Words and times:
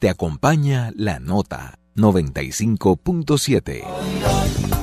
te 0.00 0.08
acompaña 0.08 0.90
la 0.96 1.20
nota 1.20 1.78
95.7. 1.94 3.84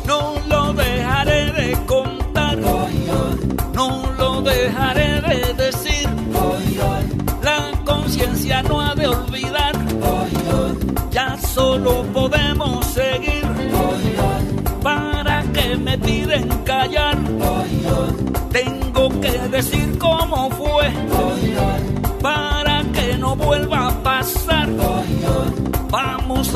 No 0.05 0.35
lo 0.47 0.73
dejaré 0.73 1.51
de 1.53 1.85
contar, 1.87 2.59
no 3.73 4.11
lo 4.15 4.43
dejaré 4.43 5.21
de 5.21 5.53
decir. 5.55 6.07
La 7.41 7.71
conciencia 7.83 8.61
no 8.61 8.79
ha 8.79 8.93
de 8.93 9.07
olvidar, 9.07 9.75
ya 11.09 11.35
solo 11.35 12.03
podemos 12.13 12.85
seguir. 12.85 13.43
Para 14.83 15.41
que 15.51 15.77
me 15.77 15.97
piden 15.97 16.47
callar, 16.63 17.17
tengo 18.51 19.09
que 19.19 19.31
decir 19.49 19.97
cómo 19.97 20.16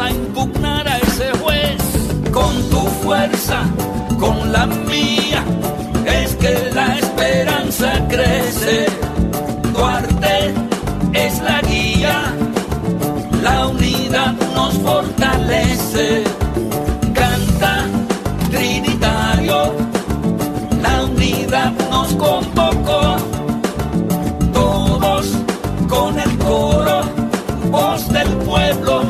a 0.01 0.09
impugnar 0.09 0.87
a 0.87 0.97
ese 0.97 1.29
juez 1.41 1.77
con 2.31 2.53
tu 2.69 2.81
fuerza, 3.03 3.59
con 4.19 4.51
la 4.51 4.65
mía. 4.65 5.43
Es 6.05 6.35
que 6.37 6.71
la 6.73 6.97
esperanza 6.97 8.07
crece. 8.09 8.87
Duarte 9.73 10.53
es 11.13 11.41
la 11.41 11.61
guía. 11.61 12.33
La 13.43 13.67
unidad 13.67 14.33
nos 14.55 14.73
fortalece. 14.79 16.23
Canta 17.13 17.85
Trinitario. 18.49 19.73
La 20.81 21.03
unidad 21.03 21.71
nos 21.91 22.07
convocó. 22.13 23.17
Todos 24.53 25.25
con 25.87 26.19
el 26.19 26.37
coro. 26.39 27.01
Voz 27.69 28.09
del 28.09 28.29
pueblo 28.47 29.00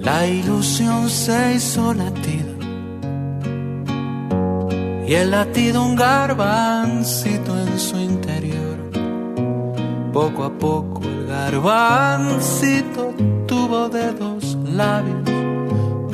La 0.00 0.26
ilusión 0.26 1.10
se 1.10 1.56
hizo 1.56 1.92
latido 1.92 2.54
y 5.06 5.12
el 5.12 5.30
latido 5.30 5.84
un 5.84 5.94
garbancito 5.94 7.58
en 7.58 7.78
su 7.78 7.98
interior. 7.98 8.78
Poco 10.10 10.44
a 10.44 10.58
poco 10.58 11.02
el 11.04 11.26
garbancito 11.26 13.12
tuvo 13.46 13.90
dedos, 13.90 14.56
labios, 14.64 15.28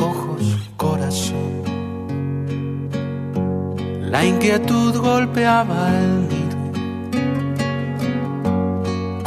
ojos, 0.01 0.43
corazón. 0.77 1.63
La 4.11 4.25
inquietud 4.25 4.97
golpeaba 4.97 5.91
el 5.97 6.38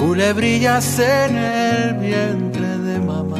culebrillas 0.02 0.98
en 0.98 1.38
el 1.38 1.94
vientre 1.94 2.78
de 2.88 3.00
mamá. 3.00 3.38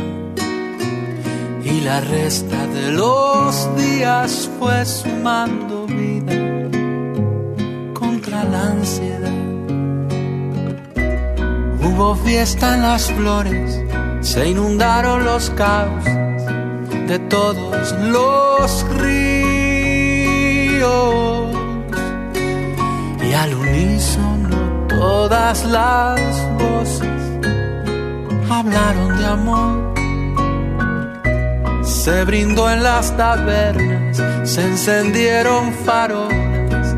Y 1.64 1.82
la 1.82 2.02
resta 2.02 2.68
de 2.68 2.92
los 2.92 3.76
días 3.76 4.50
fue 4.60 4.86
sumando 4.86 5.88
vida 5.88 6.38
contra 7.94 8.44
la 8.44 8.62
ansiedad. 8.76 9.42
Hubo 11.84 12.16
fiesta 12.28 12.76
en 12.76 12.82
las 12.84 13.12
flores, 13.12 13.82
se 14.22 14.50
inundaron 14.50 15.26
los 15.26 15.50
caos 15.52 16.06
de 16.06 17.18
todos 17.28 17.92
los 18.18 18.86
ríos. 19.00 20.42
Y 23.28 23.34
al 23.34 23.54
unísono 23.56 24.31
todas 25.02 25.66
las 25.66 26.20
voces 26.60 27.22
hablaron 28.48 29.18
de 29.18 29.26
amor. 29.26 29.94
Se 31.84 32.24
brindó 32.24 32.70
en 32.70 32.84
las 32.84 33.18
tabernas, 33.18 34.22
se 34.44 34.62
encendieron 34.62 35.74
farolas 35.74 36.96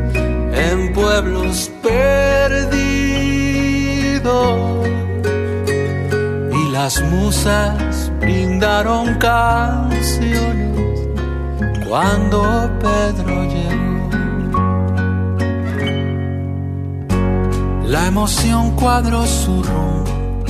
en 0.52 0.92
pueblos 0.92 1.70
perdidos. 1.82 2.74
Y 6.60 6.72
las 6.72 7.00
musas 7.04 8.12
brindaron 8.20 9.14
canciones 9.14 10.76
cuando 11.88 12.70
Pedro 12.80 13.44
llegó. 13.44 13.83
La 17.94 18.08
emoción 18.08 18.72
cuadró 18.72 19.24
su 19.24 19.62
rumbo. 19.62 20.44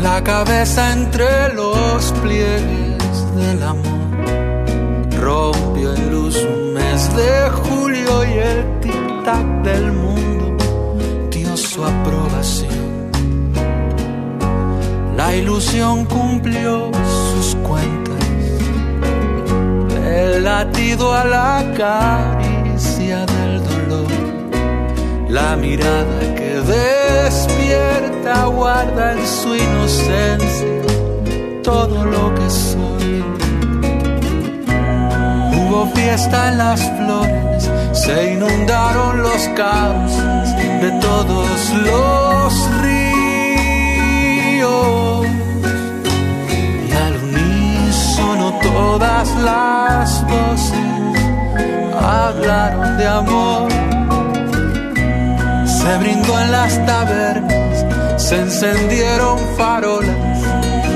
La 0.00 0.24
cabeza 0.24 0.94
entre 0.94 1.52
los 1.52 2.12
pliegues 2.22 3.36
del 3.36 3.62
amor. 3.62 5.20
Rompió 5.20 5.94
en 5.94 6.10
luz 6.10 6.42
un 6.42 6.72
mes 6.72 7.14
de 7.14 7.50
julio 7.50 8.24
y 8.24 8.38
el 8.38 8.80
tic-tac 8.80 9.62
del 9.64 9.92
mundo 9.92 10.56
dio 11.30 11.54
su 11.58 11.84
aprobación. 11.84 13.10
La 15.14 15.36
ilusión 15.36 16.06
cumplió 16.06 16.90
sus 17.34 17.54
cuentas. 17.56 18.24
El 20.06 20.42
latido 20.44 21.12
a 21.12 21.22
la 21.26 21.74
caricia 21.76 22.35
la 25.36 25.54
mirada 25.54 26.20
que 26.34 26.52
despierta 26.76 28.46
guarda 28.46 29.12
en 29.12 29.26
su 29.26 29.54
inocencia 29.54 30.82
todo 31.62 32.06
lo 32.06 32.34
que 32.36 32.48
soy. 32.48 33.24
Hubo 35.56 35.80
fiesta 35.94 36.48
en 36.48 36.58
las 36.58 36.80
flores, 36.96 37.70
se 37.92 38.32
inundaron 38.32 39.22
los 39.22 39.42
cauces 39.64 40.46
de 40.82 40.90
todos 41.06 41.48
los 41.88 42.48
ríos. 42.82 43.06
Y 46.88 46.90
al 47.04 47.14
unísono 47.28 48.46
todas 48.62 49.28
las 49.50 50.08
voces 50.32 51.12
hablaron 52.00 52.96
de 52.96 53.06
amor 53.06 53.85
se 55.86 55.98
brindó 55.98 56.40
en 56.40 56.50
las 56.50 56.84
tabernas, 56.84 57.84
se 58.16 58.40
encendieron 58.40 59.38
farolas 59.56 60.38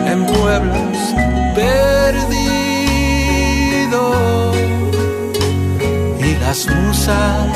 en 0.06 0.26
pueblos 0.26 0.98
perdidos. 1.54 2.56
Y 6.18 6.34
las 6.44 6.66
musas 6.66 7.46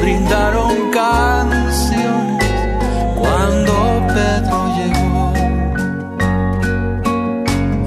brindaron 0.00 0.90
canciones 0.90 2.52
cuando 3.16 3.72
Pedro 4.16 4.58
llegó. 4.78 5.32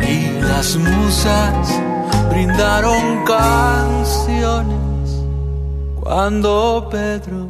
Y 0.07 0.39
las 0.41 0.77
musas 0.77 1.81
brindaron 2.29 3.25
canciones 3.25 4.75
cuando 6.01 6.87
Pedro 6.89 7.44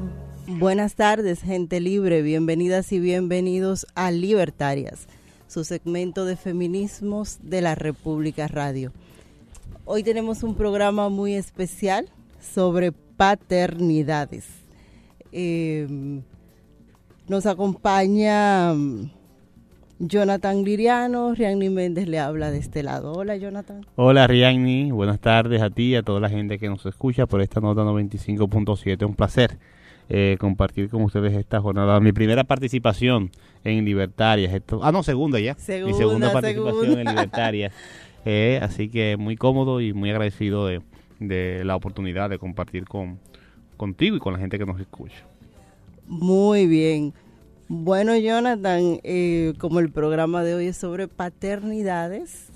Buenas 0.66 0.96
tardes, 0.96 1.44
gente 1.44 1.80
libre. 1.80 2.24
Bienvenidas 2.24 2.92
y 2.92 3.00
bienvenidos 3.00 3.86
a 3.94 4.10
Libertarias, 4.10 5.08
su 5.48 5.64
segmento 5.64 6.26
de 6.26 6.36
feminismos 6.38 7.38
de 7.44 7.62
la 7.62 7.76
República 7.76 8.48
Radio. 8.48 8.92
Hoy 9.86 10.02
tenemos 10.02 10.42
un 10.42 10.56
programa 10.56 11.10
muy 11.10 11.36
especial 11.36 12.10
sobre 12.40 12.92
paternidades. 12.92 14.48
Eh, 15.32 15.88
nos 17.28 17.46
acompaña 17.46 18.74
mm, 18.74 19.12
Jonathan 20.00 20.64
Liriano, 20.64 21.36
Rianni 21.36 21.70
Méndez 21.70 22.08
le 22.08 22.18
habla 22.18 22.50
de 22.50 22.58
este 22.58 22.82
lado. 22.82 23.14
Hola, 23.14 23.38
Jonathan. 23.38 23.86
Hola, 23.98 24.26
Rianni. 24.26 24.90
Buenas 24.90 25.20
tardes 25.20 25.62
a 25.62 25.70
ti 25.70 25.90
y 25.90 25.96
a 25.96 26.02
toda 26.02 26.20
la 26.20 26.30
gente 26.30 26.58
que 26.58 26.70
nos 26.70 26.84
escucha 26.88 27.28
por 27.28 27.42
esta 27.42 27.62
nota 27.62 27.84
95.7. 27.84 29.06
Un 29.06 29.14
placer 29.14 29.60
eh, 30.10 30.38
compartir 30.40 30.90
con 30.90 31.02
ustedes 31.04 31.34
esta 31.34 31.60
jornada. 31.62 32.00
Mi 32.00 32.12
primera 32.12 32.44
participación 32.44 33.32
en 33.64 33.86
Libertarias. 33.86 34.54
Esto, 34.54 34.80
ah, 34.84 34.92
no, 34.92 35.02
segunda 35.04 35.40
ya. 35.40 35.56
Segunda, 35.56 35.92
Mi 35.92 35.98
segunda 35.98 36.32
participación 36.34 36.82
segunda. 36.82 37.02
en 37.02 37.08
Libertarias. 37.10 37.74
Eh, 38.28 38.60
así 38.64 38.90
que 38.90 39.18
muy 39.18 39.36
cómodo 39.36 39.82
y 39.82 39.94
muy 39.94 40.10
agradecido 40.10 40.66
de, 40.66 40.82
de 41.20 41.64
la 41.64 41.76
oportunidad 41.76 42.28
de 42.28 42.40
compartir 42.40 42.86
con 42.86 43.20
contigo 43.78 44.16
y 44.16 44.20
con 44.20 44.34
la 44.34 44.40
gente 44.40 44.58
que 44.58 44.66
nos 44.66 44.80
escucha. 44.82 45.24
Muy 46.08 46.66
bien. 46.66 47.14
Bueno, 47.68 48.18
Jonathan, 48.18 49.00
eh, 49.04 49.54
como 49.60 49.80
el 49.80 49.92
programa 49.92 50.42
de 50.44 50.56
hoy 50.56 50.66
es 50.66 50.78
sobre 50.78 51.08
paternidades 51.08 52.48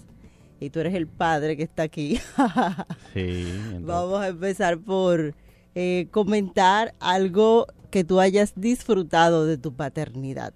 y 0.59 0.71
tú 0.71 0.79
eres 0.79 0.95
el 0.95 1.05
padre 1.05 1.55
que 1.55 1.61
está 1.61 1.83
aquí, 1.83 2.19
Sí. 3.13 3.45
entonces- 3.47 3.85
vamos 3.85 4.21
a 4.21 4.27
empezar 4.29 4.79
por 4.79 5.35
eh, 5.81 6.07
comentar 6.11 6.93
algo 6.99 7.65
que 7.89 8.03
tú 8.03 8.19
hayas 8.19 8.51
disfrutado 8.59 9.45
de 9.45 9.57
tu 9.57 9.73
paternidad. 9.73 10.53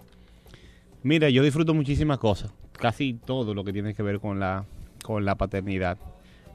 Mira, 1.01 1.29
yo 1.29 1.43
disfruto 1.43 1.73
muchísimas 1.73 2.17
cosas, 2.17 2.51
casi 2.73 3.13
todo 3.13 3.53
lo 3.53 3.63
que 3.63 3.71
tiene 3.71 3.93
que 3.93 4.03
ver 4.03 4.19
con 4.19 4.41
la, 4.41 4.65
con 5.01 5.23
la 5.23 5.35
paternidad. 5.35 5.97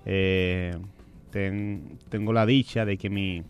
Eh, 0.05 0.77
tengo 1.31 2.35
la 2.35 2.45
dicha 2.45 2.85
de 2.85 2.99
que 2.99 3.09
mi, 3.09 3.43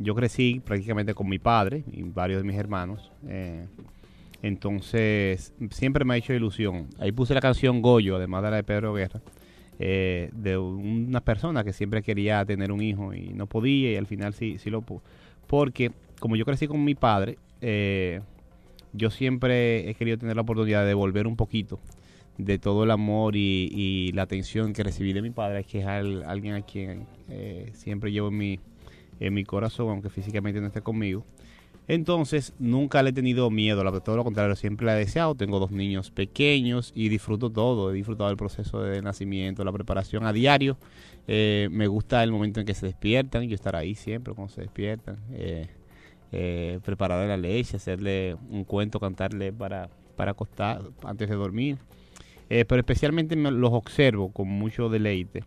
yo 0.00 0.16
crecí 0.16 0.60
prácticamente 0.64 1.14
con 1.14 1.28
mi 1.28 1.38
padre 1.38 1.84
y 1.92 2.02
varios 2.02 2.42
de 2.42 2.48
mis 2.48 2.58
hermanos. 2.58 3.12
Eh, 3.28 3.68
entonces, 4.42 5.52
siempre 5.70 6.04
me 6.04 6.14
ha 6.14 6.16
hecho 6.16 6.32
ilusión. 6.32 6.88
Ahí 6.98 7.12
puse 7.12 7.34
la 7.34 7.40
canción 7.40 7.80
Goyo, 7.80 8.16
además 8.16 8.42
de 8.42 8.50
la 8.50 8.56
de 8.56 8.64
Pedro 8.64 8.94
Guerra, 8.94 9.20
eh, 9.78 10.30
de 10.32 10.56
una 10.58 11.20
persona 11.20 11.64
que 11.64 11.72
siempre 11.72 12.02
quería 12.02 12.44
tener 12.44 12.70
un 12.72 12.80
hijo 12.82 13.14
y 13.14 13.32
no 13.32 13.46
podía 13.46 13.92
y 13.92 13.96
al 13.96 14.06
final 14.06 14.34
sí, 14.34 14.58
sí 14.58 14.70
lo 14.70 14.82
pudo. 14.82 15.02
Porque 15.46 15.92
como 16.20 16.36
yo 16.36 16.44
crecí 16.44 16.66
con 16.66 16.84
mi 16.84 16.94
padre, 16.94 17.38
eh, 17.60 18.20
yo 18.92 19.10
siempre 19.10 19.88
he 19.88 19.94
querido 19.94 20.18
tener 20.18 20.36
la 20.36 20.42
oportunidad 20.42 20.82
de 20.82 20.88
devolver 20.88 21.26
un 21.26 21.36
poquito 21.36 21.80
de 22.38 22.58
todo 22.58 22.84
el 22.84 22.90
amor 22.90 23.36
y, 23.36 24.10
la 24.12 24.22
atención 24.22 24.72
que 24.72 24.82
recibí 24.82 25.12
de 25.12 25.22
mi 25.22 25.30
padre, 25.30 25.64
que 25.64 25.80
es 25.80 25.86
alguien 25.86 26.54
a 26.54 26.62
quien 26.62 27.06
siempre 27.74 28.10
llevo 28.10 28.28
en 28.28 28.36
mi, 28.36 28.60
en 29.20 29.34
mi 29.34 29.44
corazón, 29.44 29.88
aunque 29.90 30.10
físicamente 30.10 30.60
no 30.60 30.66
esté 30.66 30.80
conmigo. 30.80 31.24
Entonces, 31.86 32.54
nunca 32.58 33.02
le 33.02 33.10
he 33.10 33.12
tenido 33.12 33.50
miedo, 33.50 33.82
todo 34.00 34.16
lo 34.16 34.24
contrario, 34.24 34.56
siempre 34.56 34.86
le 34.86 34.92
he 34.92 34.96
deseado. 34.96 35.34
Tengo 35.34 35.58
dos 35.58 35.70
niños 35.70 36.10
pequeños 36.10 36.92
y 36.94 37.10
disfruto 37.10 37.50
todo. 37.50 37.90
He 37.90 37.94
disfrutado 37.94 38.28
del 38.28 38.38
proceso 38.38 38.80
de 38.80 39.02
nacimiento, 39.02 39.64
la 39.64 39.72
preparación 39.72 40.24
a 40.24 40.32
diario. 40.32 40.78
Eh, 41.28 41.68
me 41.70 41.86
gusta 41.86 42.22
el 42.22 42.32
momento 42.32 42.60
en 42.60 42.66
que 42.66 42.74
se 42.74 42.86
despiertan, 42.86 43.46
yo 43.48 43.54
estar 43.54 43.76
ahí 43.76 43.94
siempre 43.94 44.32
cuando 44.32 44.54
se 44.54 44.62
despiertan. 44.62 45.18
Eh, 45.32 45.68
eh, 46.32 46.80
prepararle 46.84 47.28
la 47.28 47.36
leche, 47.36 47.76
hacerle 47.76 48.36
un 48.50 48.64
cuento, 48.64 48.98
cantarle 48.98 49.52
para, 49.52 49.90
para 50.16 50.30
acostar 50.30 50.82
antes 51.04 51.28
de 51.28 51.34
dormir. 51.34 51.76
Eh, 52.48 52.64
pero 52.64 52.80
especialmente 52.80 53.36
los 53.36 53.72
observo 53.72 54.30
con 54.32 54.48
mucho 54.48 54.88
deleite 54.88 55.44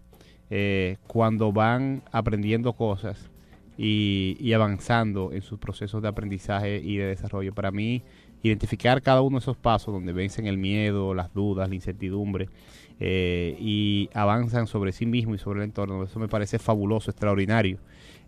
cuando 1.07 1.51
van 1.51 2.03
aprendiendo 2.11 2.71
cosas 2.71 3.29
y, 3.77 4.51
avanzando 4.53 5.31
en 5.31 5.41
sus 5.41 5.59
procesos 5.59 6.01
de 6.01 6.07
aprendizaje 6.07 6.81
y 6.83 6.97
de 6.97 7.05
desarrollo. 7.05 7.53
Para 7.53 7.71
mí, 7.71 8.01
identificar 8.41 9.01
cada 9.01 9.21
uno 9.21 9.37
de 9.37 9.41
esos 9.41 9.57
pasos 9.57 9.93
donde 9.93 10.13
vencen 10.13 10.47
el 10.47 10.57
miedo, 10.57 11.13
las 11.13 11.33
dudas, 11.33 11.69
la 11.69 11.75
incertidumbre 11.75 12.49
eh, 12.99 13.55
y 13.59 14.09
avanzan 14.13 14.67
sobre 14.67 14.91
sí 14.91 15.05
mismo 15.05 15.35
y 15.35 15.37
sobre 15.37 15.59
el 15.59 15.65
entorno, 15.65 16.03
eso 16.03 16.19
me 16.19 16.27
parece 16.27 16.57
fabuloso, 16.59 17.11
extraordinario. 17.11 17.77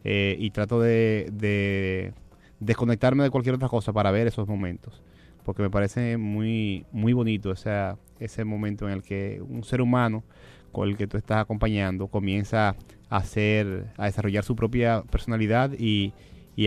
Eh, 0.04 0.38
y 0.40 0.52
trato 0.52 0.80
de, 0.80 2.14
desconectarme 2.60 3.24
de 3.24 3.30
cualquier 3.30 3.56
otra 3.56 3.68
cosa 3.68 3.92
para 3.92 4.12
ver 4.12 4.28
esos 4.28 4.48
momentos, 4.48 5.02
porque 5.44 5.62
me 5.62 5.70
parece 5.70 6.18
muy, 6.18 6.86
muy 6.92 7.14
bonito 7.14 7.52
ese, 7.52 7.96
ese 8.20 8.46
momento 8.46 8.88
en 8.88 8.94
el 8.94 9.04
que 9.04 9.42
un 9.42 9.64
ser 9.64 9.82
humano 9.82 10.24
con 10.72 10.88
el 10.88 10.96
que 10.96 11.08
tú 11.08 11.18
estás 11.18 11.40
acompañando 11.40 12.08
comienza 12.08 12.76
a 13.10 13.18
hacer, 13.18 13.88
a 13.98 14.06
desarrollar 14.06 14.44
su 14.44 14.56
propia 14.56 15.04
personalidad 15.04 15.72
y, 15.78 16.14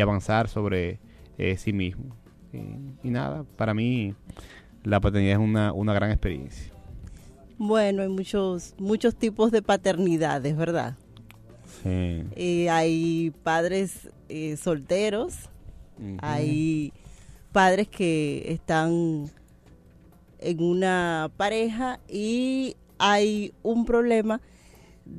avanzar 0.00 0.48
sobre 0.48 0.98
eh, 1.36 1.56
sí 1.58 1.72
mismo. 1.72 2.16
Y, 2.52 3.10
nada, 3.10 3.44
para 3.56 3.74
mí 3.74 4.14
la 4.84 5.00
paternidad 5.00 5.34
es 5.34 5.38
una, 5.38 5.72
una 5.72 5.92
gran 5.92 6.10
experiencia. 6.10 6.72
Bueno, 7.58 8.02
hay 8.02 8.08
muchos, 8.08 8.74
muchos 8.78 9.14
tipos 9.14 9.52
de 9.52 9.62
paternidades, 9.62 10.56
¿verdad? 10.56 10.96
Sí. 11.82 12.24
Eh, 12.36 12.70
hay 12.70 13.32
padres 13.42 14.08
eh, 14.28 14.56
solteros, 14.56 15.50
hay 16.20 16.92
padres 17.52 17.86
que 17.86 18.44
están 18.48 19.30
en 20.40 20.62
una 20.62 21.30
pareja 21.36 22.00
y 22.08 22.76
hay 22.98 23.52
un 23.62 23.84
problema 23.84 24.40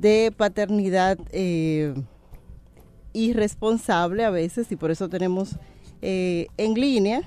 de 0.00 0.32
paternidad 0.36 1.18
eh, 1.30 1.94
irresponsable 3.12 4.24
a 4.24 4.30
veces 4.30 4.70
y 4.72 4.76
por 4.76 4.90
eso 4.90 5.08
tenemos 5.08 5.56
eh, 6.02 6.46
en 6.56 6.74
línea. 6.74 7.22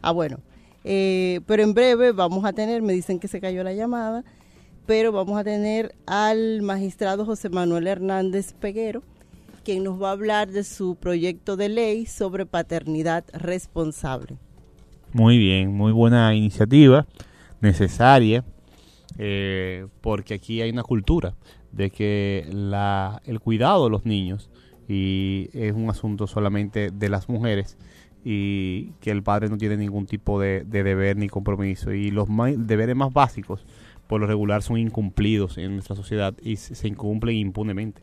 Ah, 0.00 0.12
bueno, 0.12 0.38
eh, 0.84 1.40
pero 1.46 1.62
en 1.62 1.74
breve 1.74 2.12
vamos 2.12 2.44
a 2.44 2.52
tener, 2.52 2.82
me 2.82 2.92
dicen 2.92 3.18
que 3.18 3.28
se 3.28 3.40
cayó 3.40 3.62
la 3.62 3.72
llamada, 3.72 4.24
pero 4.86 5.12
vamos 5.12 5.38
a 5.38 5.44
tener 5.44 5.94
al 6.06 6.62
magistrado 6.62 7.26
José 7.26 7.50
Manuel 7.50 7.86
Hernández 7.86 8.54
Peguero, 8.54 9.02
quien 9.64 9.84
nos 9.84 10.00
va 10.00 10.08
a 10.08 10.12
hablar 10.12 10.50
de 10.50 10.64
su 10.64 10.96
proyecto 10.96 11.56
de 11.56 11.68
ley 11.68 12.06
sobre 12.06 12.46
paternidad 12.46 13.24
responsable. 13.32 14.38
Muy 15.12 15.36
bien, 15.36 15.74
muy 15.74 15.92
buena 15.92 16.34
iniciativa, 16.34 17.06
necesaria 17.60 18.44
eh, 19.18 19.86
porque 20.00 20.34
aquí 20.34 20.62
hay 20.62 20.70
una 20.70 20.84
cultura 20.84 21.34
de 21.72 21.90
que 21.90 22.48
la, 22.50 23.20
el 23.26 23.40
cuidado 23.40 23.84
de 23.84 23.90
los 23.90 24.06
niños 24.06 24.50
y 24.88 25.50
es 25.52 25.74
un 25.74 25.90
asunto 25.90 26.26
solamente 26.26 26.90
de 26.90 27.08
las 27.08 27.28
mujeres 27.28 27.76
y 28.24 28.92
que 29.00 29.10
el 29.10 29.22
padre 29.22 29.48
no 29.48 29.58
tiene 29.58 29.76
ningún 29.76 30.06
tipo 30.06 30.40
de, 30.40 30.64
deber 30.64 31.16
ni 31.16 31.28
compromiso 31.28 31.92
y 31.92 32.10
los 32.10 32.28
deberes 32.56 32.96
más 32.96 33.12
básicos 33.12 33.64
por 34.06 34.20
lo 34.20 34.26
regular 34.26 34.62
son 34.62 34.78
incumplidos 34.78 35.58
en 35.58 35.74
nuestra 35.74 35.94
sociedad 35.94 36.34
y 36.42 36.56
se, 36.56 36.88
incumplen 36.88 37.36
impunemente. 37.36 38.02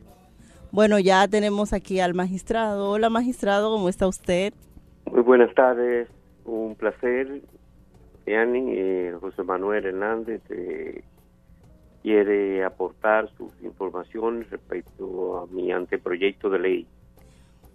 Bueno, 0.72 1.00
ya 1.00 1.28
tenemos 1.28 1.74
aquí 1.74 2.00
al 2.00 2.14
magistrado. 2.14 2.92
Hola 2.92 3.10
magistrado, 3.10 3.72
¿cómo 3.72 3.90
está 3.90 4.08
usted? 4.08 4.54
Muy 5.12 5.22
buenas 5.22 5.54
tardes, 5.56 6.08
un 6.44 6.76
placer 6.76 7.42
Yani, 8.26 8.74
eh, 8.76 9.14
José 9.20 9.44
Manuel 9.44 9.86
Hernández 9.86 10.42
eh, 10.50 11.04
quiere 12.02 12.64
aportar 12.64 13.30
sus 13.38 13.52
informaciones 13.64 14.50
respecto 14.50 15.38
a 15.38 15.48
mi 15.48 15.72
anteproyecto 15.72 16.50
de 16.50 16.60
ley. 16.60 16.88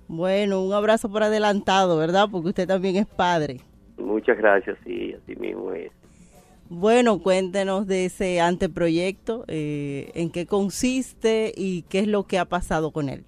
Bueno, 0.08 0.62
un 0.62 0.72
abrazo 0.72 1.08
por 1.10 1.22
adelantado, 1.22 1.96
¿verdad? 1.96 2.28
Porque 2.30 2.48
usted 2.48 2.66
también 2.66 2.96
es 2.96 3.06
padre. 3.06 3.60
Muchas 3.96 4.38
gracias, 4.38 4.76
sí, 4.84 5.14
así 5.14 5.36
mismo 5.36 5.72
es. 5.72 5.92
Bueno, 6.68 7.20
cuéntenos 7.20 7.86
de 7.86 8.06
ese 8.06 8.40
anteproyecto, 8.40 9.44
eh, 9.46 10.10
en 10.14 10.30
qué 10.30 10.46
consiste 10.46 11.52
y 11.56 11.82
qué 11.82 12.00
es 12.00 12.08
lo 12.08 12.24
que 12.24 12.38
ha 12.38 12.44
pasado 12.44 12.92
con 12.92 13.08
él. 13.08 13.24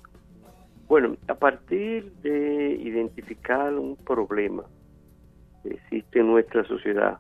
Bueno, 0.89 1.17
a 1.29 1.35
partir 1.35 2.13
de 2.23 2.79
identificar 2.81 3.75
un 3.75 3.97
problema 3.97 4.65
existe 5.65 6.21
en 6.21 6.29
nuestra 6.29 6.65
sociedad. 6.65 7.19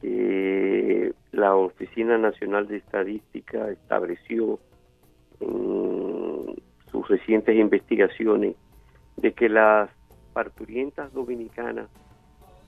que 0.00 1.14
la 1.32 1.54
Oficina 1.54 2.18
Nacional 2.18 2.68
de 2.68 2.76
Estadística 2.76 3.70
estableció 3.70 4.58
en 5.40 6.54
sus 6.90 7.08
recientes 7.08 7.56
investigaciones 7.56 8.56
de 9.16 9.32
que 9.32 9.48
las 9.48 9.90
parturientas 10.32 11.12
dominicanas 11.12 11.88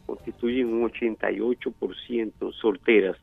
constituyen 0.06 0.72
un 0.72 0.90
88% 0.90 2.52
solteras. 2.54 3.16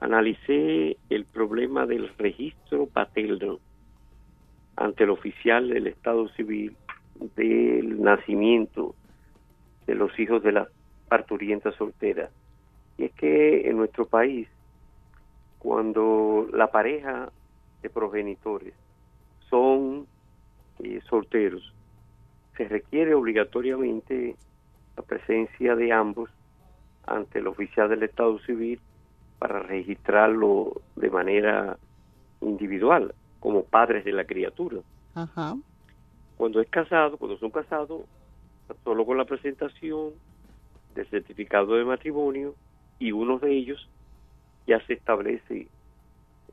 Analicé 0.00 0.96
el 1.08 1.24
problema 1.24 1.86
del 1.86 2.08
registro 2.18 2.86
paterno 2.86 3.60
ante 4.76 5.04
el 5.04 5.10
oficial 5.10 5.68
del 5.68 5.86
Estado 5.86 6.28
Civil 6.30 6.76
del 7.36 8.02
nacimiento 8.02 8.96
de 9.86 9.94
los 9.94 10.18
hijos 10.18 10.42
de 10.42 10.52
las 10.52 10.68
parturientas 11.08 11.74
solteras. 11.76 12.30
Y 12.98 13.04
es 13.04 13.12
que 13.14 13.68
en 13.68 13.76
nuestro 13.76 14.06
país, 14.06 14.48
cuando 15.58 16.48
la 16.52 16.70
pareja 16.70 17.30
de 17.82 17.90
progenitores 17.90 18.74
son 19.50 20.06
eh, 20.80 21.00
solteros, 21.08 21.72
se 22.56 22.68
requiere 22.68 23.14
obligatoriamente 23.14 24.36
la 24.96 25.02
presencia 25.02 25.74
de 25.74 25.92
ambos 25.92 26.30
ante 27.06 27.40
el 27.40 27.46
oficial 27.46 27.88
del 27.88 28.04
Estado 28.04 28.38
Civil 28.40 28.80
para 29.38 29.60
registrarlo 29.60 30.80
de 30.96 31.10
manera 31.10 31.76
individual, 32.40 33.14
como 33.40 33.64
padres 33.64 34.04
de 34.04 34.12
la 34.12 34.24
criatura. 34.24 34.78
Cuando 36.36 36.60
es 36.60 36.68
casado, 36.68 37.16
cuando 37.16 37.36
son 37.38 37.50
casados, 37.50 38.02
solo 38.82 39.04
con 39.04 39.18
la 39.18 39.24
presentación 39.24 40.12
del 40.94 41.06
certificado 41.08 41.74
de 41.74 41.84
matrimonio 41.84 42.54
y 42.98 43.12
uno 43.12 43.38
de 43.38 43.52
ellos 43.52 43.88
ya 44.66 44.84
se 44.86 44.94
establece 44.94 45.68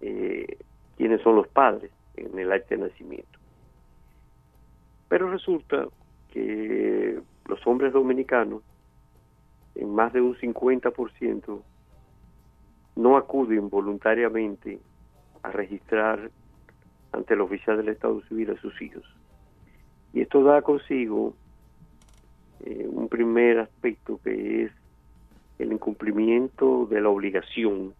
eh, 0.01 0.57
quiénes 0.97 1.21
son 1.21 1.35
los 1.35 1.47
padres 1.47 1.91
en 2.15 2.37
el 2.37 2.51
acta 2.51 2.75
de 2.75 2.81
nacimiento. 2.81 3.39
Pero 5.07 5.29
resulta 5.29 5.87
que 6.31 7.19
los 7.45 7.67
hombres 7.67 7.93
dominicanos, 7.93 8.63
en 9.75 9.93
más 9.93 10.13
de 10.13 10.21
un 10.21 10.35
50%, 10.35 11.61
no 12.95 13.17
acuden 13.17 13.69
voluntariamente 13.69 14.79
a 15.43 15.51
registrar 15.51 16.31
ante 17.11 17.33
el 17.33 17.41
oficial 17.41 17.77
del 17.77 17.89
Estado 17.89 18.21
Civil 18.27 18.51
a 18.51 18.61
sus 18.61 18.81
hijos. 18.81 19.03
Y 20.13 20.21
esto 20.21 20.43
da 20.43 20.61
consigo 20.61 21.33
eh, 22.63 22.87
un 22.87 23.07
primer 23.07 23.59
aspecto 23.59 24.19
que 24.23 24.63
es 24.65 24.71
el 25.59 25.71
incumplimiento 25.73 26.85
de 26.87 27.01
la 27.01 27.09
obligación 27.09 27.93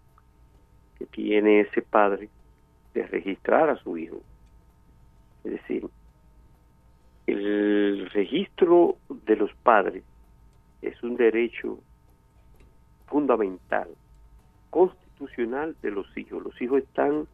que 0.97 1.05
tiene 1.05 1.61
ese 1.61 1.81
padre 1.81 2.29
de 2.93 3.07
registrar 3.07 3.69
a 3.69 3.77
su 3.77 3.97
hijo. 3.97 4.21
Es 5.43 5.51
decir, 5.53 5.87
el 7.27 8.09
registro 8.11 8.97
de 9.09 9.35
los 9.35 9.53
padres 9.63 10.03
es 10.81 11.01
un 11.03 11.15
derecho 11.15 11.79
fundamental, 13.07 13.87
constitucional 14.69 15.75
de 15.81 15.91
los 15.91 16.05
hijos. 16.17 16.43
Los 16.43 16.61
hijos 16.61 16.83
están 16.83 17.27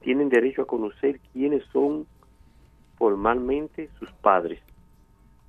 tienen 0.00 0.28
derecho 0.28 0.62
a 0.62 0.66
conocer 0.66 1.20
quiénes 1.32 1.64
son 1.72 2.06
formalmente 2.96 3.90
sus 3.98 4.10
padres. 4.12 4.60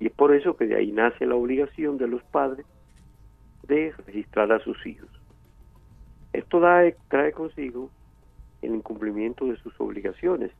Y 0.00 0.06
es 0.06 0.12
por 0.12 0.34
eso 0.34 0.56
que 0.56 0.66
de 0.66 0.76
ahí 0.76 0.92
nace 0.92 1.26
la 1.26 1.36
obligación 1.36 1.98
de 1.98 2.08
los 2.08 2.22
padres 2.24 2.66
de 3.68 3.92
registrar 4.06 4.50
a 4.50 4.58
sus 4.60 4.84
hijos. 4.86 5.08
Esto 6.32 6.58
da, 6.58 6.82
trae 7.08 7.32
consigo 7.32 7.90
el 8.62 8.74
incumplimiento 8.74 9.46
de 9.46 9.56
sus 9.58 9.78
obligaciones. 9.78 10.52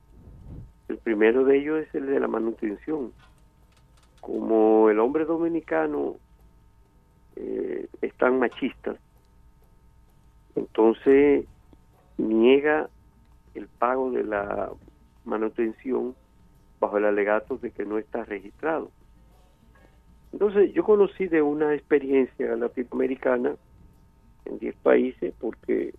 El 0.88 0.98
primero 0.98 1.44
de 1.44 1.58
ellos 1.58 1.80
es 1.80 1.94
el 1.94 2.06
de 2.06 2.20
la 2.20 2.28
manutención. 2.28 3.12
Como 4.20 4.90
el 4.90 4.98
hombre 4.98 5.24
dominicano 5.24 6.16
eh, 7.36 7.88
es 8.02 8.14
tan 8.14 8.38
machista, 8.38 8.96
entonces 10.54 11.46
niega 12.18 12.90
el 13.54 13.66
pago 13.66 14.10
de 14.10 14.24
la 14.24 14.70
manutención 15.24 16.14
bajo 16.78 16.98
el 16.98 17.06
alegato 17.06 17.56
de 17.56 17.70
que 17.70 17.86
no 17.86 17.98
está 17.98 18.24
registrado. 18.24 18.90
Entonces 20.32 20.72
yo 20.72 20.84
conocí 20.84 21.26
de 21.26 21.42
una 21.42 21.74
experiencia 21.74 22.56
latinoamericana 22.56 23.54
en 24.44 24.58
10 24.58 24.76
países 24.76 25.34
porque 25.40 25.92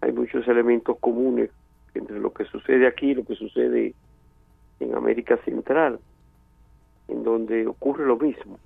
hay 0.00 0.12
muchos 0.12 0.46
elementos 0.46 0.98
comunes 0.98 1.50
entre 1.94 2.18
lo 2.18 2.32
que 2.32 2.44
sucede 2.44 2.86
aquí 2.86 3.10
y 3.10 3.14
lo 3.14 3.24
que 3.24 3.34
sucede 3.34 3.94
en 4.80 4.94
América 4.94 5.38
Central, 5.44 5.98
en 7.08 7.24
donde 7.24 7.66
ocurre 7.66 8.06
lo 8.06 8.16
mismo. 8.16 8.58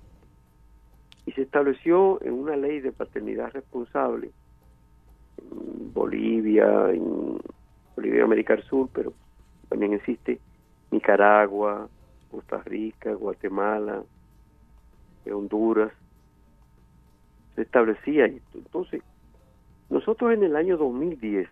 Y 1.25 1.31
se 1.31 1.41
estableció 1.43 2.21
en 2.21 2.33
una 2.33 2.55
ley 2.55 2.81
de 2.81 2.91
paternidad 2.91 3.51
responsable 3.51 4.31
en 5.37 5.93
Bolivia, 5.93 6.91
en 6.91 7.39
Bolivia 7.95 8.23
América 8.23 8.55
del 8.55 8.65
Sur, 8.65 8.89
pero 8.93 9.13
también 9.69 9.93
existe 9.93 10.39
Nicaragua, 10.91 11.87
Costa 12.29 12.61
Rica, 12.65 13.13
Guatemala, 13.13 14.03
Honduras, 15.31 15.91
se 17.55 17.61
establecía 17.61 18.25
esto. 18.25 18.57
Entonces, 18.57 19.01
nosotros 19.89 20.33
en 20.33 20.43
el 20.43 20.55
año 20.55 20.77
2010 20.77 21.47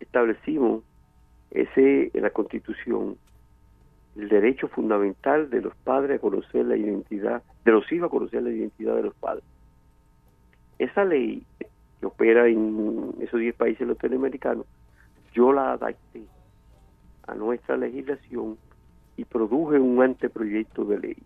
establecimos 0.00 0.82
ese 1.50 2.10
en 2.12 2.22
la 2.22 2.30
Constitución 2.30 3.16
el 4.16 4.28
derecho 4.28 4.68
fundamental 4.68 5.50
de 5.50 5.60
los 5.60 5.74
padres 5.76 6.16
a 6.16 6.20
conocer 6.20 6.64
la 6.64 6.76
identidad, 6.76 7.42
de 7.64 7.72
los 7.72 7.90
hijos 7.92 8.06
a 8.06 8.10
conocer 8.10 8.42
la 8.42 8.50
identidad 8.50 8.96
de 8.96 9.02
los 9.02 9.14
padres. 9.14 9.44
Esa 10.78 11.04
ley 11.04 11.44
que 12.00 12.06
opera 12.06 12.48
en 12.48 13.14
esos 13.20 13.38
10 13.38 13.54
países 13.56 13.86
latinoamericanos, 13.86 14.64
yo 15.34 15.52
la 15.52 15.72
adapté 15.72 16.24
a 17.26 17.34
nuestra 17.34 17.76
legislación 17.76 18.56
y 19.18 19.24
produje 19.24 19.78
un 19.78 20.02
anteproyecto 20.02 20.84
de 20.84 20.98
ley. 20.98 21.16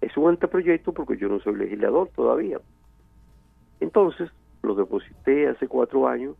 Es 0.00 0.16
un 0.16 0.28
anteproyecto 0.28 0.92
porque 0.92 1.16
yo 1.16 1.28
no 1.28 1.40
soy 1.40 1.56
legislador 1.56 2.08
todavía. 2.14 2.60
Entonces, 3.80 4.30
lo 4.62 4.74
deposité 4.74 5.48
hace 5.48 5.68
cuatro 5.68 6.08
años 6.08 6.36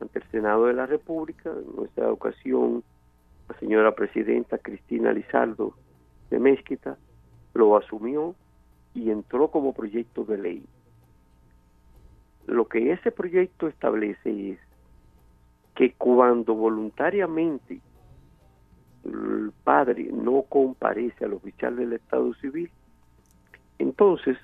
ante 0.00 0.18
el 0.18 0.30
Senado 0.30 0.66
de 0.66 0.74
la 0.74 0.86
República, 0.86 1.50
en 1.50 1.76
nuestra 1.76 2.10
ocasión 2.12 2.82
la 3.48 3.58
señora 3.58 3.94
presidenta 3.94 4.58
Cristina 4.58 5.12
Lizardo 5.12 5.74
de 6.30 6.38
Mezquita 6.38 6.96
lo 7.52 7.76
asumió 7.76 8.34
y 8.94 9.10
entró 9.10 9.48
como 9.48 9.74
proyecto 9.74 10.24
de 10.24 10.38
ley. 10.38 10.66
Lo 12.46 12.66
que 12.66 12.92
ese 12.92 13.10
proyecto 13.10 13.68
establece 13.68 14.52
es 14.52 14.58
que 15.74 15.92
cuando 15.94 16.54
voluntariamente 16.54 17.80
el 19.04 19.52
padre 19.64 20.08
no 20.12 20.42
comparece 20.42 21.24
al 21.24 21.34
oficial 21.34 21.76
del 21.76 21.94
Estado 21.94 22.32
Civil, 22.34 22.70
entonces 23.78 24.38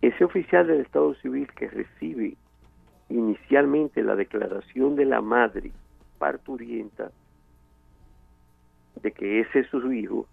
ese 0.00 0.24
oficial 0.24 0.66
del 0.66 0.80
Estado 0.80 1.14
Civil 1.16 1.48
que 1.56 1.68
recibe 1.68 2.36
inicialmente 3.08 4.02
la 4.02 4.16
declaración 4.16 4.96
de 4.96 5.06
la 5.06 5.20
madre 5.20 5.72
parturienta 6.18 7.10
de 9.02 9.12
que 9.12 9.40
ese 9.40 9.60
es 9.60 9.68
su 9.68 9.92
hijo, 9.92 10.26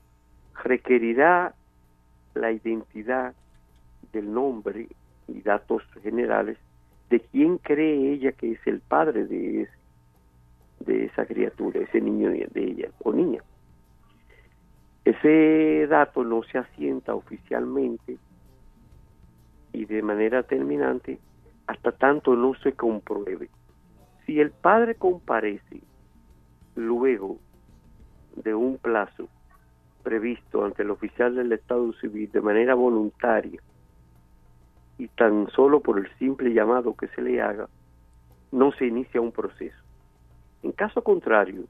requerirá 0.63 1.53
la 2.33 2.51
identidad 2.51 3.33
del 4.13 4.31
nombre 4.31 4.87
y 5.27 5.41
datos 5.41 5.83
generales 6.01 6.57
de 7.09 7.19
quién 7.19 7.57
cree 7.57 8.13
ella 8.13 8.31
que 8.31 8.53
es 8.53 8.67
el 8.67 8.79
padre 8.79 9.25
de 9.25 9.63
ese 9.63 9.80
de 10.81 11.05
esa 11.05 11.25
criatura, 11.25 11.79
ese 11.79 12.01
niño 12.01 12.29
de 12.29 12.50
ella 12.55 12.89
o 13.03 13.11
niña. 13.11 13.41
Ese 15.03 15.88
dato 15.88 16.23
no 16.23 16.43
se 16.43 16.59
asienta 16.59 17.15
oficialmente 17.15 18.17
y 19.73 19.85
de 19.85 20.01
manera 20.01 20.43
terminante 20.43 21.19
hasta 21.67 21.91
tanto 21.91 22.35
no 22.35 22.53
se 22.55 22.73
compruebe. 22.73 23.50
Si 24.25 24.39
el 24.39 24.51
padre 24.51 24.95
comparece 24.95 25.81
luego 26.75 27.38
de 28.35 28.53
un 28.53 28.77
plazo 28.77 29.27
previsto 30.03 30.65
ante 30.65 30.83
el 30.83 30.91
oficial 30.91 31.35
del 31.35 31.51
Estado 31.51 31.91
Civil 31.93 32.31
de 32.31 32.41
manera 32.41 32.75
voluntaria 32.75 33.61
y 34.97 35.07
tan 35.09 35.50
solo 35.51 35.79
por 35.79 35.97
el 35.97 36.09
simple 36.17 36.53
llamado 36.53 36.95
que 36.95 37.07
se 37.09 37.21
le 37.21 37.41
haga, 37.41 37.67
no 38.51 38.71
se 38.73 38.85
inicia 38.85 39.21
un 39.21 39.31
proceso. 39.31 39.80
En 40.63 40.71
caso 40.71 41.03
contrario, 41.03 41.65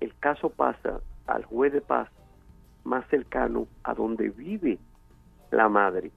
el 0.00 0.14
caso 0.18 0.50
pasa 0.50 1.00
al 1.26 1.44
juez 1.44 1.72
de 1.72 1.80
paz 1.80 2.08
más 2.84 3.06
cercano 3.08 3.68
a 3.84 3.94
donde 3.94 4.30
vive 4.30 4.78
la 5.50 5.68
madre. 5.68 6.10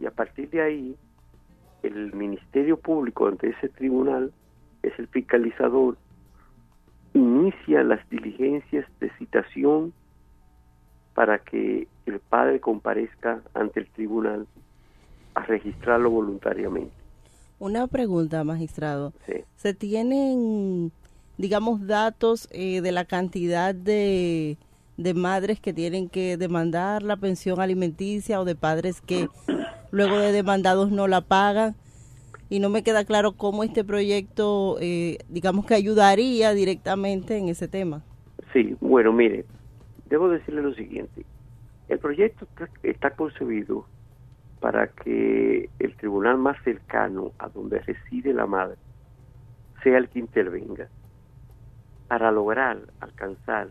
Y 0.00 0.06
a 0.06 0.10
partir 0.10 0.48
de 0.50 0.62
ahí, 0.62 0.96
el 1.82 2.14
Ministerio 2.14 2.78
Público 2.78 3.26
ante 3.28 3.50
ese 3.50 3.68
tribunal 3.68 4.32
es 4.82 4.98
el 4.98 5.08
fiscalizador, 5.08 5.96
inicia 7.12 7.82
las 7.82 8.08
diligencias 8.08 8.86
de 9.00 9.10
citación 9.18 9.92
para 11.14 11.38
que 11.38 11.88
el 12.06 12.20
padre 12.20 12.60
comparezca 12.60 13.40
ante 13.54 13.80
el 13.80 13.88
tribunal 13.88 14.46
a 15.34 15.42
registrarlo 15.44 16.10
voluntariamente. 16.10 17.05
Una 17.58 17.86
pregunta, 17.86 18.44
magistrado. 18.44 19.14
¿Se 19.56 19.72
tienen, 19.72 20.92
digamos, 21.38 21.86
datos 21.86 22.48
eh, 22.52 22.82
de 22.82 22.92
la 22.92 23.06
cantidad 23.06 23.74
de, 23.74 24.58
de 24.98 25.14
madres 25.14 25.58
que 25.58 25.72
tienen 25.72 26.10
que 26.10 26.36
demandar 26.36 27.02
la 27.02 27.16
pensión 27.16 27.60
alimenticia 27.60 28.40
o 28.40 28.44
de 28.44 28.56
padres 28.56 29.00
que 29.00 29.28
luego 29.90 30.18
de 30.18 30.32
demandados 30.32 30.90
no 30.90 31.08
la 31.08 31.22
pagan? 31.22 31.74
Y 32.48 32.60
no 32.60 32.68
me 32.68 32.82
queda 32.82 33.04
claro 33.04 33.32
cómo 33.32 33.64
este 33.64 33.82
proyecto, 33.84 34.76
eh, 34.80 35.18
digamos, 35.28 35.66
que 35.66 35.74
ayudaría 35.74 36.52
directamente 36.52 37.38
en 37.38 37.48
ese 37.48 37.66
tema. 37.68 38.04
Sí, 38.52 38.76
bueno, 38.80 39.12
mire, 39.12 39.46
debo 40.08 40.28
decirle 40.28 40.62
lo 40.62 40.74
siguiente. 40.74 41.24
El 41.88 41.98
proyecto 41.98 42.46
está 42.82 43.10
concebido 43.10 43.86
para 44.60 44.88
que 44.88 45.68
el 45.78 45.96
tribunal 45.96 46.38
más 46.38 46.56
cercano 46.64 47.32
a 47.38 47.48
donde 47.48 47.80
reside 47.80 48.32
la 48.32 48.46
madre 48.46 48.76
sea 49.82 49.98
el 49.98 50.08
que 50.08 50.18
intervenga 50.18 50.88
para 52.08 52.30
lograr 52.30 52.78
alcanzar 53.00 53.68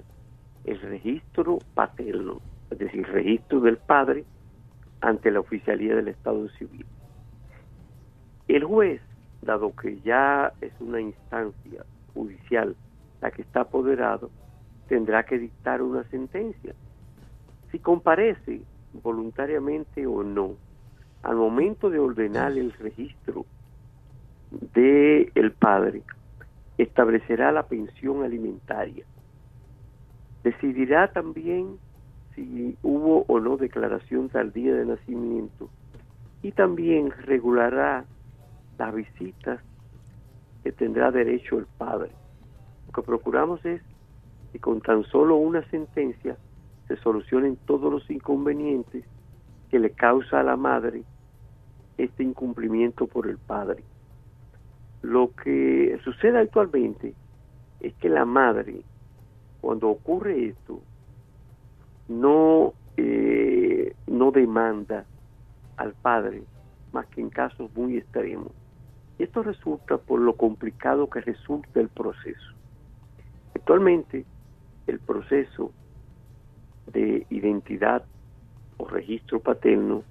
el 0.66 0.80
registro 0.82 1.60
paterno, 1.74 2.42
es 2.72 2.80
decir, 2.80 3.06
el 3.06 3.14
registro 3.14 3.60
del 3.62 3.78
padre 3.78 4.26
ante 5.02 5.32
la 5.32 5.40
oficialía 5.40 5.96
del 5.96 6.08
Estado 6.08 6.48
civil. 6.50 6.86
El 8.48 8.64
juez, 8.64 9.02
dado 9.42 9.76
que 9.76 10.00
ya 10.02 10.54
es 10.62 10.74
una 10.80 11.02
instancia 11.02 11.86
judicial 12.14 12.76
la 13.22 13.32
que 13.32 13.42
está 13.42 13.62
apoderado, 13.62 14.30
tendrá 14.88 15.24
que 15.24 15.38
dictar 15.38 15.82
una 15.82 16.04
sentencia. 16.06 16.74
Si 17.72 17.80
comparece 17.80 18.62
voluntariamente 19.04 20.06
o 20.06 20.24
no, 20.24 20.56
al 21.26 21.38
momento 21.38 21.90
de 21.90 21.98
ordenar 21.98 22.52
el 22.52 22.72
registro 22.74 23.46
de 24.74 25.32
el 25.34 25.52
padre, 25.52 26.04
establecerá 26.78 27.52
la 27.52 27.64
pensión 27.64 28.24
alimentaria. 28.24 29.06
Decidirá 30.44 31.12
también 31.12 31.80
si 32.36 32.78
hubo 32.84 33.26
o 33.28 33.40
no 33.40 33.58
declaración 33.58 34.30
tardía 34.30 34.76
de 34.76 34.86
nacimiento 34.86 35.68
y 36.44 36.52
también 36.52 37.10
regulará 37.10 38.06
las 38.78 38.94
visitas 38.94 39.60
que 40.64 40.72
tendrá 40.72 41.10
derecho 41.10 41.58
el 41.58 41.66
padre. 41.66 42.12
Lo 42.86 42.94
que 42.94 43.02
procuramos 43.02 43.66
es 43.66 43.82
que 44.52 44.60
con 44.60 44.80
tan 44.80 45.04
solo 45.06 45.38
una 45.38 45.64
sentencia 45.72 46.38
se 46.88 46.98
solucionen 46.98 47.58
todos 47.66 47.92
los 47.92 48.08
inconvenientes 48.12 49.04
que 49.72 49.80
le 49.80 49.90
causa 49.90 50.42
a 50.42 50.44
la 50.44 50.56
madre 50.56 51.04
este 51.98 52.24
incumplimiento 52.24 53.08
por 53.08 53.28
el 53.28 53.38
padre. 53.38 53.84
Lo 55.02 55.32
que 55.36 56.00
sucede 56.04 56.40
actualmente 56.40 57.14
es 57.80 57.94
que 57.96 58.10
la 58.10 58.26
madre, 58.26 58.82
cuando 59.62 59.90
ocurre 59.90 60.48
esto, 60.48 60.82
no, 62.08 62.74
eh, 62.98 63.96
no 64.08 64.32
demanda 64.32 65.06
al 65.78 65.94
padre 65.94 66.44
más 66.92 67.06
que 67.08 67.22
en 67.22 67.30
casos 67.30 67.70
muy 67.76 67.98
extremos. 67.98 68.52
Y 69.20 69.24
esto 69.24 69.44
resulta 69.44 69.98
por 69.98 70.20
lo 70.20 70.34
complicado 70.34 71.10
que 71.10 71.22
resulta 71.22 71.80
el 71.80 71.90
proceso. 71.90 72.54
Actualmente, 73.54 74.26
el 74.88 75.00
proceso 75.00 75.72
de 76.92 77.26
identidad 77.30 78.04
o 78.78 78.88
registro 78.88 79.40
paterno 79.40 80.04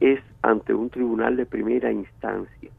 es 0.00 0.20
ante 0.42 0.74
un 0.74 0.90
tribunal 0.90 1.36
de 1.36 1.46
primera 1.46 1.90
instancia, 1.90 2.70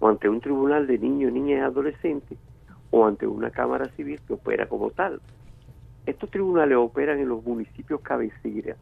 o 0.00 0.08
ante 0.08 0.28
un 0.28 0.40
tribunal 0.40 0.86
de 0.86 0.98
niños, 0.98 1.32
niñas 1.32 1.58
y 1.58 1.62
adolescentes, 1.62 2.38
o 2.90 3.06
ante 3.06 3.26
una 3.26 3.50
Cámara 3.50 3.88
Civil 3.96 4.20
que 4.26 4.34
opera 4.34 4.68
como 4.68 4.90
tal. 4.90 5.20
Estos 6.06 6.30
tribunales 6.30 6.76
operan 6.76 7.18
en 7.18 7.28
los 7.28 7.42
municipios 7.44 8.00
cabecera, 8.02 8.76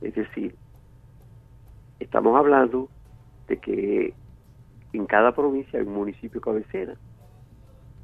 es 0.00 0.14
decir, 0.14 0.54
estamos 1.98 2.36
hablando 2.36 2.88
de 3.48 3.56
que 3.58 4.14
en 4.92 5.06
cada 5.06 5.34
provincia 5.34 5.78
hay 5.78 5.86
un 5.86 5.94
municipio 5.94 6.40
cabecera. 6.40 6.94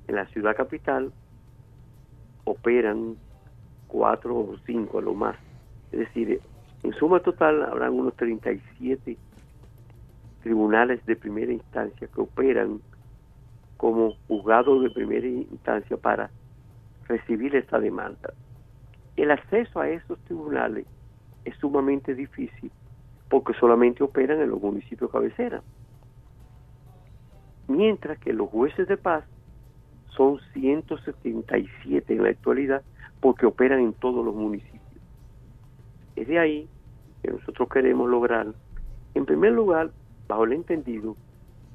En 0.09 0.15
la 0.17 0.27
ciudad 0.27 0.57
capital 0.57 1.13
operan 2.45 3.17
cuatro 3.89 4.37
o 4.37 4.57
cinco 4.67 4.99
a 4.99 5.03
lo 5.03 5.15
más. 5.15 5.37
Es 5.91 6.01
decir, 6.01 6.41
en 6.83 6.93
suma 6.95 7.21
total 7.21 7.63
habrán 7.63 7.93
unos 7.93 8.15
37 8.17 9.17
tribunales 10.43 11.05
de 11.07 11.17
primera 11.17 11.53
instancia 11.53 12.09
que 12.09 12.21
operan 12.21 12.81
como 13.77 14.15
juzgados 14.29 14.83
de 14.83 14.91
primera 14.91 15.27
instancia 15.27 15.97
para 15.97 16.31
recibir 17.09 17.55
esta 17.55 17.79
demanda. 17.79 18.33
El 19.17 19.31
acceso 19.31 19.81
a 19.81 19.89
esos 19.89 20.19
tribunales 20.21 20.87
es 21.45 21.57
sumamente 21.57 22.15
difícil 22.15 22.71
porque 23.29 23.55
solamente 23.55 24.03
operan 24.03 24.41
en 24.41 24.51
los 24.51 24.61
municipios 24.61 25.11
cabecera. 25.11 25.63
Mientras 27.69 28.19
que 28.19 28.33
los 28.33 28.51
jueces 28.51 28.89
de 28.89 28.97
paz 28.97 29.25
son 30.17 30.39
177 30.53 32.13
en 32.13 32.23
la 32.23 32.31
actualidad 32.31 32.83
porque 33.21 33.47
operan 33.47 33.81
en 33.81 33.93
todos 33.95 34.25
los 34.25 34.35
municipios. 34.35 34.83
Es 36.17 36.29
de 36.29 36.39
ahí 36.39 36.69
que 37.23 37.31
nosotros 37.31 37.69
queremos 37.69 38.09
lograr, 38.09 38.49
en 39.15 39.27
primer 39.27 39.53
lugar, 39.53 39.91
bajo 40.29 40.45
el 40.45 40.53
entendido 40.53 41.17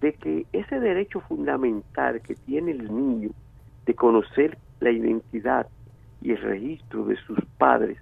de 0.02 0.14
que 0.14 0.46
ese 0.54 0.80
derecho 0.80 1.22
fundamental 1.22 2.22
que 2.22 2.36
tiene 2.36 2.72
el 2.72 2.94
niño 2.94 3.30
de 3.86 3.96
conocer 3.96 4.58
la 4.80 4.92
identidad 4.92 5.68
y 6.22 6.32
el 6.32 6.42
registro 6.42 7.06
de 7.06 7.16
sus 7.18 7.40
padres 7.58 7.98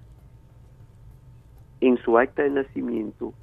en 1.82 1.98
su 1.98 2.18
acta 2.18 2.44
de 2.44 2.50
nacimiento 2.50 3.34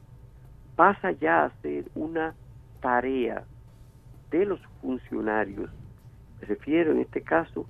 pasa 0.77 1.13
ya 1.13 1.45
a 1.45 1.51
ser 1.61 1.85
una 1.95 2.35
tarea 2.81 3.45
de 4.31 4.47
los 4.47 4.61
funcionarios. 4.81 5.71
Me 6.41 6.47
refiero 6.47 6.93
en 6.93 7.01
este 7.01 7.23
caso 7.23 7.67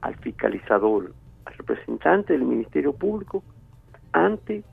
al 0.00 0.16
fiscalizador, 0.16 1.12
al 1.44 1.54
representante 1.54 2.32
del 2.32 2.44
Ministerio 2.44 2.92
Público 2.92 3.42
ante 4.16 4.64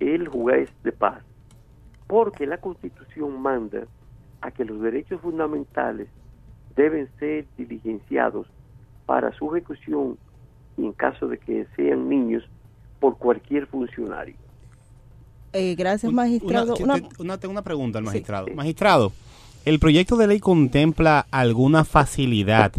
el 0.00 0.28
juez 0.28 0.70
de 0.84 0.92
paz, 0.92 1.22
porque 2.06 2.46
la 2.46 2.58
Constitución 2.58 3.40
manda 3.40 3.86
a 4.42 4.50
que 4.50 4.66
los 4.66 4.82
derechos 4.82 5.20
fundamentales 5.22 6.08
deben 6.76 7.08
ser 7.18 7.46
diligenciados 7.56 8.46
para 9.06 9.32
su 9.32 9.54
ejecución 9.56 10.18
y 10.76 10.84
en 10.84 10.92
caso 10.92 11.26
de 11.26 11.38
que 11.38 11.66
sean 11.74 12.06
niños 12.08 12.46
por 13.00 13.16
cualquier 13.16 13.66
funcionario. 13.66 14.36
Eh, 15.54 15.74
gracias, 15.74 16.12
magistrado. 16.12 16.74
Una, 17.18 17.38
tengo 17.38 17.52
una 17.52 17.62
pregunta 17.62 17.98
al 17.98 18.04
magistrado. 18.04 18.48
Magistrado, 18.54 19.12
¿el 19.64 19.78
proyecto 19.78 20.18
de 20.18 20.26
ley 20.26 20.38
contempla 20.38 21.26
alguna 21.30 21.84
facilidad 21.86 22.72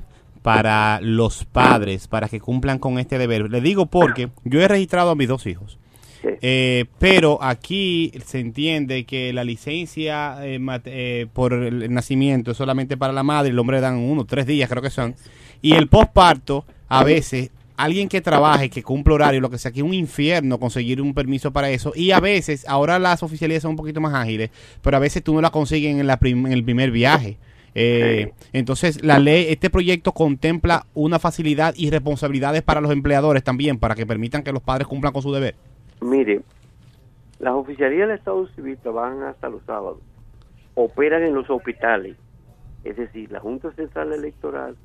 para 0.44 1.00
los 1.02 1.44
padres 1.44 2.08
para 2.08 2.30
que 2.30 2.40
cumplan 2.40 2.78
con 2.78 3.00
este 3.00 3.18
deber? 3.18 3.50
Le 3.50 3.62
digo 3.62 3.88
porque 3.88 4.30
yo 4.44 4.62
he 4.62 4.68
registrado 4.68 5.10
a 5.10 5.16
mis 5.16 5.28
dos 5.28 5.48
hijos. 5.48 5.80
Eh, 6.24 6.86
pero 7.00 7.40
aquí 7.42 8.12
se 8.26 8.40
entiende 8.40 9.06
que 9.06 9.34
la 9.34 9.44
licencia 9.44 10.38
eh, 10.42 10.60
eh, 10.86 11.28
por 11.34 11.54
el 11.54 11.94
nacimiento 11.94 12.52
es 12.52 12.58
solamente 12.58 12.98
para 12.98 13.14
la 13.14 13.24
madre, 13.24 13.52
el 13.52 13.60
hombre 13.60 13.82
dan 13.82 13.98
uno, 13.98 14.26
tres 14.26 14.46
días 14.46 14.70
creo 14.70 14.82
que 14.82 14.90
son, 14.90 15.16
y 15.62 15.74
el 15.74 15.88
posparto 15.88 16.66
a 16.88 17.04
veces 17.04 17.52
alguien 17.76 18.10
que 18.10 18.22
trabaje, 18.22 18.70
que 18.70 18.82
cumple 18.82 19.14
horario, 19.14 19.40
lo 19.40 19.50
que 19.50 19.58
sea, 19.58 19.72
que 19.72 19.82
es 19.82 19.86
un 19.86 19.94
infierno 19.94 20.60
conseguir 20.60 21.00
un 21.02 21.14
permiso 21.14 21.52
para 21.52 21.70
eso. 21.70 21.94
Y 21.96 22.10
a 22.10 22.20
veces, 22.20 22.66
ahora 22.68 22.98
las 22.98 23.22
oficialidades 23.22 23.62
son 23.62 23.72
un 23.72 23.78
poquito 23.78 24.02
más 24.02 24.16
ágiles, 24.16 24.50
pero 24.82 24.98
a 24.98 25.00
veces 25.00 25.24
tú 25.24 25.36
no 25.36 25.42
la 25.42 25.52
consigues 25.52 25.96
en, 25.96 26.08
la 26.08 26.18
en 26.22 26.52
el 26.52 26.64
primer 26.64 26.90
viaje. 26.90 27.38
Entonces, 28.54 29.04
la 29.04 29.20
ley, 29.20 29.46
este 29.50 29.70
proyecto 29.70 30.12
contempla 30.12 30.88
una 30.96 31.20
facilidad 31.20 31.76
y 31.78 31.92
responsabilidades 31.92 32.64
para 32.64 32.82
los 32.82 32.92
empleadores 32.92 33.44
también, 33.44 33.78
para 33.78 33.94
que 33.94 34.08
permitan 34.08 34.42
que 34.42 34.52
los 34.52 34.64
padres 34.64 34.88
cumplan 34.88 35.14
con 35.14 35.22
su 35.22 35.32
deber. 35.32 35.54
Mire, 36.02 36.42
las 37.40 37.54
oficialías 37.54 38.08
del 38.08 38.18
Estado 38.18 38.48
Civil 38.50 38.78
trabajan 38.78 39.24
hasta 39.24 39.50
los 39.50 39.64
sábados, 39.64 40.00
operan 40.76 41.24
en 41.24 41.34
los 41.34 41.50
hospitales, 41.50 42.18
es 42.84 42.98
decir, 42.98 43.32
la 43.32 43.40
Junta 43.40 43.72
Central 43.74 44.14
Electoral 44.14 44.76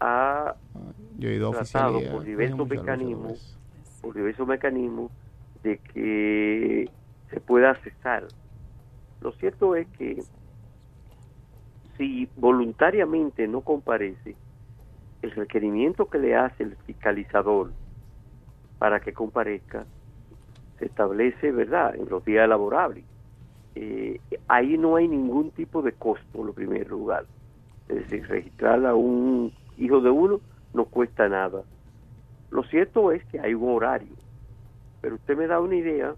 ha 0.00 0.56
tratado 1.52 2.00
por 2.10 2.24
diversos 2.24 2.68
mecanismos, 2.68 3.58
por 4.02 4.14
diversos 4.14 4.46
mecanismos 4.46 5.10
de 5.62 5.78
que 5.78 6.90
se 7.30 7.40
pueda 7.40 7.74
cesar. 7.76 8.26
Lo 9.20 9.32
cierto 9.32 9.74
es 9.74 9.86
que 9.98 10.22
si 11.96 12.28
voluntariamente 12.36 13.48
no 13.48 13.62
comparece, 13.62 14.36
el 15.22 15.30
requerimiento 15.30 16.06
que 16.06 16.18
le 16.18 16.36
hace 16.36 16.62
el 16.62 16.76
fiscalizador 16.84 17.72
para 18.78 19.00
que 19.00 19.12
comparezca 19.12 19.86
se 20.78 20.86
establece, 20.86 21.52
¿verdad?, 21.52 21.94
en 21.94 22.08
los 22.08 22.24
días 22.24 22.48
laborables. 22.48 23.04
Eh, 23.74 24.20
ahí 24.48 24.78
no 24.78 24.96
hay 24.96 25.08
ningún 25.08 25.50
tipo 25.50 25.82
de 25.82 25.92
costo, 25.92 26.46
en 26.46 26.52
primer 26.54 26.88
lugar. 26.88 27.26
Es 27.88 27.96
decir, 27.96 28.26
registrar 28.26 28.84
a 28.86 28.94
un 28.94 29.52
hijo 29.76 30.00
de 30.00 30.10
uno 30.10 30.40
no 30.72 30.84
cuesta 30.86 31.28
nada. 31.28 31.62
Lo 32.50 32.62
cierto 32.64 33.12
es 33.12 33.24
que 33.26 33.40
hay 33.40 33.54
un 33.54 33.68
horario, 33.74 34.14
pero 35.00 35.16
usted 35.16 35.36
me 35.36 35.46
da 35.46 35.60
una 35.60 35.76
idea 35.76 36.14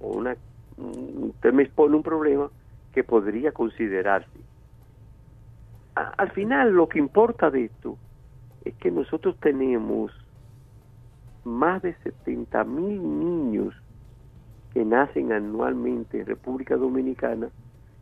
o 0.00 0.18
una, 0.18 0.36
usted 0.76 1.52
me 1.52 1.62
expone 1.62 1.96
un 1.96 2.02
problema 2.02 2.50
que 2.92 3.04
podría 3.04 3.52
considerarse. 3.52 4.40
al 5.94 6.30
final, 6.32 6.72
lo 6.72 6.88
que 6.88 6.98
importa 6.98 7.50
de 7.50 7.64
esto 7.64 7.98
es 8.64 8.74
que 8.74 8.90
nosotros 8.90 9.36
tenemos 9.40 10.12
más 11.44 11.82
de 11.82 11.94
70 12.02 12.64
mil 12.64 13.02
niños 13.02 13.74
que 14.72 14.84
nacen 14.84 15.32
anualmente 15.32 16.20
en 16.20 16.26
República 16.26 16.76
Dominicana 16.76 17.48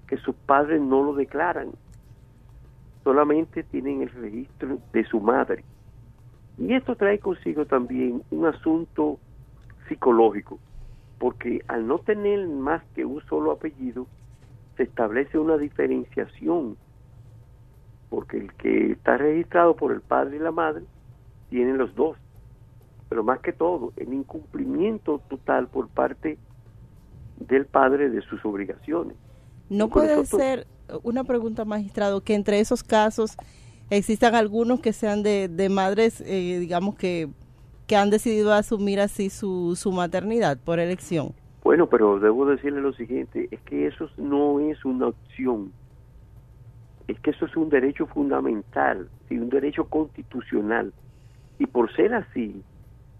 que 0.07 0.16
sus 0.18 0.35
padres 0.35 0.81
no 0.81 1.02
lo 1.02 1.14
declaran, 1.14 1.70
solamente 3.04 3.62
tienen 3.62 4.02
el 4.02 4.11
registro 4.11 4.78
de 4.92 5.04
su 5.04 5.20
madre. 5.20 5.64
Y 6.59 6.74
esto 6.74 6.96
trae 6.96 7.18
consigo 7.18 7.66
también 7.66 8.22
un 8.31 8.46
asunto 8.46 9.18
psicológico, 9.88 10.59
porque 11.18 11.62
al 11.68 11.87
no 11.87 11.98
tener 11.98 12.46
más 12.48 12.83
que 12.94 13.04
un 13.04 13.20
solo 13.26 13.52
apellido, 13.52 14.07
se 14.76 14.85
establece 14.85 15.38
una 15.38 15.57
diferenciación, 15.57 16.76
porque 18.11 18.38
el 18.38 18.52
que 18.54 18.92
está 18.92 19.18
registrado 19.18 19.76
por 19.76 19.92
el 19.92 20.00
padre 20.00 20.37
y 20.37 20.40
la 20.40 20.52
madre 20.52 20.85
tienen 21.50 21.78
los 21.78 21.94
dos, 21.94 22.16
pero 23.09 23.22
más 23.24 23.40
que 23.40 23.52
todo, 23.52 23.92
el 23.96 24.12
incumplimiento 24.12 25.20
total 25.28 25.68
por 25.68 25.88
parte 25.88 26.38
del 27.48 27.66
padre 27.66 28.11
de 28.11 28.20
sus 28.22 28.44
obligaciones. 28.44 29.16
No 29.68 29.88
puede 29.88 30.24
ser 30.26 30.66
una 31.02 31.24
pregunta, 31.24 31.64
magistrado, 31.64 32.22
que 32.22 32.34
entre 32.34 32.61
esos 32.61 32.82
casos 32.82 33.37
existan 33.90 34.34
algunos 34.34 34.80
que 34.80 34.92
sean 34.92 35.22
de, 35.22 35.48
de 35.48 35.68
madres, 35.68 36.22
eh, 36.26 36.58
digamos 36.61 36.94
que 36.94 37.28
que 37.88 37.96
han 37.96 38.11
decidido 38.11 38.52
asumir 38.52 39.00
así 39.00 39.30
su, 39.30 39.74
su 39.74 39.90
maternidad 39.90 40.58
por 40.58 40.78
elección. 40.78 41.32
Bueno, 41.64 41.88
pero 41.88 42.20
debo 42.20 42.44
decirle 42.44 42.82
lo 42.82 42.92
siguiente, 42.92 43.48
es 43.50 43.61
que 43.61 43.87
eso 43.87 44.11
no 44.18 44.61
es 44.61 44.84
una 44.84 45.08
opción, 45.08 45.72
es 47.08 47.18
que 47.20 47.30
eso 47.30 47.46
es 47.46 47.56
un 47.56 47.70
derecho 47.70 48.06
fundamental, 48.06 49.08
y 49.30 49.38
un 49.38 49.48
derecho 49.48 49.84
constitucional. 49.84 50.92
Y 51.58 51.66
por 51.66 51.90
ser 51.96 52.14
así, 52.14 52.62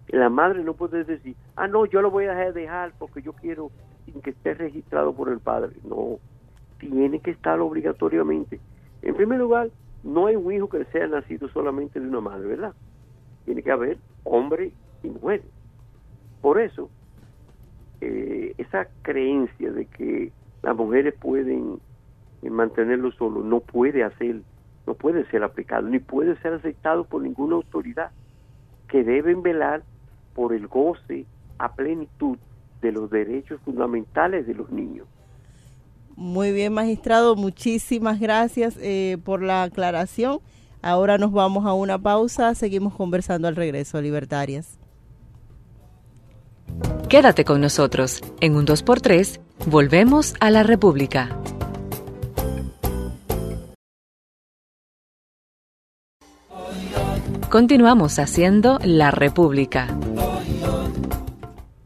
la 0.07 0.29
madre 0.29 0.63
no 0.63 0.75
puede 0.75 1.03
decir, 1.03 1.35
ah, 1.55 1.67
no, 1.67 1.85
yo 1.87 2.01
lo 2.01 2.11
voy 2.11 2.25
a 2.25 2.51
dejar 2.51 2.93
porque 2.97 3.23
yo 3.23 3.33
quiero 3.33 3.71
que 4.11 4.31
esté 4.31 4.53
registrado 4.53 5.13
por 5.13 5.29
el 5.29 5.39
padre. 5.39 5.71
No, 5.83 6.19
tiene 6.79 7.19
que 7.19 7.31
estar 7.31 7.59
obligatoriamente. 7.59 8.59
En 9.01 9.15
primer 9.15 9.39
lugar, 9.39 9.69
no 10.03 10.27
hay 10.27 10.35
un 10.35 10.51
hijo 10.51 10.69
que 10.69 10.85
sea 10.85 11.07
nacido 11.07 11.49
solamente 11.49 11.99
de 11.99 12.07
una 12.07 12.21
madre, 12.21 12.47
¿verdad? 12.47 12.73
Tiene 13.45 13.63
que 13.63 13.71
haber 13.71 13.97
hombre 14.23 14.71
y 15.03 15.09
mujer. 15.09 15.41
Por 16.41 16.59
eso, 16.59 16.89
eh, 18.01 18.53
esa 18.57 18.87
creencia 19.01 19.71
de 19.71 19.85
que 19.85 20.31
las 20.61 20.75
mujeres 20.75 21.13
pueden 21.19 21.79
eh, 22.41 22.49
mantenerlo 22.49 23.11
solo 23.11 23.43
no 23.43 23.59
puede 23.59 24.03
hacer, 24.03 24.41
no 24.87 24.93
puede 24.93 25.25
ser 25.25 25.43
aplicado, 25.43 25.87
ni 25.87 25.99
puede 25.99 26.37
ser 26.37 26.53
aceptado 26.53 27.03
por 27.03 27.21
ninguna 27.21 27.55
autoridad, 27.55 28.11
que 28.87 29.03
deben 29.03 29.43
velar 29.43 29.83
por 30.33 30.53
el 30.53 30.67
goce 30.67 31.25
a 31.57 31.73
plenitud 31.73 32.37
de 32.81 32.91
los 32.91 33.09
derechos 33.09 33.59
fundamentales 33.63 34.47
de 34.47 34.53
los 34.53 34.69
niños. 34.71 35.07
Muy 36.15 36.51
bien, 36.51 36.73
magistrado, 36.73 37.35
muchísimas 37.35 38.19
gracias 38.19 38.77
eh, 38.81 39.17
por 39.23 39.41
la 39.41 39.63
aclaración. 39.63 40.39
Ahora 40.81 41.17
nos 41.17 41.31
vamos 41.31 41.65
a 41.65 41.73
una 41.73 41.97
pausa, 41.97 42.55
seguimos 42.55 42.93
conversando 42.93 43.47
al 43.47 43.55
regreso, 43.55 44.01
libertarias. 44.01 44.77
Quédate 47.09 47.43
con 47.43 47.61
nosotros. 47.61 48.21
En 48.39 48.55
un 48.55 48.65
2x3, 48.65 49.39
volvemos 49.67 50.35
a 50.39 50.51
la 50.51 50.63
República. 50.63 51.29
Continuamos 57.49 58.19
haciendo 58.19 58.77
La 58.83 59.09
República. 59.09 59.87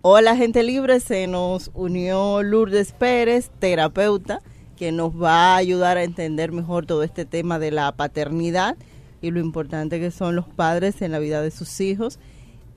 Hola 0.06 0.36
gente 0.36 0.64
libre, 0.64 1.00
se 1.00 1.28
nos 1.28 1.72
unió 1.74 2.44
Lourdes 2.44 2.92
Pérez, 2.92 3.50
terapeuta, 3.60 4.42
que 4.76 4.92
nos 4.92 5.14
va 5.14 5.54
a 5.54 5.56
ayudar 5.56 5.96
a 5.96 6.04
entender 6.04 6.52
mejor 6.52 6.86
todo 6.86 7.04
este 7.04 7.24
tema 7.24 7.58
de 7.58 7.72
la 7.72 7.90
paternidad 7.94 8.76
y 9.22 9.32
lo 9.32 9.40
importante 9.40 10.02
que 10.02 10.12
son 10.12 10.36
los 10.36 10.46
padres 10.46 11.02
en 11.02 11.14
la 11.14 11.20
vida 11.20 11.42
de 11.42 11.52
sus 11.52 11.80
hijos. 11.80 12.20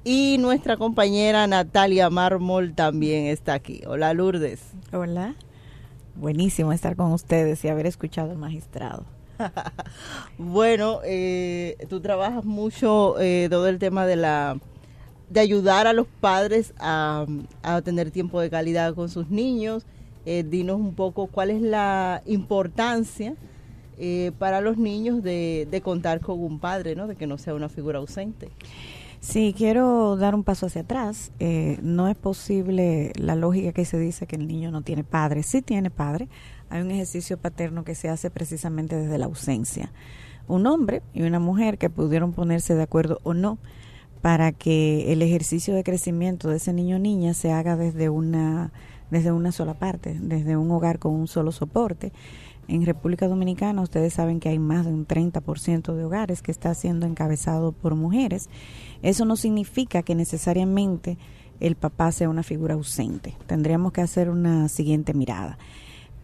Y 0.04 0.36
nuestra 0.38 0.76
compañera 0.76 1.48
Natalia 1.48 2.10
Mármol 2.10 2.76
también 2.76 3.26
está 3.26 3.54
aquí. 3.54 3.82
Hola 3.88 4.14
Lourdes. 4.14 4.60
Hola. 4.92 5.34
Buenísimo 6.14 6.72
estar 6.72 6.94
con 6.94 7.12
ustedes 7.12 7.64
y 7.64 7.68
haber 7.68 7.86
escuchado 7.86 8.30
al 8.30 8.38
magistrado. 8.38 9.04
bueno, 10.38 11.00
eh, 11.04 11.76
tú 11.88 12.00
trabajas 12.00 12.44
mucho 12.44 13.18
eh, 13.18 13.48
todo 13.50 13.66
el 13.66 13.80
tema 13.80 14.06
de 14.06 14.14
la 14.14 14.60
de 15.28 15.40
ayudar 15.40 15.86
a 15.86 15.92
los 15.92 16.06
padres 16.06 16.72
a, 16.78 17.26
tener 17.84 18.10
tiempo 18.10 18.40
de 18.40 18.50
calidad 18.50 18.94
con 18.94 19.08
sus 19.08 19.28
niños. 19.28 19.84
Eh, 20.24 20.44
dinos 20.48 20.80
un 20.80 20.94
poco 20.94 21.28
cuál 21.28 21.50
es 21.50 21.62
la 21.62 22.22
importancia 22.26 23.34
eh, 23.98 24.32
para 24.38 24.60
los 24.60 24.76
niños 24.76 25.22
de, 25.22 25.68
de, 25.70 25.80
contar 25.80 26.20
con 26.20 26.40
un 26.40 26.58
padre, 26.58 26.96
¿no? 26.96 27.06
de 27.06 27.14
que 27.14 27.26
no 27.26 27.38
sea 27.38 27.54
una 27.54 27.68
figura 27.68 27.98
ausente. 27.98 28.50
Sí, 29.20 29.54
quiero 29.56 30.16
dar 30.16 30.34
un 30.34 30.44
paso 30.44 30.66
hacia 30.66 30.82
atrás. 30.82 31.32
Eh, 31.40 31.78
no 31.82 32.06
es 32.08 32.16
posible 32.16 33.12
la 33.16 33.34
lógica 33.34 33.72
que 33.72 33.84
se 33.84 33.98
dice 33.98 34.26
que 34.26 34.36
el 34.36 34.46
niño 34.46 34.70
no 34.70 34.82
tiene 34.82 35.02
padre. 35.02 35.42
Sí 35.42 35.62
tiene 35.62 35.90
padre. 35.90 36.28
Hay 36.70 36.80
un 36.82 36.90
ejercicio 36.90 37.36
paterno 37.36 37.84
que 37.84 37.94
se 37.94 38.08
hace 38.08 38.30
precisamente 38.30 38.96
desde 38.96 39.18
la 39.18 39.26
ausencia. 39.26 39.90
Un 40.46 40.66
hombre 40.66 41.02
y 41.12 41.22
una 41.22 41.40
mujer 41.40 41.76
que 41.76 41.90
pudieron 41.90 42.32
ponerse 42.32 42.74
de 42.74 42.82
acuerdo 42.84 43.20
o 43.24 43.34
no 43.34 43.58
para 44.26 44.50
que 44.50 45.12
el 45.12 45.22
ejercicio 45.22 45.72
de 45.72 45.84
crecimiento 45.84 46.48
de 46.48 46.56
ese 46.56 46.72
niño 46.72 46.96
o 46.96 46.98
niña 46.98 47.32
se 47.32 47.52
haga 47.52 47.76
desde 47.76 48.08
una 48.08 48.72
desde 49.08 49.30
una 49.30 49.52
sola 49.52 49.74
parte, 49.74 50.18
desde 50.20 50.56
un 50.56 50.68
hogar 50.72 50.98
con 50.98 51.12
un 51.12 51.28
solo 51.28 51.52
soporte. 51.52 52.12
En 52.66 52.84
República 52.84 53.28
Dominicana 53.28 53.82
ustedes 53.82 54.14
saben 54.14 54.40
que 54.40 54.48
hay 54.48 54.58
más 54.58 54.84
de 54.84 54.92
un 54.92 55.06
30% 55.06 55.94
de 55.94 56.04
hogares 56.04 56.42
que 56.42 56.50
está 56.50 56.74
siendo 56.74 57.06
encabezado 57.06 57.70
por 57.70 57.94
mujeres. 57.94 58.48
Eso 59.00 59.24
no 59.26 59.36
significa 59.36 60.02
que 60.02 60.16
necesariamente 60.16 61.18
el 61.60 61.76
papá 61.76 62.10
sea 62.10 62.28
una 62.28 62.42
figura 62.42 62.74
ausente. 62.74 63.36
Tendríamos 63.46 63.92
que 63.92 64.00
hacer 64.00 64.28
una 64.28 64.68
siguiente 64.68 65.14
mirada. 65.14 65.56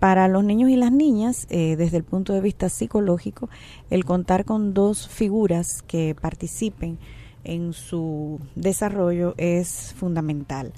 Para 0.01 0.27
los 0.27 0.43
niños 0.43 0.71
y 0.71 0.75
las 0.75 0.91
niñas, 0.91 1.47
eh, 1.51 1.77
desde 1.77 1.99
el 1.99 2.03
punto 2.03 2.33
de 2.33 2.41
vista 2.41 2.69
psicológico, 2.69 3.49
el 3.91 4.05
contar 4.05 4.45
con 4.45 4.75
dos 4.75 5.07
figuras 5.07 5.83
que 5.83 6.17
participen 6.21 6.99
en 7.45 7.73
su 7.73 8.41
desarrollo 8.55 9.35
es 9.37 9.95
fundamental. 9.97 10.73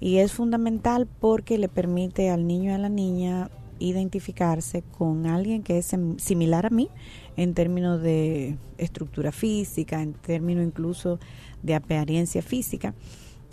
Y 0.00 0.18
es 0.18 0.32
fundamental 0.32 1.06
porque 1.06 1.58
le 1.58 1.68
permite 1.68 2.30
al 2.30 2.46
niño 2.46 2.70
y 2.70 2.74
a 2.74 2.78
la 2.78 2.88
niña 2.88 3.50
identificarse 3.80 4.82
con 4.82 5.26
alguien 5.26 5.62
que 5.62 5.78
es 5.78 5.94
similar 6.18 6.66
a 6.66 6.70
mí 6.70 6.88
en 7.36 7.54
términos 7.54 8.02
de 8.02 8.56
estructura 8.76 9.32
física, 9.32 10.02
en 10.02 10.14
términos 10.14 10.64
incluso 10.64 11.18
de 11.62 11.74
apariencia 11.74 12.42
física, 12.42 12.94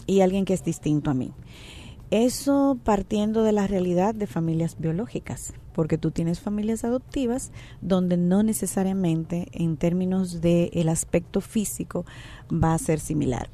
y 0.08 0.22
alguien 0.22 0.46
que 0.46 0.54
es 0.54 0.64
distinto 0.64 1.12
a 1.12 1.14
mí. 1.14 1.32
Eso 2.12 2.78
partiendo 2.84 3.44
de 3.44 3.52
la 3.52 3.68
realidad 3.68 4.14
de 4.14 4.28
familias 4.28 4.78
biológicas, 4.78 5.54
porque 5.74 5.98
tú 5.98 6.12
tienes 6.12 6.40
familias 6.40 6.84
adoptivas 6.84 7.52
donde 7.82 8.16
no 8.16 8.44
necesariamente 8.44 9.48
en 9.52 9.76
términos 9.76 10.40
del 10.40 10.70
el 10.74 10.90
aspecto 10.90 11.42
físico 11.42 12.06
va 12.52 12.74
a 12.74 12.80
ser 12.80 13.00
similar. 13.00 13.50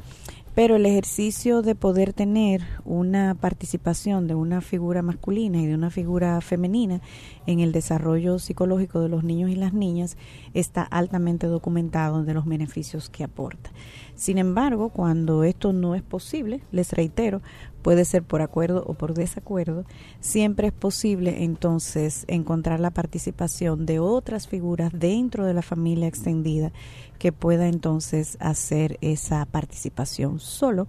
Pero 0.54 0.76
el 0.76 0.86
ejercicio 0.86 1.62
de 1.62 1.76
poder 1.76 2.12
tener 2.12 2.62
una 2.84 3.36
participación 3.36 4.28
de 4.28 4.36
una 4.36 4.60
figura 4.60 5.02
masculina 5.02 5.62
y 5.62 5.66
de 5.66 5.76
una 5.76 5.90
figura 5.90 6.42
femenina 6.42 7.00
en 7.48 7.62
el 7.62 7.72
desarrollo 7.72 8.38
psicológico 8.38 9.00
de 9.00 9.08
los 9.08 9.24
niños 9.24 9.50
y 9.50 9.56
las 9.56 9.74
niñas 9.74 10.18
está 10.54 10.84
altamente 10.84 11.48
documentado 11.48 12.26
de 12.26 12.34
los 12.34 12.46
beneficios 12.46 13.10
que 13.10 13.24
aporta. 13.24 13.72
Sin 14.16 14.38
embargo, 14.38 14.90
cuando 14.90 15.46
esto 15.46 15.72
no 15.72 15.96
es 15.96 16.02
posible, 16.02 16.62
les 16.74 16.92
reitero, 16.92 17.42
puede 17.82 18.06
ser 18.06 18.24
por 18.24 18.42
acuerdo 18.42 18.84
o 18.86 18.94
por 18.94 19.14
desacuerdo, 19.14 19.86
siempre 20.20 20.68
es 20.68 20.74
posible 20.74 21.44
entonces 21.44 22.26
encontrar 22.28 22.80
la 22.80 22.92
participación 22.92 23.86
de 23.86 24.00
otras 24.00 24.48
figuras 24.48 24.92
dentro 24.94 25.46
de 25.46 25.54
la 25.54 25.62
familia 25.62 26.08
extendida 26.08 26.72
que 27.20 27.32
pueda 27.32 27.68
entonces 27.68 28.38
hacer 28.40 28.98
esa 29.02 29.46
participación 29.46 30.40
solo, 30.40 30.88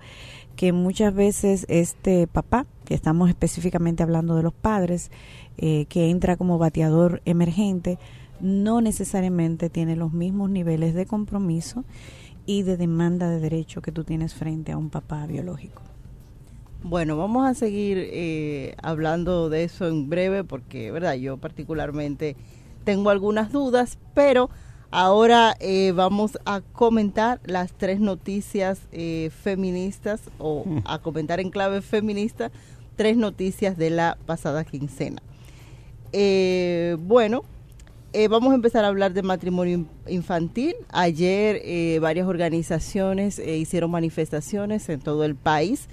que 0.56 0.72
muchas 0.72 1.14
veces 1.14 1.66
este 1.68 2.26
papá, 2.26 2.66
que 2.84 2.94
estamos 2.94 3.28
específicamente 3.28 4.02
hablando 4.02 4.36
de 4.36 4.42
los 4.42 4.54
padres, 4.54 5.10
eh, 5.58 5.86
que 5.90 6.10
entra 6.10 6.36
como 6.36 6.58
bateador 6.58 7.20
emergente, 7.24 7.98
no 8.40 8.80
necesariamente 8.80 9.70
tiene 9.70 9.94
los 9.94 10.12
mismos 10.12 10.50
niveles 10.50 10.94
de 10.94 11.06
compromiso 11.06 11.84
y 12.46 12.62
de 12.62 12.76
demanda 12.76 13.28
de 13.28 13.38
derecho 13.38 13.82
que 13.82 13.92
tú 13.92 14.04
tienes 14.04 14.34
frente 14.34 14.72
a 14.72 14.78
un 14.78 14.90
papá 14.90 15.26
biológico. 15.26 15.91
Bueno, 16.84 17.16
vamos 17.16 17.46
a 17.46 17.54
seguir 17.54 17.96
eh, 18.10 18.74
hablando 18.82 19.48
de 19.48 19.64
eso 19.64 19.86
en 19.86 20.08
breve 20.08 20.42
porque, 20.42 20.90
verdad, 20.90 21.14
yo 21.14 21.36
particularmente 21.36 22.34
tengo 22.84 23.10
algunas 23.10 23.52
dudas, 23.52 23.98
pero 24.14 24.50
ahora 24.90 25.54
eh, 25.60 25.92
vamos 25.94 26.38
a 26.44 26.60
comentar 26.60 27.40
las 27.44 27.72
tres 27.72 28.00
noticias 28.00 28.80
eh, 28.90 29.30
feministas 29.30 30.22
o 30.38 30.64
mm. 30.66 30.78
a 30.84 30.98
comentar 30.98 31.38
en 31.38 31.50
clave 31.50 31.82
feminista 31.82 32.50
tres 32.96 33.16
noticias 33.16 33.76
de 33.76 33.90
la 33.90 34.18
pasada 34.26 34.64
quincena. 34.64 35.22
bueno, 36.98 37.44
vamos 38.28 38.52
a 38.52 38.54
empezar 38.56 38.84
a 38.84 38.88
hablar 38.88 39.12
de 39.12 39.22
matrimonio 39.22 39.86
infantil. 40.08 40.74
Ayer 40.90 42.00
varias 42.00 42.26
organizaciones 42.26 43.38
hicieron 43.38 43.90
manifestaciones 43.92 44.88
en 44.88 45.00
todo 45.00 45.24
el 45.24 45.36
país 45.36 45.88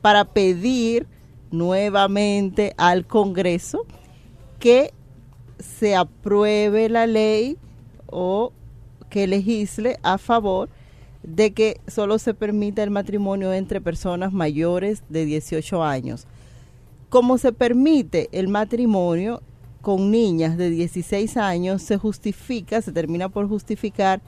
para 0.00 0.24
pedir 0.24 1.06
nuevamente 1.50 2.74
al 2.76 3.06
Congreso 3.06 3.86
que 4.58 4.92
se 5.58 5.96
apruebe 5.96 6.88
la 6.88 7.06
ley 7.06 7.56
o 8.06 8.52
que 9.08 9.26
legisle 9.26 9.98
a 10.02 10.18
favor 10.18 10.68
de 11.22 11.52
que 11.52 11.80
solo 11.86 12.18
se 12.18 12.32
permita 12.34 12.82
el 12.82 12.90
matrimonio 12.90 13.52
entre 13.52 13.80
personas 13.80 14.32
mayores 14.32 15.02
de 15.08 15.26
18 15.26 15.82
años. 15.82 16.26
Como 17.08 17.38
se 17.38 17.52
permite 17.52 18.28
el 18.32 18.48
matrimonio 18.48 19.42
con 19.82 20.10
niñas 20.10 20.56
de 20.56 20.70
16 20.70 21.36
años, 21.36 21.82
se 21.82 21.96
justifica, 21.96 22.80
se 22.80 22.92
termina 22.92 23.28
por 23.28 23.48
justificar 23.48 24.20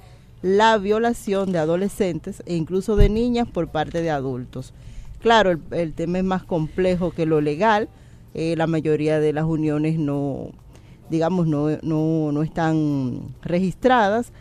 la 0.42 0.76
violación 0.76 1.52
de 1.52 1.58
adolescentes 1.58 2.42
e 2.46 2.56
incluso 2.56 2.96
de 2.96 3.08
niñas 3.08 3.48
por 3.48 3.68
parte 3.68 4.02
de 4.02 4.10
adultos. 4.10 4.74
Claro, 5.22 5.56
el, 5.70 5.92
tema 5.94 6.18
es 6.18 6.24
más 6.24 6.42
complejo 6.42 7.12
que 7.12 7.26
lo 7.26 7.40
legal. 7.40 7.88
Eh, 8.34 8.56
la 8.56 8.66
mayoría 8.66 9.20
de 9.20 9.32
las 9.32 9.44
uniones 9.44 9.96
no, 9.98 10.50
digamos, 11.10 11.46
no, 11.46 11.68
no, 11.82 12.32
no 12.32 12.42
están 12.42 13.20
registradas, 13.40 14.32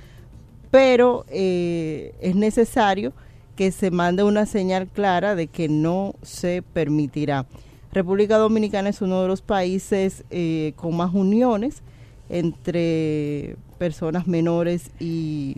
pero 0.71 1.25
eh, 1.29 2.15
es 2.19 2.35
necesario 2.35 3.13
que 3.55 3.71
se 3.71 3.91
mande 3.91 4.23
una 4.23 4.47
señal 4.47 4.87
clara 4.87 5.35
de 5.35 5.45
que 5.47 5.69
no 5.69 6.15
se 6.23 6.63
permitirá. 6.63 7.45
República 7.91 8.37
Dominicana 8.37 8.89
es 8.89 9.01
uno 9.01 9.21
de 9.21 9.27
los 9.27 9.43
países 9.43 10.23
eh, 10.31 10.73
con 10.77 10.97
más 10.97 11.13
uniones 11.13 11.83
entre 12.29 13.55
personas 13.77 14.25
menores 14.25 14.89
y, 14.99 15.57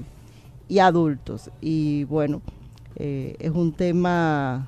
adultos. 0.81 1.51
Y 1.61 2.05
bueno, 2.05 2.41
es 2.95 3.51
un 3.51 3.73
tema 3.73 4.67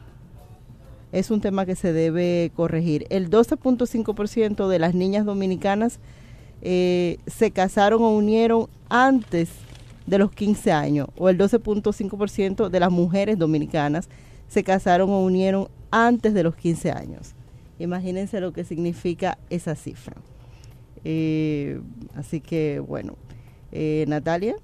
es 1.15 1.31
un 1.31 1.39
tema 1.39 1.65
que 1.65 1.75
se 1.75 1.93
debe 1.93 2.51
corregir. 2.53 3.07
El 3.09 3.29
12.5% 3.29 4.67
de 4.67 4.79
las 4.79 4.93
niñas 4.93 5.25
dominicanas 5.25 5.99
eh, 6.61 7.19
se 7.25 7.51
casaron 7.51 8.03
o 8.03 8.09
unieron 8.09 8.67
antes 8.89 9.49
de 10.05 10.17
los 10.17 10.31
15 10.31 10.73
años, 10.73 11.07
o 11.17 11.29
el 11.29 11.37
12.5% 11.37 12.69
de 12.69 12.79
las 12.79 12.91
mujeres 12.91 13.39
dominicanas 13.39 14.09
se 14.49 14.63
casaron 14.63 15.09
o 15.09 15.23
unieron 15.23 15.69
antes 15.89 16.33
de 16.33 16.43
los 16.43 16.55
15 16.55 16.91
años. 16.91 17.33
Imagínense 17.79 18.41
lo 18.41 18.51
que 18.51 18.65
significa 18.65 19.37
esa 19.49 19.75
cifra. 19.75 20.17
Eh, 21.05 21.79
así 22.15 22.41
que, 22.41 22.79
bueno, 22.79 23.15
eh, 23.71 24.03
Natalia. 24.09 24.55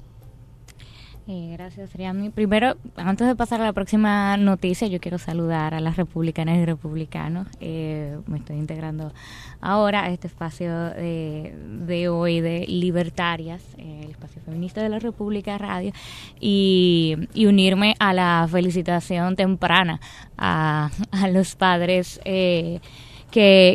Eh, 1.28 1.52
gracias, 1.54 1.94
Riami. 1.94 2.32
Primero, 2.32 2.78
antes 2.96 3.28
de 3.28 3.36
pasar 3.36 3.62
a 3.62 3.66
la 3.66 3.74
próxima 3.74 4.36
noticia, 4.38 4.88
yo 4.88 5.00
quiero 5.00 5.20
saludar 5.20 5.76
a 5.76 5.80
las 5.80 5.96
republicanas 5.96 6.58
y 6.58 6.66
republicanos. 6.66 7.48
Eh, 7.60 8.18
me 8.26 8.40
estoy 8.40 8.58
integrando 8.58 9.14
ahora 9.62 10.04
a 10.04 10.10
este 10.10 10.28
espacio 10.28 10.72
de, 10.90 12.10
hoy 12.10 12.42
de 12.42 12.66
Libertarias, 12.68 13.64
el 13.78 14.10
espacio 14.10 14.42
feminista 14.42 14.82
de 14.82 14.90
la 14.90 14.98
República 14.98 15.58
Radio, 15.60 15.92
y, 16.40 17.16
unirme 17.36 17.96
a 18.00 18.14
la 18.14 18.48
felicitación 18.52 19.36
temprana 19.36 20.00
a, 20.38 20.90
los 21.32 21.56
padres. 21.56 22.20
que, 22.24 22.82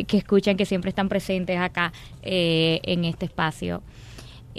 que, 0.07 0.17
escuchan, 0.17 0.57
que 0.57 0.65
siempre 0.65 0.89
están 0.89 1.07
presentes 1.07 1.57
acá 1.57 1.93
en 2.21 3.05
este 3.05 3.25
espacio. 3.25 3.81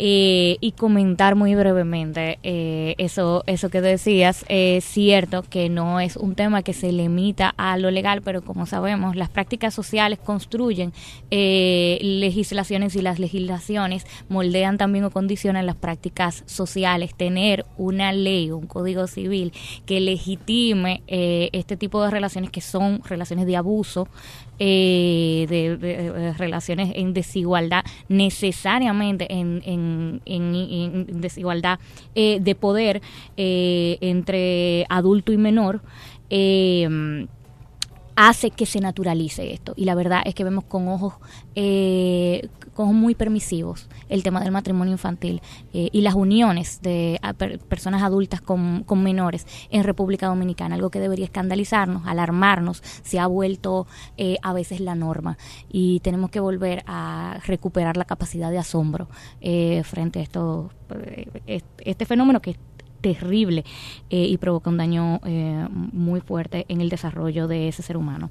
Eh, 0.00 0.58
y 0.60 0.72
comentar 0.72 1.34
muy 1.34 1.56
brevemente 1.56 2.38
eh, 2.44 2.94
eso, 2.98 3.42
eso 3.48 3.68
que 3.68 3.80
decías. 3.80 4.44
Es 4.48 4.84
cierto 4.84 5.42
que 5.42 5.68
no 5.68 5.98
es 5.98 6.16
un 6.16 6.36
tema 6.36 6.62
que 6.62 6.72
se 6.72 6.92
limita 6.92 7.52
a 7.56 7.76
lo 7.78 7.90
legal, 7.90 8.22
pero 8.22 8.42
como 8.42 8.64
sabemos, 8.66 9.16
las 9.16 9.28
prácticas 9.28 9.74
sociales 9.74 10.20
construyen 10.20 10.92
eh, 11.32 11.98
legislaciones 12.00 12.94
y 12.94 13.02
las 13.02 13.18
legislaciones 13.18 14.06
moldean 14.28 14.78
también 14.78 15.04
o 15.04 15.10
condicionan 15.10 15.66
las 15.66 15.74
prácticas 15.74 16.44
sociales. 16.46 17.16
Tener 17.16 17.66
una 17.76 18.12
ley, 18.12 18.52
un 18.52 18.68
código 18.68 19.08
civil 19.08 19.52
que 19.84 20.00
legitime 20.00 21.02
este 21.08 21.76
tipo 21.76 22.04
de 22.04 22.10
relaciones 22.12 22.50
que 22.50 22.60
son 22.60 23.02
relaciones 23.02 23.46
de 23.46 23.56
abuso, 23.56 24.06
eh, 24.58 25.46
de, 25.48 26.32
relaciones 26.36 26.92
en 26.94 27.14
desigualdad, 27.14 27.84
necesariamente 28.08 29.32
en, 29.32 29.62
en, 29.64 31.20
desigualdad 31.20 31.78
eh, 32.14 32.38
de 32.40 32.54
poder 32.54 33.00
eh, 33.36 33.98
entre 34.00 34.86
adulto 34.88 35.32
y 35.32 35.36
menor. 35.36 35.80
Eh, 36.30 37.26
hace 38.18 38.50
que 38.50 38.66
se 38.66 38.80
naturalice 38.80 39.52
esto. 39.52 39.74
Y 39.76 39.84
la 39.84 39.94
verdad 39.94 40.22
es 40.24 40.34
que 40.34 40.42
vemos 40.42 40.64
con 40.64 40.88
ojos, 40.88 41.14
eh, 41.54 42.48
con 42.74 42.96
muy 42.96 43.14
permisivos 43.14 43.88
el 44.08 44.24
tema 44.24 44.40
del 44.40 44.50
matrimonio 44.50 44.90
infantil 44.90 45.40
eh, 45.72 45.88
y 45.92 46.00
las 46.00 46.14
uniones 46.14 46.82
de 46.82 47.20
personas 47.68 48.02
adultas 48.02 48.40
con, 48.40 48.84
menores 49.04 49.46
en 49.70 49.84
República 49.84 50.26
Dominicana, 50.26 50.74
algo 50.74 50.90
que 50.90 50.98
debería 50.98 51.26
escandalizarnos, 51.26 52.08
alarmarnos, 52.08 52.82
se 52.82 53.20
ha 53.20 53.28
vuelto 53.28 53.86
eh, 54.16 54.36
a 54.42 54.52
veces 54.52 54.80
la 54.80 54.96
norma 54.96 55.38
y 55.70 56.00
tenemos 56.00 56.30
que 56.30 56.40
volver 56.40 56.82
a 56.88 57.38
recuperar 57.46 57.96
la 57.96 58.04
capacidad 58.04 58.50
de 58.50 58.58
asombro 58.58 59.08
frente 59.84 60.18
a 60.18 60.22
esto, 60.22 60.70
este 61.84 62.04
fenómeno 62.04 62.42
que 62.42 62.56
terrible 63.14 63.64
eh, 64.10 64.24
y 64.24 64.36
provoca 64.36 64.70
un 64.70 64.76
daño 64.76 65.20
eh, 65.24 65.66
muy 65.70 66.20
fuerte 66.20 66.66
en 66.68 66.80
el 66.80 66.88
desarrollo 66.88 67.48
de 67.48 67.68
ese 67.68 67.82
ser 67.82 67.96
humano. 67.96 68.30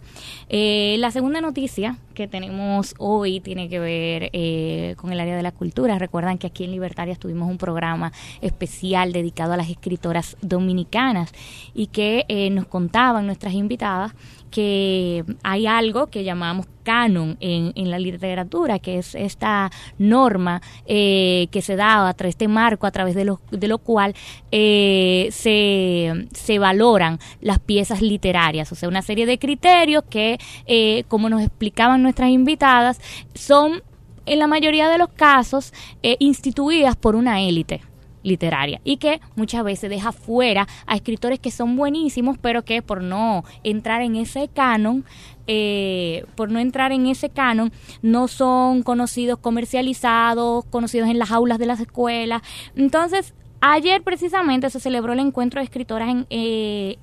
Eh, 0.50 0.96
la 1.00 1.12
segunda 1.12 1.42
noticia 1.42 1.98
que 2.14 2.28
tenemos 2.28 2.96
hoy 2.98 3.40
tiene 3.40 3.70
que 3.70 3.80
ver 3.80 4.96
con 4.96 5.12
el 5.12 5.20
área 5.20 5.36
de 5.36 5.44
la 5.44 5.52
cultura. 5.52 6.00
Recuerdan 6.00 6.38
que 6.38 6.48
aquí 6.48 6.64
en 6.64 6.72
Libertarias 6.72 7.20
tuvimos 7.20 7.50
un 7.50 7.58
programa 7.58 8.12
especial 8.42 9.14
dedicado 9.14 9.54
a 9.54 9.58
las 9.58 9.70
escritoras 9.70 10.36
dominicanas 10.42 11.32
y 11.76 11.88
que 11.88 12.50
nos 12.52 12.66
contaban 12.66 13.26
nuestras 13.28 13.54
invitadas 13.54 14.14
que 14.52 15.24
hay 15.44 15.68
algo 15.68 16.08
que 16.08 16.24
llamamos 16.24 16.68
canon 16.84 17.38
en, 17.42 17.74
en 17.76 17.92
la 17.92 18.00
literatura, 18.00 18.80
que 18.80 18.98
es 18.98 19.14
esta 19.14 19.72
norma 19.98 20.62
eh, 20.86 21.48
que 21.52 21.62
se 21.62 21.76
da 21.76 22.08
a 22.08 22.14
través 22.14 22.36
este 22.36 22.48
marco, 22.48 22.88
a 22.88 22.92
través 22.92 23.14
de 23.14 23.26
lo, 23.26 23.42
de 23.52 23.68
lo 23.68 23.78
cual 23.78 24.16
eh, 24.52 25.28
se, 25.32 26.28
se 26.32 26.60
valoran 26.60 27.20
las 27.42 27.60
piezas 27.60 28.02
literarias, 28.02 28.72
o 28.72 28.76
sea, 28.76 28.88
una 28.88 29.02
serie 29.02 29.26
de 29.26 29.38
criterios 29.38 30.04
que, 30.10 30.40
eh, 30.66 31.04
como 31.08 31.30
nos 31.30 31.42
explicaban 31.42 32.04
nuestras 32.04 32.30
invitadas, 32.30 33.02
son 33.34 33.82
en 34.26 34.40
la 34.40 34.48
mayoría 34.48 34.90
de 34.90 34.98
los 34.98 35.10
casos 35.10 35.74
instituidas 36.20 36.96
por 36.96 37.16
una 37.16 37.42
élite 37.42 37.82
literaria 38.28 38.82
y 38.84 38.98
que 38.98 39.22
muchas 39.36 39.64
veces 39.64 39.90
deja 39.90 40.12
fuera 40.12 40.68
a 40.86 40.96
escritores 40.96 41.40
que 41.40 41.52
son 41.52 41.76
buenísimos 41.76 42.38
pero 42.38 42.64
que 42.64 42.82
por 42.82 43.02
no 43.02 43.44
entrar 43.64 44.02
en 44.02 44.16
ese 44.16 44.50
canon 44.50 45.06
eh, 45.48 46.26
por 46.36 46.52
no 46.52 46.60
entrar 46.60 46.92
en 46.92 47.08
ese 47.08 47.30
canon 47.30 47.72
no 48.02 48.28
son 48.28 48.84
conocidos 48.84 49.40
comercializados 49.40 50.66
conocidos 50.66 51.10
en 51.10 51.20
las 51.20 51.32
aulas 51.32 51.58
de 51.58 51.66
las 51.66 51.80
escuelas. 51.80 52.42
Entonces 52.76 53.34
ayer 53.62 54.04
precisamente 54.04 54.70
se 54.70 54.80
celebró 54.80 55.14
el 55.14 55.20
encuentro 55.20 55.62
de 55.62 55.66
escritoras 55.66 56.10
en, 56.10 56.28
eh, 56.30 56.98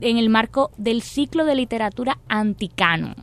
en 0.00 0.18
el 0.18 0.28
marco 0.28 0.70
del 0.76 1.02
ciclo 1.02 1.44
de 1.46 1.54
literatura 1.54 2.18
anticanon 2.28 3.16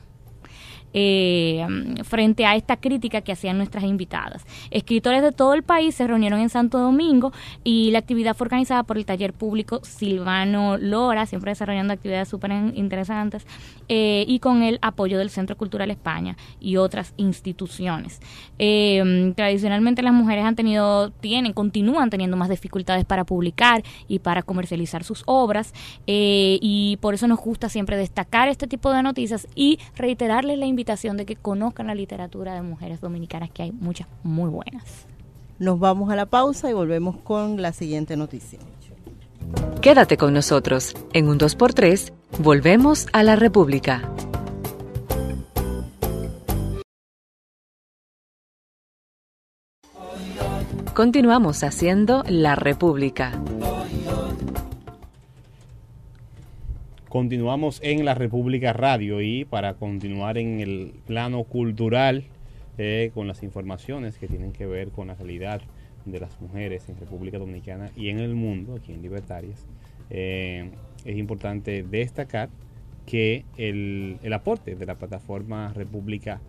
eh, 0.93 1.65
frente 2.03 2.45
a 2.45 2.55
esta 2.55 2.77
crítica 2.77 3.21
que 3.21 3.31
hacían 3.31 3.57
nuestras 3.57 3.83
invitadas. 3.83 4.45
Escritores 4.71 5.21
de 5.21 5.31
todo 5.31 5.53
el 5.53 5.63
país 5.63 5.95
se 5.95 6.05
reunieron 6.07 6.39
en 6.39 6.49
Santo 6.49 6.77
Domingo 6.77 7.31
y 7.63 7.91
la 7.91 7.99
actividad 7.99 8.35
fue 8.35 8.45
organizada 8.45 8.83
por 8.83 8.97
el 8.97 9.05
taller 9.05 9.33
público 9.33 9.79
Silvano 9.83 10.77
Lora, 10.77 11.25
siempre 11.25 11.51
desarrollando 11.51 11.93
actividades 11.93 12.27
súper 12.27 12.51
interesantes, 12.75 13.45
eh, 13.89 14.25
y 14.27 14.39
con 14.39 14.63
el 14.63 14.79
apoyo 14.81 15.17
del 15.17 15.29
Centro 15.29 15.57
Cultural 15.57 15.89
España 15.91 16.37
y 16.59 16.77
otras 16.77 17.13
instituciones. 17.17 18.19
Eh, 18.59 19.33
tradicionalmente 19.35 20.01
las 20.01 20.13
mujeres 20.13 20.45
han 20.45 20.55
tenido, 20.55 21.09
tienen, 21.09 21.53
continúan 21.53 22.09
teniendo 22.09 22.37
más 22.37 22.49
dificultades 22.49 23.05
para 23.05 23.23
publicar 23.23 23.83
y 24.07 24.19
para 24.19 24.43
comercializar 24.43 25.03
sus 25.03 25.23
obras 25.25 25.73
y 26.05 26.97
por 27.01 27.13
eso 27.13 27.27
nos 27.27 27.39
gusta 27.39 27.69
siempre 27.69 27.97
destacar 27.97 28.47
este 28.47 28.67
tipo 28.67 28.91
de 28.91 29.03
noticias 29.03 29.47
y 29.55 29.79
reiterarles 29.95 30.57
la 30.57 30.65
invitación 30.83 31.15
de 31.15 31.25
que 31.25 31.37
conozcan 31.37 31.87
la 31.87 31.95
literatura 31.95 32.53
de 32.55 32.61
mujeres 32.61 32.99
dominicanas, 32.99 33.49
que 33.51 33.63
hay 33.63 33.71
muchas 33.71 34.05
muy 34.21 34.49
buenas. 34.49 34.83
Nos 35.57 35.79
vamos 35.79 36.11
a 36.11 36.15
la 36.17 36.25
pausa 36.25 36.69
y 36.69 36.73
volvemos 36.73 37.15
con 37.23 37.61
la 37.61 37.71
siguiente 37.71 38.17
noticia. 38.17 38.59
Quédate 39.81 40.17
con 40.17 40.33
nosotros. 40.33 40.93
En 41.13 41.29
un 41.29 41.39
2x3, 41.39 42.11
volvemos 42.39 43.07
a 43.13 43.23
la 43.23 43.37
República. 43.37 44.09
Continuamos 50.93 51.63
haciendo 51.63 52.23
la 52.27 52.55
República. 52.55 53.31
Continuamos 57.13 57.79
en 57.83 58.05
la 58.05 58.15
República 58.15 58.73
Radio 58.73 59.21
y 59.21 59.45
para 59.45 59.75
continuar 59.75 60.39
en 60.39 60.61
el 60.61 60.95
plano 61.05 61.43
cultural 61.43 62.23
eh, 62.79 63.11
con 63.13 63.27
las 63.27 63.43
informaciones 63.43 64.17
que 64.17 64.27
tienen 64.27 64.51
que 64.51 64.65
ver 64.65 64.89
con 64.89 65.09
la 65.09 65.13
realidad 65.13 65.61
de 66.05 66.19
las 66.19 66.41
mujeres 66.41 66.89
en 66.89 66.99
República 66.99 67.37
Dominicana 67.37 67.91
y 67.95 68.09
en 68.09 68.17
el 68.17 68.33
mundo, 68.33 68.77
aquí 68.77 68.93
en 68.93 69.03
Libertarias, 69.03 69.63
eh, 70.09 70.71
es 71.05 71.15
importante 71.15 71.83
destacar 71.83 72.49
que 73.05 73.45
el, 73.57 74.17
el, 74.23 74.33
aporte 74.33 74.73
de 74.73 74.85
la 74.87 74.95
plataforma 74.95 75.71
República 75.71 76.41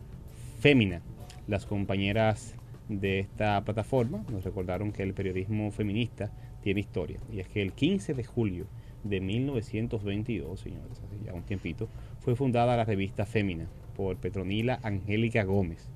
Fémina, 0.60 1.02
las 1.46 1.66
compañeras 1.66 2.54
de 2.88 3.18
esta 3.18 3.62
plataforma 3.66 4.24
nos 4.32 4.44
recordaron 4.44 4.92
que 4.92 5.02
el 5.02 5.12
periodismo 5.12 5.70
feminista 5.72 6.32
tiene 6.62 6.80
historia. 6.80 7.18
Y 7.30 7.40
es 7.40 7.48
que 7.48 7.60
el 7.60 7.74
15 7.74 8.14
de 8.14 8.24
julio 8.24 8.64
de 9.04 9.20
1922, 9.20 10.60
señores, 10.60 11.00
hace 11.00 11.24
ya 11.24 11.32
un 11.34 11.42
tiempito, 11.42 11.88
fue 12.20 12.34
fundada 12.34 12.76
la 12.76 12.84
revista 12.84 13.24
Fémina 13.26 13.66
por 13.96 14.16
Petronila 14.16 14.80
Angélica 14.82 15.44
Gómez. 15.44 15.88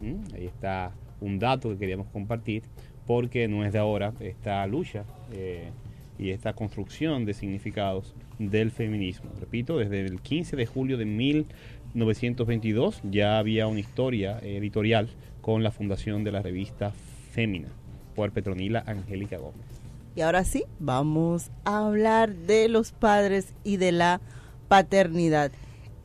¿Mm? 0.00 0.34
Ahí 0.34 0.46
está 0.46 0.92
un 1.20 1.38
dato 1.38 1.70
que 1.70 1.78
queríamos 1.78 2.06
compartir 2.08 2.62
porque 3.06 3.48
no 3.48 3.64
es 3.64 3.72
de 3.72 3.78
ahora 3.78 4.12
esta 4.20 4.66
lucha 4.66 5.04
eh, 5.32 5.70
y 6.18 6.30
esta 6.30 6.52
construcción 6.52 7.24
de 7.24 7.34
significados 7.34 8.14
del 8.38 8.70
feminismo. 8.70 9.30
Repito, 9.40 9.78
desde 9.78 10.00
el 10.00 10.20
15 10.20 10.56
de 10.56 10.66
julio 10.66 10.96
de 10.96 11.06
1922 11.06 13.00
ya 13.10 13.38
había 13.38 13.66
una 13.66 13.80
historia 13.80 14.38
editorial 14.42 15.08
con 15.40 15.62
la 15.62 15.70
fundación 15.70 16.24
de 16.24 16.32
la 16.32 16.42
revista 16.42 16.92
Fémina 17.32 17.68
por 18.14 18.32
Petronila 18.32 18.84
Angélica 18.86 19.38
Gómez. 19.38 19.79
Y 20.14 20.22
ahora 20.22 20.44
sí, 20.44 20.64
vamos 20.78 21.50
a 21.64 21.86
hablar 21.86 22.34
de 22.34 22.68
los 22.68 22.92
padres 22.92 23.54
y 23.64 23.76
de 23.76 23.92
la 23.92 24.20
paternidad. 24.68 25.52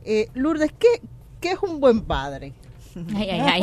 Eh, 0.04 0.28
Lourdes, 0.34 0.72
¿qué, 0.72 1.02
¿qué 1.40 1.52
es 1.52 1.62
un 1.62 1.80
buen 1.80 2.02
padre? 2.02 2.54
Ay, 3.14 3.28
ay, 3.30 3.62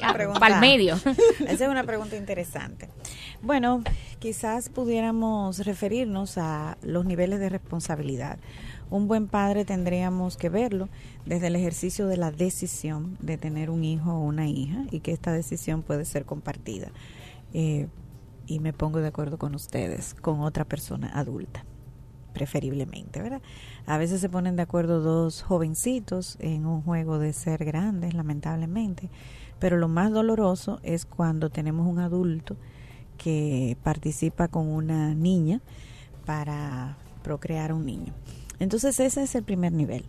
Para 0.40 0.54
el 0.54 0.60
medio. 0.60 0.94
Esa 1.46 1.64
es 1.64 1.68
una 1.68 1.84
pregunta 1.84 2.16
interesante. 2.16 2.88
Bueno, 3.42 3.82
quizás 4.20 4.68
pudiéramos 4.70 5.64
referirnos 5.66 6.38
a 6.38 6.78
los 6.82 7.04
niveles 7.04 7.40
de 7.40 7.50
responsabilidad. 7.50 8.38
Un 8.90 9.08
buen 9.08 9.28
padre 9.28 9.64
tendríamos 9.64 10.36
que 10.36 10.48
verlo 10.48 10.88
desde 11.26 11.48
el 11.48 11.56
ejercicio 11.56 12.06
de 12.06 12.16
la 12.16 12.30
decisión 12.30 13.18
de 13.20 13.36
tener 13.36 13.70
un 13.70 13.84
hijo 13.84 14.12
o 14.12 14.20
una 14.20 14.46
hija 14.46 14.84
y 14.90 15.00
que 15.00 15.12
esta 15.12 15.32
decisión 15.32 15.82
puede 15.82 16.04
ser 16.04 16.24
compartida. 16.24 16.88
Eh, 17.52 17.88
y 18.46 18.60
me 18.60 18.72
pongo 18.72 19.00
de 19.00 19.08
acuerdo 19.08 19.38
con 19.38 19.54
ustedes, 19.54 20.14
con 20.14 20.40
otra 20.40 20.64
persona 20.64 21.10
adulta, 21.14 21.64
preferiblemente, 22.32 23.22
¿verdad? 23.22 23.42
A 23.86 23.98
veces 23.98 24.20
se 24.20 24.28
ponen 24.28 24.56
de 24.56 24.62
acuerdo 24.62 25.00
dos 25.00 25.42
jovencitos 25.42 26.36
en 26.40 26.66
un 26.66 26.82
juego 26.82 27.18
de 27.18 27.32
ser 27.32 27.64
grandes, 27.64 28.14
lamentablemente, 28.14 29.10
pero 29.58 29.76
lo 29.76 29.88
más 29.88 30.12
doloroso 30.12 30.80
es 30.82 31.06
cuando 31.06 31.50
tenemos 31.50 31.86
un 31.86 31.98
adulto 31.98 32.56
que 33.16 33.76
participa 33.82 34.48
con 34.48 34.68
una 34.68 35.14
niña 35.14 35.60
para 36.26 36.96
procrear 37.22 37.72
un 37.72 37.86
niño. 37.86 38.12
Entonces 38.58 38.98
ese 39.00 39.22
es 39.22 39.34
el 39.34 39.44
primer 39.44 39.72
nivel. 39.72 40.04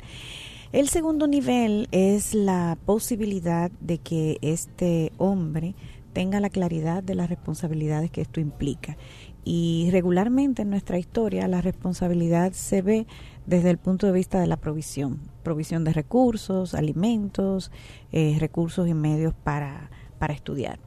El 0.71 0.89
segundo 0.89 1.27
nivel 1.27 1.87
es 1.91 2.33
la 2.33 2.77
posibilidad 2.85 3.71
de 3.79 3.97
que 3.99 4.37
este 4.41 5.13
hombre 5.17 5.75
tenga 6.15 6.39
la 6.39 6.49
claridad 6.49 7.03
de 7.03 7.13
las 7.13 7.29
responsabilidades 7.29 8.09
que 8.09 8.21
esto 8.21 8.39
implica. 8.39 8.95
Y 9.43 9.89
regularmente 9.91 10.61
en 10.61 10.69
nuestra 10.69 10.97
historia 10.97 11.45
la 11.49 11.59
responsabilidad 11.59 12.53
se 12.53 12.81
ve 12.81 13.05
desde 13.45 13.69
el 13.69 13.77
punto 13.77 14.07
de 14.07 14.13
vista 14.13 14.39
de 14.39 14.47
la 14.47 14.55
provisión, 14.55 15.19
provisión 15.43 15.83
de 15.83 15.91
recursos, 15.91 16.73
alimentos, 16.73 17.69
eh, 18.13 18.37
recursos 18.39 18.87
y 18.87 18.93
medios 18.93 19.33
para, 19.33 19.91
para 20.17 20.33
estudiar. 20.33 20.79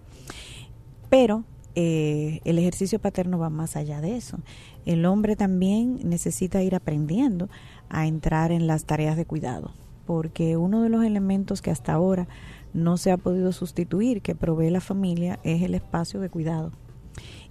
Pero 1.10 1.44
eh, 1.74 2.40
el 2.44 2.58
ejercicio 2.58 2.98
paterno 2.98 3.38
va 3.38 3.50
más 3.50 3.76
allá 3.76 4.00
de 4.00 4.16
eso. 4.16 4.38
El 4.86 5.04
hombre 5.04 5.36
también 5.36 6.00
necesita 6.08 6.62
ir 6.62 6.74
aprendiendo 6.74 7.50
a 7.90 8.06
entrar 8.06 8.50
en 8.50 8.66
las 8.66 8.86
tareas 8.86 9.18
de 9.18 9.26
cuidado, 9.26 9.74
porque 10.06 10.56
uno 10.56 10.82
de 10.82 10.88
los 10.88 11.04
elementos 11.04 11.60
que 11.60 11.70
hasta 11.70 11.92
ahora 11.92 12.28
no 12.72 12.96
se 12.96 13.10
ha 13.10 13.16
podido 13.16 13.52
sustituir, 13.52 14.22
que 14.22 14.34
provee 14.34 14.70
la 14.70 14.80
familia, 14.80 15.38
es 15.42 15.62
el 15.62 15.74
espacio 15.74 16.20
de 16.20 16.28
cuidado. 16.28 16.72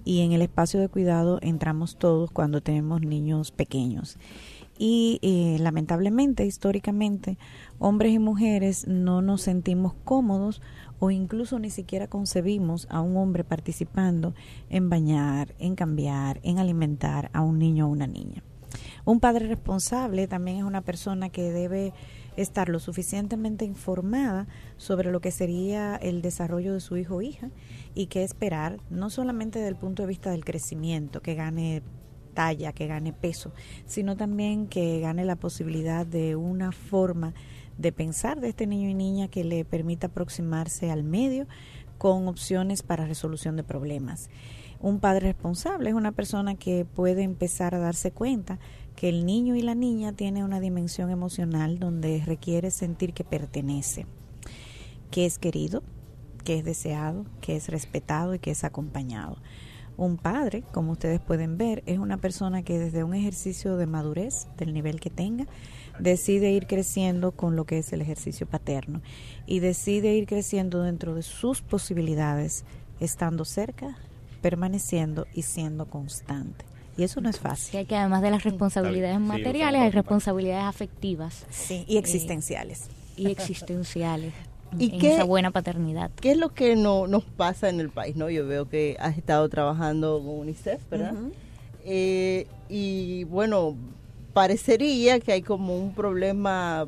Y 0.04 0.22
en 0.22 0.32
el 0.32 0.42
espacio 0.42 0.80
de 0.80 0.88
cuidado 0.88 1.38
entramos 1.42 1.96
todos 1.96 2.30
cuando 2.30 2.62
tenemos 2.62 3.00
niños 3.02 3.52
pequeños. 3.52 4.18
Y 4.78 5.18
eh, 5.22 5.58
lamentablemente, 5.60 6.46
históricamente, 6.46 7.36
hombres 7.78 8.12
y 8.12 8.18
mujeres 8.20 8.86
no 8.86 9.22
nos 9.22 9.42
sentimos 9.42 9.94
cómodos 10.04 10.62
o 11.00 11.10
incluso 11.10 11.58
ni 11.58 11.70
siquiera 11.70 12.06
concebimos 12.06 12.86
a 12.90 13.00
un 13.00 13.16
hombre 13.16 13.42
participando 13.44 14.34
en 14.70 14.88
bañar, 14.88 15.54
en 15.58 15.74
cambiar, 15.74 16.40
en 16.42 16.58
alimentar 16.58 17.30
a 17.32 17.42
un 17.42 17.58
niño 17.58 17.86
o 17.86 17.90
una 17.90 18.06
niña. 18.06 18.44
Un 19.04 19.20
padre 19.20 19.48
responsable 19.48 20.28
también 20.28 20.58
es 20.58 20.64
una 20.64 20.82
persona 20.82 21.28
que 21.28 21.50
debe 21.50 21.92
estar 22.42 22.68
lo 22.68 22.78
suficientemente 22.78 23.64
informada 23.64 24.46
sobre 24.76 25.10
lo 25.10 25.20
que 25.20 25.30
sería 25.30 25.96
el 25.96 26.22
desarrollo 26.22 26.72
de 26.72 26.80
su 26.80 26.96
hijo 26.96 27.16
o 27.16 27.22
hija 27.22 27.50
y 27.94 28.06
qué 28.06 28.22
esperar, 28.22 28.78
no 28.90 29.10
solamente 29.10 29.58
desde 29.58 29.70
el 29.70 29.76
punto 29.76 30.02
de 30.02 30.08
vista 30.08 30.30
del 30.30 30.44
crecimiento, 30.44 31.20
que 31.20 31.34
gane 31.34 31.82
talla, 32.34 32.72
que 32.72 32.86
gane 32.86 33.12
peso, 33.12 33.52
sino 33.86 34.16
también 34.16 34.68
que 34.68 35.00
gane 35.00 35.24
la 35.24 35.36
posibilidad 35.36 36.06
de 36.06 36.36
una 36.36 36.70
forma 36.70 37.34
de 37.76 37.92
pensar 37.92 38.40
de 38.40 38.48
este 38.48 38.66
niño 38.66 38.88
y 38.88 38.94
niña 38.94 39.28
que 39.28 39.42
le 39.42 39.64
permita 39.64 40.06
aproximarse 40.06 40.90
al 40.90 41.02
medio 41.02 41.46
con 41.98 42.28
opciones 42.28 42.82
para 42.82 43.06
resolución 43.06 43.56
de 43.56 43.64
problemas. 43.64 44.30
Un 44.80 45.00
padre 45.00 45.32
responsable 45.32 45.90
es 45.90 45.96
una 45.96 46.12
persona 46.12 46.54
que 46.54 46.84
puede 46.84 47.24
empezar 47.24 47.74
a 47.74 47.78
darse 47.78 48.12
cuenta 48.12 48.60
que 48.98 49.08
el 49.08 49.24
niño 49.26 49.54
y 49.54 49.62
la 49.62 49.76
niña 49.76 50.12
tienen 50.12 50.42
una 50.42 50.58
dimensión 50.58 51.10
emocional 51.10 51.78
donde 51.78 52.20
requiere 52.26 52.72
sentir 52.72 53.12
que 53.12 53.22
pertenece, 53.22 54.06
que 55.12 55.24
es 55.24 55.38
querido, 55.38 55.84
que 56.42 56.58
es 56.58 56.64
deseado, 56.64 57.24
que 57.40 57.54
es 57.54 57.68
respetado 57.68 58.34
y 58.34 58.40
que 58.40 58.50
es 58.50 58.64
acompañado. 58.64 59.36
Un 59.96 60.16
padre, 60.16 60.64
como 60.72 60.90
ustedes 60.90 61.20
pueden 61.20 61.58
ver, 61.58 61.84
es 61.86 62.00
una 62.00 62.16
persona 62.16 62.64
que 62.64 62.80
desde 62.80 63.04
un 63.04 63.14
ejercicio 63.14 63.76
de 63.76 63.86
madurez, 63.86 64.48
del 64.56 64.74
nivel 64.74 64.98
que 64.98 65.10
tenga, 65.10 65.46
decide 66.00 66.50
ir 66.50 66.66
creciendo 66.66 67.30
con 67.30 67.54
lo 67.54 67.66
que 67.66 67.78
es 67.78 67.92
el 67.92 68.00
ejercicio 68.00 68.48
paterno 68.48 69.00
y 69.46 69.60
decide 69.60 70.16
ir 70.16 70.26
creciendo 70.26 70.82
dentro 70.82 71.14
de 71.14 71.22
sus 71.22 71.62
posibilidades, 71.62 72.64
estando 72.98 73.44
cerca, 73.44 73.96
permaneciendo 74.42 75.28
y 75.32 75.42
siendo 75.42 75.88
constante. 75.88 76.67
Y 76.98 77.04
eso 77.04 77.20
no 77.20 77.30
es 77.30 77.38
fácil. 77.38 77.86
que 77.86 77.96
además 77.96 78.22
de 78.22 78.30
las 78.32 78.42
responsabilidades 78.42 79.20
materiales, 79.20 79.80
hay 79.80 79.90
responsabilidades 79.90 80.64
afectivas. 80.64 81.46
Sí, 81.48 81.84
y 81.86 81.96
existenciales. 81.96 82.88
y 83.16 83.30
existenciales. 83.30 84.34
¿Y 84.76 84.98
qué, 84.98 85.14
esa 85.14 85.24
buena 85.24 85.50
paternidad. 85.52 86.10
¿Qué 86.20 86.32
es 86.32 86.36
lo 86.36 86.52
que 86.52 86.76
no 86.76 87.06
nos 87.06 87.24
pasa 87.24 87.68
en 87.68 87.80
el 87.80 87.88
país? 87.88 88.16
no 88.16 88.28
Yo 88.28 88.46
veo 88.46 88.68
que 88.68 88.96
has 89.00 89.16
estado 89.16 89.48
trabajando 89.48 90.18
con 90.18 90.40
UNICEF, 90.40 90.80
¿verdad? 90.90 91.14
Eh, 91.84 92.46
y 92.68 93.24
bueno, 93.24 93.76
parecería 94.34 95.20
que 95.20 95.32
hay 95.32 95.42
como 95.42 95.78
un 95.78 95.94
problema 95.94 96.86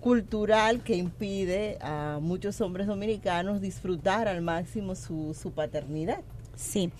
cultural 0.00 0.82
que 0.82 0.96
impide 0.96 1.78
a 1.80 2.18
muchos 2.20 2.60
hombres 2.60 2.88
dominicanos 2.88 3.60
disfrutar 3.60 4.26
al 4.26 4.42
máximo 4.42 4.96
su, 4.96 5.34
su 5.40 5.52
paternidad. 5.52 6.20
Sí. 6.62 6.90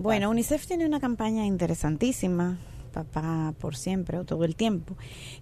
bueno, 0.00 0.30
UNICEF 0.30 0.66
tiene 0.66 0.84
una 0.84 1.00
campaña 1.00 1.46
interesantísima 1.46 2.58
papá 3.04 3.54
por 3.58 3.76
siempre 3.76 4.18
o 4.18 4.24
todo 4.24 4.44
el 4.44 4.56
tiempo, 4.56 4.96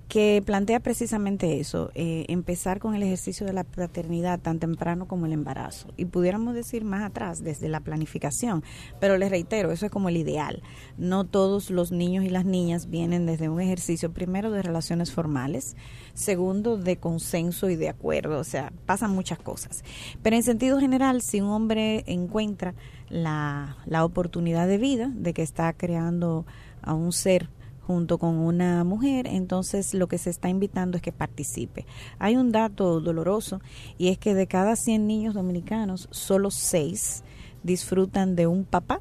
que 0.08 0.42
plantea 0.44 0.80
precisamente 0.80 1.58
eso, 1.58 1.90
eh, 1.94 2.24
empezar 2.28 2.78
con 2.78 2.94
el 2.94 3.02
ejercicio 3.02 3.46
de 3.46 3.52
la 3.52 3.64
paternidad 3.64 4.40
tan 4.40 4.58
temprano 4.58 5.08
como 5.08 5.26
el 5.26 5.32
embarazo. 5.32 5.88
Y 5.96 6.04
pudiéramos 6.04 6.54
decir 6.54 6.84
más 6.84 7.02
atrás, 7.02 7.42
desde 7.42 7.68
la 7.68 7.80
planificación, 7.80 8.62
pero 9.00 9.16
les 9.16 9.30
reitero, 9.30 9.72
eso 9.72 9.86
es 9.86 9.92
como 9.92 10.08
el 10.08 10.16
ideal. 10.16 10.62
No 10.98 11.24
todos 11.24 11.70
los 11.70 11.92
niños 11.92 12.24
y 12.24 12.30
las 12.30 12.44
niñas 12.44 12.90
vienen 12.90 13.26
desde 13.26 13.48
un 13.48 13.60
ejercicio, 13.60 14.12
primero, 14.12 14.50
de 14.50 14.62
relaciones 14.62 15.12
formales, 15.12 15.76
segundo, 16.14 16.76
de 16.76 16.98
consenso 16.98 17.70
y 17.70 17.76
de 17.76 17.88
acuerdo, 17.88 18.38
o 18.38 18.44
sea, 18.44 18.72
pasan 18.84 19.12
muchas 19.12 19.38
cosas. 19.38 19.82
Pero 20.22 20.36
en 20.36 20.42
sentido 20.42 20.78
general, 20.78 21.22
si 21.22 21.40
un 21.40 21.48
hombre 21.48 22.04
encuentra 22.06 22.74
la, 23.08 23.76
la 23.86 24.04
oportunidad 24.04 24.66
de 24.66 24.78
vida, 24.78 25.10
de 25.14 25.32
que 25.32 25.42
está 25.42 25.72
creando 25.72 26.44
a 26.86 26.94
un 26.94 27.12
ser 27.12 27.50
junto 27.86 28.18
con 28.18 28.36
una 28.38 28.82
mujer, 28.82 29.28
entonces 29.28 29.94
lo 29.94 30.08
que 30.08 30.18
se 30.18 30.30
está 30.30 30.48
invitando 30.48 30.96
es 30.96 31.02
que 31.02 31.12
participe. 31.12 31.86
Hay 32.18 32.36
un 32.36 32.50
dato 32.50 33.00
doloroso 33.00 33.60
y 33.96 34.08
es 34.08 34.18
que 34.18 34.34
de 34.34 34.48
cada 34.48 34.74
100 34.74 35.06
niños 35.06 35.34
dominicanos, 35.34 36.08
solo 36.10 36.50
6 36.50 37.22
disfrutan 37.62 38.34
de 38.34 38.46
un 38.46 38.64
papá 38.64 39.00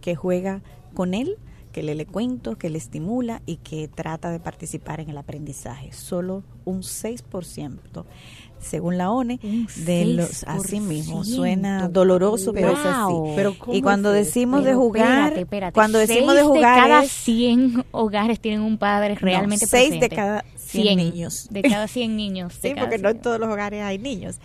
que 0.00 0.14
juega 0.14 0.62
con 0.94 1.12
él, 1.12 1.36
que 1.72 1.82
le 1.82 1.94
le 1.94 2.06
cuento, 2.06 2.56
que 2.56 2.70
le 2.70 2.78
estimula 2.78 3.42
y 3.46 3.56
que 3.56 3.88
trata 3.88 4.30
de 4.30 4.40
participar 4.40 5.00
en 5.00 5.10
el 5.10 5.18
aprendizaje. 5.18 5.92
Solo 5.92 6.44
un 6.64 6.82
6% 6.82 8.04
según 8.64 8.98
la 8.98 9.10
ONE, 9.10 9.38
de 9.76 10.04
los 10.06 10.44
así 10.44 10.80
mismo 10.80 11.24
suena 11.24 11.88
doloroso, 11.88 12.52
pero 12.52 12.72
es 12.72 12.78
así. 12.78 13.14
y 13.72 13.82
cuando 13.82 14.10
decimos 14.12 14.64
de 14.64 14.74
jugar, 14.74 15.46
cuando 15.72 15.98
decimos 15.98 16.34
de 16.34 16.42
jugar, 16.42 16.76
de 16.76 16.88
cada 16.88 17.02
100 17.04 17.84
hogares 17.92 18.40
tienen 18.40 18.60
un 18.60 18.78
padre 18.78 19.14
realmente 19.14 19.66
no, 19.66 19.70
seis 19.70 20.00
de 20.00 20.08
cada 20.08 20.44
100, 20.56 20.96
niños. 20.96 21.48
De 21.50 21.62
cada 21.62 21.86
100 21.86 22.16
niños. 22.16 22.54
sí, 22.60 22.74
porque 22.78 22.98
no 22.98 23.10
en 23.10 23.20
todos 23.20 23.38
los 23.38 23.48
hogares 23.48 23.82
hay 23.82 23.98
niños. 23.98 24.36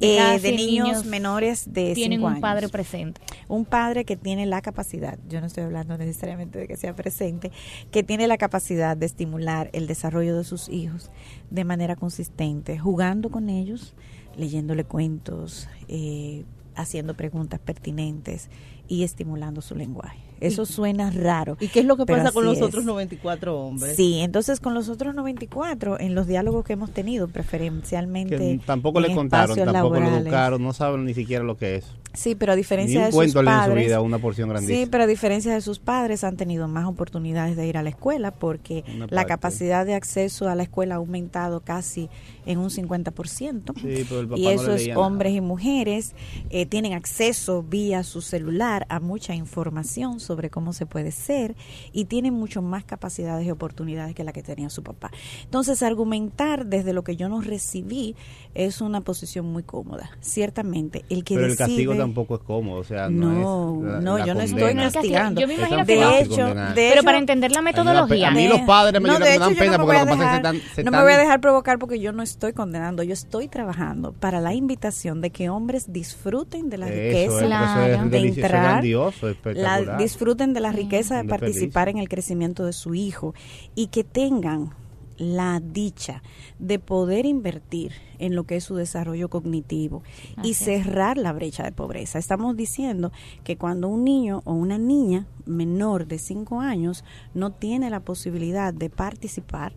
Eh, 0.00 0.38
de 0.40 0.52
niños, 0.52 0.86
niños 0.88 1.04
menores 1.06 1.72
de 1.72 1.94
tienen 1.94 2.18
cinco 2.18 2.26
un 2.26 2.32
años. 2.32 2.42
padre 2.42 2.68
presente. 2.68 3.20
Un 3.48 3.64
padre 3.64 4.04
que 4.04 4.16
tiene 4.16 4.46
la 4.46 4.60
capacidad, 4.60 5.18
yo 5.28 5.40
no 5.40 5.46
estoy 5.46 5.64
hablando 5.64 5.96
necesariamente 5.96 6.58
de 6.58 6.66
que 6.66 6.76
sea 6.76 6.94
presente, 6.94 7.52
que 7.90 8.02
tiene 8.02 8.26
la 8.26 8.36
capacidad 8.36 8.96
de 8.96 9.06
estimular 9.06 9.70
el 9.72 9.86
desarrollo 9.86 10.36
de 10.36 10.44
sus 10.44 10.68
hijos 10.68 11.10
de 11.50 11.64
manera 11.64 11.96
consistente, 11.96 12.78
jugando 12.78 13.30
con 13.30 13.48
ellos, 13.48 13.94
leyéndole 14.36 14.84
cuentos, 14.84 15.68
eh, 15.88 16.44
haciendo 16.74 17.14
preguntas 17.14 17.60
pertinentes 17.60 18.48
y 18.88 19.04
estimulando 19.04 19.60
su 19.62 19.74
lenguaje. 19.74 20.18
Eso 20.46 20.66
suena 20.66 21.10
raro. 21.10 21.56
¿Y 21.60 21.68
qué 21.68 21.80
es 21.80 21.86
lo 21.86 21.96
que 21.96 22.06
pasa 22.06 22.32
con 22.32 22.44
los 22.44 22.56
es. 22.58 22.62
otros 22.62 22.84
94 22.84 23.58
hombres? 23.58 23.96
Sí, 23.96 24.20
entonces 24.20 24.60
con 24.60 24.74
los 24.74 24.88
otros 24.88 25.14
94, 25.14 25.98
en 26.00 26.14
los 26.14 26.26
diálogos 26.26 26.64
que 26.64 26.74
hemos 26.74 26.90
tenido, 26.90 27.28
preferencialmente. 27.28 28.36
Que 28.36 28.60
tampoco 28.64 29.00
le 29.00 29.14
contaron, 29.14 29.56
tampoco 29.56 30.00
lo 30.00 30.16
educaron, 30.18 30.62
no 30.62 30.72
saben 30.72 31.04
ni 31.04 31.14
siquiera 31.14 31.44
lo 31.44 31.56
que 31.56 31.76
es. 31.76 31.86
Sí, 32.12 32.36
pero 32.36 32.52
a 32.52 32.54
Ni 32.54 32.60
diferencia 32.60 33.00
un 33.00 33.04
de 33.06 33.10
sus 33.10 33.16
leen 33.16 33.24
en 33.26 33.32
su 33.32 33.44
padres. 33.44 33.86
vida, 33.86 34.00
una 34.00 34.18
porción 34.20 34.48
grandísima. 34.48 34.78
Sí, 34.84 34.88
pero 34.88 35.02
a 35.02 35.06
diferencia 35.08 35.52
de 35.52 35.60
sus 35.60 35.80
padres 35.80 36.22
han 36.22 36.36
tenido 36.36 36.68
más 36.68 36.86
oportunidades 36.86 37.56
de 37.56 37.66
ir 37.66 37.76
a 37.76 37.82
la 37.82 37.88
escuela 37.90 38.30
porque 38.30 38.84
la 39.10 39.24
capacidad 39.24 39.84
de 39.84 39.94
acceso 39.94 40.48
a 40.48 40.54
la 40.54 40.62
escuela 40.62 40.94
ha 40.94 40.98
aumentado 40.98 41.60
casi 41.60 42.08
en 42.46 42.58
un 42.58 42.70
50%. 42.70 43.72
Sí, 43.80 44.06
pero 44.08 44.20
el 44.20 44.28
papá 44.28 44.38
y 44.38 44.42
no 44.44 44.48
le 44.48 44.54
eso 44.54 44.72
es 44.74 44.82
leía 44.82 44.94
nada. 44.94 45.06
hombres 45.06 45.32
y 45.34 45.40
mujeres 45.40 46.14
eh, 46.50 46.66
tienen 46.66 46.92
acceso 46.92 47.62
vía 47.64 48.02
su 48.04 48.20
celular 48.22 48.86
a 48.90 49.00
mucha 49.00 49.34
información 49.34 50.20
sobre 50.20 50.33
cómo 50.50 50.72
se 50.72 50.86
puede 50.86 51.10
ser 51.12 51.54
y 51.92 52.04
tienen 52.06 52.34
mucho 52.34 52.62
más 52.62 52.84
capacidades 52.84 53.46
y 53.46 53.50
oportunidades 53.50 54.14
que 54.14 54.24
la 54.24 54.32
que 54.32 54.42
tenía 54.42 54.68
su 54.70 54.82
papá. 54.82 55.10
Entonces, 55.44 55.82
argumentar 55.82 56.66
desde 56.66 56.92
lo 56.92 57.04
que 57.04 57.16
yo 57.16 57.28
no 57.28 57.40
recibí 57.40 58.16
es 58.54 58.80
una 58.80 59.00
posición 59.00 59.46
muy 59.46 59.62
cómoda. 59.62 60.10
Ciertamente, 60.20 61.04
el 61.08 61.24
que 61.24 61.34
pero 61.34 61.46
el 61.46 61.56
castigo 61.56 61.94
tampoco 61.96 62.34
es 62.36 62.40
cómodo, 62.42 62.80
o 62.80 62.84
sea, 62.84 63.08
No, 63.08 63.76
no, 63.80 63.86
es 63.86 63.92
la- 63.94 64.00
no, 64.00 64.18
la 64.18 64.26
yo 64.26 64.34
no 64.34 64.40
estoy 64.42 64.74
castigando. 64.74 65.40
Yo 65.40 65.46
me 65.48 65.54
imagino 65.54 65.84
que 65.86 65.96
no. 66.00 66.08
de 66.10 66.20
hecho, 66.20 66.36
condenar. 66.36 66.74
de 66.74 66.88
Pero 66.90 67.02
para 67.02 67.18
entender 67.18 67.50
la 67.52 67.58
A 67.58 67.62
mí, 67.62 67.66
metodología. 67.66 68.28
a 68.28 68.30
mí 68.32 68.48
los 68.48 68.60
padres 68.62 69.00
me 69.00 69.08
no, 69.08 69.14
de 69.14 69.20
me 69.20 69.30
hecho, 69.30 69.40
dan 69.40 69.52
yo 69.54 69.58
pena 69.58 69.72
no 69.72 69.78
me 69.78 69.84
porque 69.84 69.86
voy 69.86 69.96
a 69.96 70.04
lo 70.04 70.04
que 70.06 70.10
pasa 70.18 70.24
es 70.24 70.30
que 70.30 70.36
dejar, 70.42 70.54
están- 70.56 70.74
se 70.74 70.82
no 70.84 70.90
me 70.90 70.96
están- 70.96 71.04
voy 71.04 71.12
a 71.12 71.18
dejar 71.18 71.40
provocar 71.40 71.78
porque 71.78 72.00
yo 72.00 72.12
no 72.12 72.22
estoy 72.22 72.52
condenando, 72.52 73.02
yo 73.02 73.12
estoy 73.12 73.48
trabajando 73.48 74.12
para 74.12 74.40
la 74.40 74.54
invitación 74.54 75.20
de 75.20 75.30
que 75.30 75.48
hombres 75.50 75.92
disfruten 75.92 76.70
de 76.70 76.78
la 76.78 76.88
Eso, 76.88 76.94
riqueza 76.96 77.24
eso 77.24 77.40
es 77.40 77.46
Claro. 77.46 78.08
de 78.10 78.18
entrar, 78.18 78.50
grandioso, 78.62 79.28
la. 79.44 79.96
Disfruten 80.24 80.54
de 80.54 80.60
la 80.60 80.72
riqueza 80.72 81.22
de 81.22 81.28
participar 81.28 81.84
feliz. 81.84 81.96
en 81.96 82.00
el 82.00 82.08
crecimiento 82.08 82.64
de 82.64 82.72
su 82.72 82.94
hijo 82.94 83.34
y 83.74 83.88
que 83.88 84.04
tengan 84.04 84.70
la 85.18 85.60
dicha 85.60 86.22
de 86.58 86.78
poder 86.78 87.26
invertir 87.26 87.92
en 88.18 88.34
lo 88.34 88.44
que 88.44 88.56
es 88.56 88.64
su 88.64 88.74
desarrollo 88.74 89.28
cognitivo 89.28 90.02
Así 90.36 90.48
y 90.48 90.50
es. 90.52 90.58
cerrar 90.58 91.18
la 91.18 91.32
brecha 91.32 91.62
de 91.62 91.72
pobreza. 91.72 92.18
Estamos 92.18 92.56
diciendo 92.56 93.12
que 93.44 93.56
cuando 93.56 93.88
un 93.88 94.02
niño 94.02 94.40
o 94.44 94.54
una 94.54 94.78
niña 94.78 95.26
menor 95.44 96.06
de 96.06 96.18
5 96.18 96.60
años 96.60 97.04
no 97.34 97.50
tiene 97.50 97.90
la 97.90 98.00
posibilidad 98.00 98.72
de 98.72 98.88
participar 98.90 99.74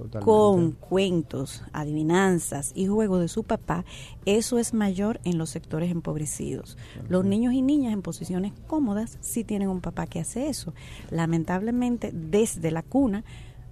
Totalmente. 0.00 0.24
con 0.24 0.72
cuentos, 0.72 1.62
adivinanzas 1.72 2.72
y 2.74 2.86
juegos 2.86 3.20
de 3.20 3.28
su 3.28 3.44
papá, 3.44 3.84
eso 4.24 4.58
es 4.58 4.72
mayor 4.72 5.20
en 5.24 5.38
los 5.38 5.50
sectores 5.50 5.90
empobrecidos. 5.90 6.78
Los 7.08 7.24
niños 7.24 7.52
y 7.52 7.62
niñas 7.62 7.92
en 7.92 8.02
posiciones 8.02 8.52
cómodas 8.66 9.18
sí 9.20 9.44
tienen 9.44 9.68
un 9.68 9.80
papá 9.80 10.06
que 10.06 10.20
hace 10.20 10.48
eso. 10.48 10.72
Lamentablemente, 11.10 12.12
desde 12.12 12.70
la 12.70 12.82
cuna, 12.82 13.24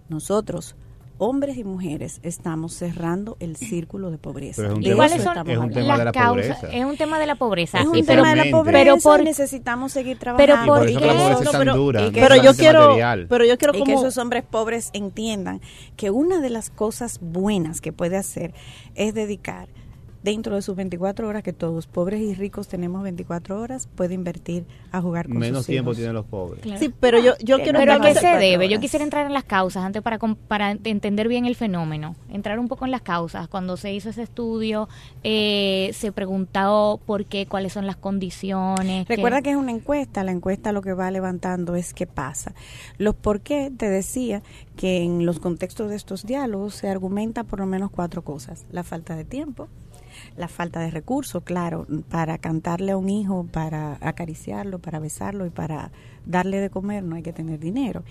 nosotros, 0.09 0.77
hombres 1.19 1.57
y 1.59 1.65
mujeres, 1.65 2.21
estamos 2.23 2.73
cerrando 2.75 3.37
el 3.41 3.57
círculo 3.57 4.11
de 4.11 4.19
pobreza. 4.19 4.63
Pero 4.63 4.69
es 4.71 4.75
un 4.77 4.83
tema- 4.83 4.91
eso 4.91 4.97
¿Cuáles 4.97 5.23
son 5.25 5.51
es 5.51 5.59
un 5.59 5.71
tema 5.71 5.93
de 5.93 5.99
las 5.99 6.05
la 6.07 6.13
causas? 6.13 6.57
pobreza. 6.59 6.77
Es 6.79 6.85
un 6.85 6.97
tema 6.97 7.19
de 7.19 7.27
la 7.27 7.35
pobreza. 7.35 7.79
Es 7.81 7.87
un 7.87 7.93
tema 7.93 8.07
pero- 8.07 8.25
de 8.25 8.37
la 8.37 8.51
pobreza 8.57 8.79
pero 8.79 8.97
por- 8.99 9.23
necesitamos 9.25 9.93
seguir 9.93 10.17
Pero 10.21 10.37
trabajando. 10.37 10.65
Y 10.65 10.67
por 10.67 10.79
¿por 10.79 10.89
eso 10.89 11.01
qué? 11.01 11.07
la 11.07 11.33
es 11.33 11.51
tan 11.51 11.61
pero- 11.61 11.77
dura. 11.77 12.07
y 12.07 12.11
que 12.13 12.21
pero 12.21 12.37
yo 12.37 12.55
quiero, 12.55 12.81
material. 12.87 13.27
pero 13.29 13.45
yo 13.45 13.59
quiero 13.59 13.73
que 13.73 13.93
esos 13.93 14.17
hombres 14.19 14.45
pobres 14.45 14.91
entiendan 14.93 15.61
que 15.97 16.11
una 16.11 16.41
de 16.41 16.51
las 16.51 16.71
cosas 16.71 17.19
buenas 17.21 17.81
que 17.81 17.93
puede 17.93 18.17
hacer 18.17 18.55
es 18.95 19.13
dedicar 19.15 19.69
dentro 20.31 20.55
de 20.57 20.63
sus 20.63 20.75
24 20.77 21.27
horas, 21.29 21.43
que 21.43 21.53
todos, 21.53 21.87
pobres 21.87 22.21
y 22.21 22.35
ricos, 22.35 22.69
tenemos 22.69 23.03
24 23.03 23.61
horas, 23.61 23.89
puede 23.95 24.15
invertir 24.15 24.65
a 24.93 25.01
jugar 25.01 25.27
con 25.29 25.39
Menos 25.39 25.59
sus 25.61 25.67
tiempo 25.67 25.91
hijos. 25.91 25.97
tienen 25.99 26.15
los 26.15 26.27
pobres. 26.27 26.61
Claro. 26.63 26.79
Sí, 26.81 26.93
pero 27.01 27.19
yo, 27.19 27.33
yo 27.43 27.57
quiero 27.61 27.79
Pero 27.79 27.93
a 27.95 28.01
qué 28.01 28.15
se 28.15 28.27
debe? 28.37 28.69
Yo 28.69 28.81
quisiera 28.81 29.05
entrar 29.05 29.27
en 29.27 29.33
las 29.33 29.45
causas 29.45 29.85
antes 29.85 30.03
para, 30.03 30.19
com- 30.19 30.37
para 30.37 30.71
entender 30.73 31.29
bien 31.29 31.47
el 31.47 31.57
fenómeno. 31.57 32.15
Entrar 32.31 32.59
un 32.59 32.69
poco 32.69 32.85
en 32.85 32.91
las 32.91 33.03
causas. 33.03 33.49
Cuando 33.49 33.77
se 33.77 33.93
hizo 33.93 34.11
ese 34.11 34.23
estudio, 34.23 34.89
eh, 35.25 35.91
se 35.95 36.13
preguntó 36.13 37.01
por 37.07 37.25
qué, 37.27 37.47
cuáles 37.47 37.73
son 37.73 37.87
las 37.87 37.97
condiciones. 37.97 39.07
Recuerda 39.09 39.43
que 39.43 39.51
es 39.51 39.57
una 39.57 39.73
encuesta, 39.73 40.25
la 40.25 40.33
encuesta 40.33 40.73
lo 40.73 40.83
que 40.83 40.93
va 40.93 41.11
levantando 41.11 41.75
es 41.77 41.95
qué 41.95 42.07
pasa. 42.07 42.55
Los 42.99 43.15
por 43.15 43.41
qué, 43.41 43.71
te 43.77 43.89
decía 43.89 44.43
que 44.77 45.03
en 45.03 45.27
los 45.27 45.41
contextos 45.41 45.91
de 45.91 45.97
estos 45.97 46.25
diálogos 46.25 46.75
se 46.75 46.89
argumenta 46.89 47.45
por 47.45 47.59
lo 47.61 47.67
menos 47.67 47.91
cuatro 47.91 48.23
cosas. 48.23 48.65
La 48.71 48.83
falta 48.85 49.17
de 49.17 49.25
tiempo, 49.25 49.69
la 50.39 50.49
falta 50.49 50.81
de 50.81 50.91
recursos, 50.91 51.43
claro, 51.43 51.87
para 52.09 52.39
cantarle 52.39 52.93
a 52.93 52.97
un 52.97 53.11
hijo, 53.11 53.47
para 53.51 53.99
acariciarlo, 54.01 54.79
para 54.79 54.99
besarlo 54.99 55.47
y 55.47 55.51
para 55.51 55.91
darle 56.25 56.61
de 56.61 56.71
comer 56.71 57.03
no 57.03 57.17
hay 57.17 57.23
que 57.23 57.33
tener 57.33 57.59
dinero. 57.59 58.05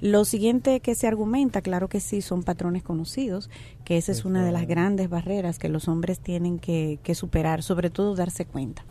Lo 0.00 0.24
siguiente 0.24 0.80
que 0.80 0.94
se 0.94 1.06
argumenta, 1.06 1.62
claro 1.62 1.88
que 1.88 2.00
sí, 2.00 2.20
son 2.20 2.42
patrones 2.42 2.82
conocidos, 2.82 3.50
que 3.84 3.96
esa 3.96 4.12
es 4.12 4.24
una 4.24 4.44
de 4.44 4.52
las 4.52 4.66
grandes 4.66 5.08
barreras 5.08 5.58
que 5.58 5.68
los 5.68 5.88
hombres 5.88 6.20
tienen 6.20 6.58
que, 6.58 6.98
que 7.02 7.14
superar, 7.14 7.62
sobre 7.62 7.90
todo 7.90 8.14
darse 8.14 8.44
cuenta. 8.44 8.84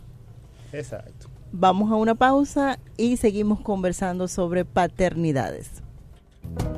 Exacto. 0.71 1.27
Vamos 1.51 1.91
a 1.91 1.95
una 1.95 2.15
pausa 2.15 2.79
y 2.97 3.17
seguimos 3.17 3.61
conversando 3.61 4.27
sobre 4.27 4.65
paternidades. 4.65 5.81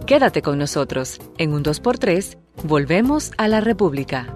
Quédate 0.05 0.41
con 0.41 0.57
nosotros. 0.57 1.20
En 1.38 1.53
un 1.53 1.64
2x3, 1.64 2.38
volvemos 2.64 3.32
a 3.38 3.47
la 3.47 3.62
República. 3.62 4.36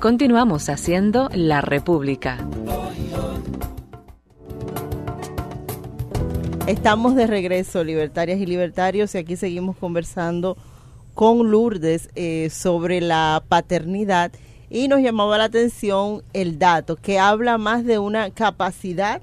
Continuamos 0.00 0.68
haciendo 0.68 1.28
la 1.34 1.60
República. 1.60 2.38
Estamos 6.66 7.16
de 7.16 7.26
regreso, 7.26 7.82
libertarias 7.84 8.40
y 8.40 8.46
libertarios, 8.46 9.14
y 9.14 9.18
aquí 9.18 9.36
seguimos 9.36 9.76
conversando 9.76 10.56
con 11.14 11.50
Lourdes 11.50 12.08
eh, 12.14 12.48
sobre 12.50 13.00
la 13.00 13.42
paternidad 13.48 14.32
y 14.70 14.88
nos 14.88 15.00
llamaba 15.00 15.36
la 15.36 15.44
atención 15.44 16.22
el 16.32 16.58
dato 16.58 16.96
que 16.96 17.18
habla 17.18 17.58
más 17.58 17.84
de 17.84 17.98
una 17.98 18.30
capacidad 18.30 19.20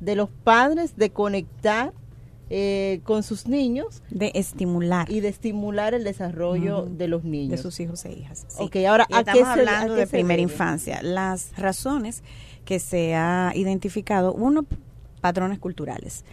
de 0.00 0.16
los 0.16 0.28
padres 0.28 0.96
de 0.96 1.10
conectar 1.10 1.92
eh, 2.54 3.00
con 3.04 3.22
sus 3.22 3.46
niños 3.48 4.02
De 4.10 4.30
estimular. 4.34 5.10
y 5.10 5.20
de 5.20 5.28
estimular 5.28 5.94
el 5.94 6.04
desarrollo 6.04 6.82
de 6.82 7.08
los 7.08 7.22
de 7.22 7.28
niños. 7.30 7.60
sus 7.60 7.80
hijos 7.80 8.04
e 8.04 8.12
hijas. 8.12 8.44
sí. 8.48 8.62
Ok, 8.62 8.76
ahora, 8.88 9.06
Y 9.08 9.14
¿a 9.14 9.20
estamos 9.20 9.38
qué 9.40 9.44
se- 9.46 9.50
hablando 9.60 9.92
a 9.94 9.96
qué 9.96 10.00
de 10.02 10.06
primera 10.06 10.36
debe? 10.36 10.42
infancia. 10.52 11.00
Las 11.02 11.56
razones 11.56 12.22
que 12.66 12.78
se 12.78 13.14
ha 13.14 13.52
identificado, 13.54 14.32
uno, 14.34 14.66
patrones 15.20 15.58
culturales. 15.58 16.24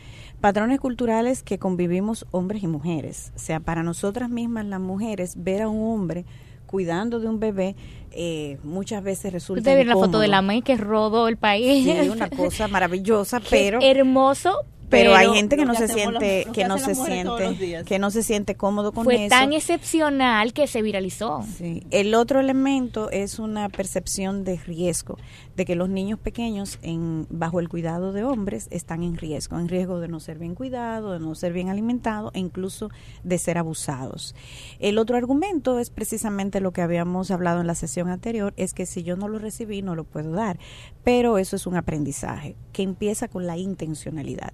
Patrones 0.41 0.79
culturales 0.79 1.41
que 1.43 1.57
convivimos 1.57 2.25
hombres 2.31 2.63
y 2.63 2.67
mujeres. 2.67 3.31
O 3.35 3.39
sea, 3.39 3.59
para 3.59 3.83
nosotras 3.83 4.29
mismas 4.29 4.65
las 4.65 4.79
mujeres, 4.79 5.33
ver 5.37 5.61
a 5.63 5.69
un 5.69 5.93
hombre 5.93 6.25
cuidando 6.65 7.19
de 7.19 7.27
un 7.27 7.39
bebé 7.39 7.75
eh, 8.11 8.57
muchas 8.63 9.03
veces 9.03 9.33
resulta 9.33 9.59
Usted 9.61 9.75
ve 9.77 9.85
la 9.85 9.93
foto 9.95 10.19
de 10.19 10.27
la 10.27 10.41
May 10.41 10.61
que 10.61 10.77
rodó 10.77 11.27
el 11.27 11.37
país. 11.37 11.83
Sí, 12.03 12.09
una 12.09 12.29
cosa 12.29 12.67
maravillosa, 12.69 13.39
pero 13.49 13.79
hermoso, 13.81 14.53
pero, 14.89 15.11
pero 15.11 15.15
hay 15.15 15.29
gente 15.37 15.55
que 15.55 15.65
no 15.65 15.73
se 15.75 15.83
los- 15.87 15.91
siente 15.91 16.45
que 16.45 16.51
que 16.51 16.67
no 16.67 16.77
se 16.77 16.95
siente 16.95 17.83
que 17.85 17.99
no 17.99 18.11
se 18.11 18.23
siente 18.23 18.55
cómodo 18.55 18.91
con 18.91 19.03
fue 19.03 19.25
eso. 19.25 19.29
tan 19.29 19.53
excepcional 19.53 20.53
que 20.53 20.67
se 20.67 20.81
viralizó. 20.81 21.43
Sí. 21.57 21.83
El 21.91 22.13
otro 22.15 22.39
elemento 22.39 23.09
es 23.11 23.39
una 23.39 23.69
percepción 23.69 24.43
de 24.43 24.57
riesgo, 24.57 25.17
de 25.55 25.65
que 25.65 25.75
los 25.75 25.89
niños 25.89 26.19
pequeños 26.19 26.79
en 26.81 27.27
bajo 27.29 27.59
el 27.59 27.69
cuidado 27.69 28.11
de 28.13 28.23
hombres 28.23 28.67
están 28.71 29.03
en 29.03 29.17
riesgo, 29.17 29.59
en 29.59 29.67
riesgo 29.67 29.99
de 29.99 30.07
no 30.07 30.19
ser 30.19 30.39
bien 30.39 30.55
cuidados, 30.55 31.19
de 31.19 31.25
no 31.25 31.35
ser 31.35 31.53
bien 31.53 31.69
alimentados 31.69 32.31
e 32.33 32.39
incluso 32.39 32.89
de 33.23 33.37
ser 33.37 33.57
abusados. 33.57 34.35
El 34.79 34.97
otro 34.97 35.17
argumento 35.17 35.79
es 35.79 35.89
precisamente 35.89 36.61
lo 36.61 36.71
que 36.71 36.81
habíamos 36.81 37.31
hablado 37.31 37.61
en 37.61 37.67
la 37.67 37.75
sesión 37.75 38.09
anterior, 38.09 38.53
es 38.57 38.73
que 38.73 38.85
si 38.85 39.03
yo 39.03 39.15
no 39.15 39.27
lo 39.27 39.37
recibí 39.39 39.81
no 39.81 39.95
lo 39.95 40.03
puedo 40.03 40.31
dar, 40.31 40.57
pero 41.03 41.37
eso 41.37 41.55
es 41.55 41.67
un 41.67 41.75
aprendizaje 41.75 42.55
que 42.73 42.83
empieza 42.83 43.27
con 43.27 43.45
la 43.45 43.57
intencionalidad 43.57 44.53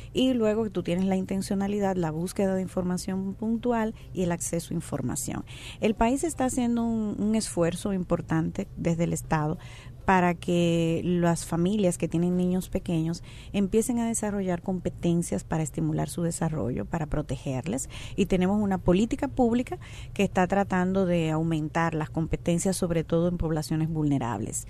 y 0.13 0.33
luego 0.33 0.69
tú 0.69 0.83
tienes 0.83 1.05
la 1.05 1.15
intencionalidad, 1.15 1.95
la 1.95 2.11
búsqueda 2.11 2.55
de 2.55 2.61
información 2.61 3.33
puntual 3.33 3.93
y 4.13 4.23
el 4.23 4.31
acceso 4.31 4.73
a 4.73 4.75
información. 4.75 5.45
El 5.79 5.95
país 5.95 6.23
está 6.23 6.45
haciendo 6.45 6.83
un, 6.83 7.15
un 7.19 7.35
esfuerzo 7.35 7.93
importante 7.93 8.67
desde 8.77 9.05
el 9.05 9.13
Estado 9.13 9.57
para 10.05 10.33
que 10.33 11.01
las 11.03 11.45
familias 11.45 11.97
que 11.97 12.07
tienen 12.07 12.35
niños 12.35 12.69
pequeños 12.69 13.23
empiecen 13.53 13.99
a 13.99 14.07
desarrollar 14.07 14.61
competencias 14.61 15.43
para 15.43 15.63
estimular 15.63 16.09
su 16.09 16.23
desarrollo, 16.23 16.85
para 16.85 17.05
protegerles. 17.05 17.89
Y 18.15 18.25
tenemos 18.25 18.61
una 18.61 18.77
política 18.77 19.27
pública 19.27 19.77
que 20.13 20.23
está 20.23 20.47
tratando 20.47 21.05
de 21.05 21.31
aumentar 21.31 21.93
las 21.93 22.09
competencias, 22.09 22.75
sobre 22.75 23.03
todo 23.03 23.27
en 23.27 23.37
poblaciones 23.37 23.89
vulnerables. 23.89 24.67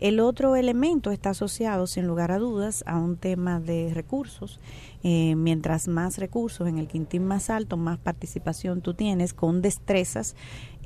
El 0.00 0.20
otro 0.20 0.56
elemento 0.56 1.10
está 1.10 1.30
asociado, 1.30 1.86
sin 1.86 2.06
lugar 2.06 2.30
a 2.30 2.38
dudas, 2.38 2.84
a 2.86 2.98
un 2.98 3.16
tema 3.16 3.60
de 3.60 3.92
recursos. 3.92 4.60
Eh, 5.02 5.34
mientras 5.36 5.86
más 5.88 6.18
recursos 6.18 6.66
en 6.68 6.78
el 6.78 6.88
quintín 6.88 7.26
más 7.26 7.50
alto, 7.50 7.76
más 7.76 7.98
participación 7.98 8.80
tú 8.80 8.94
tienes 8.94 9.34
con 9.34 9.60
destrezas 9.60 10.34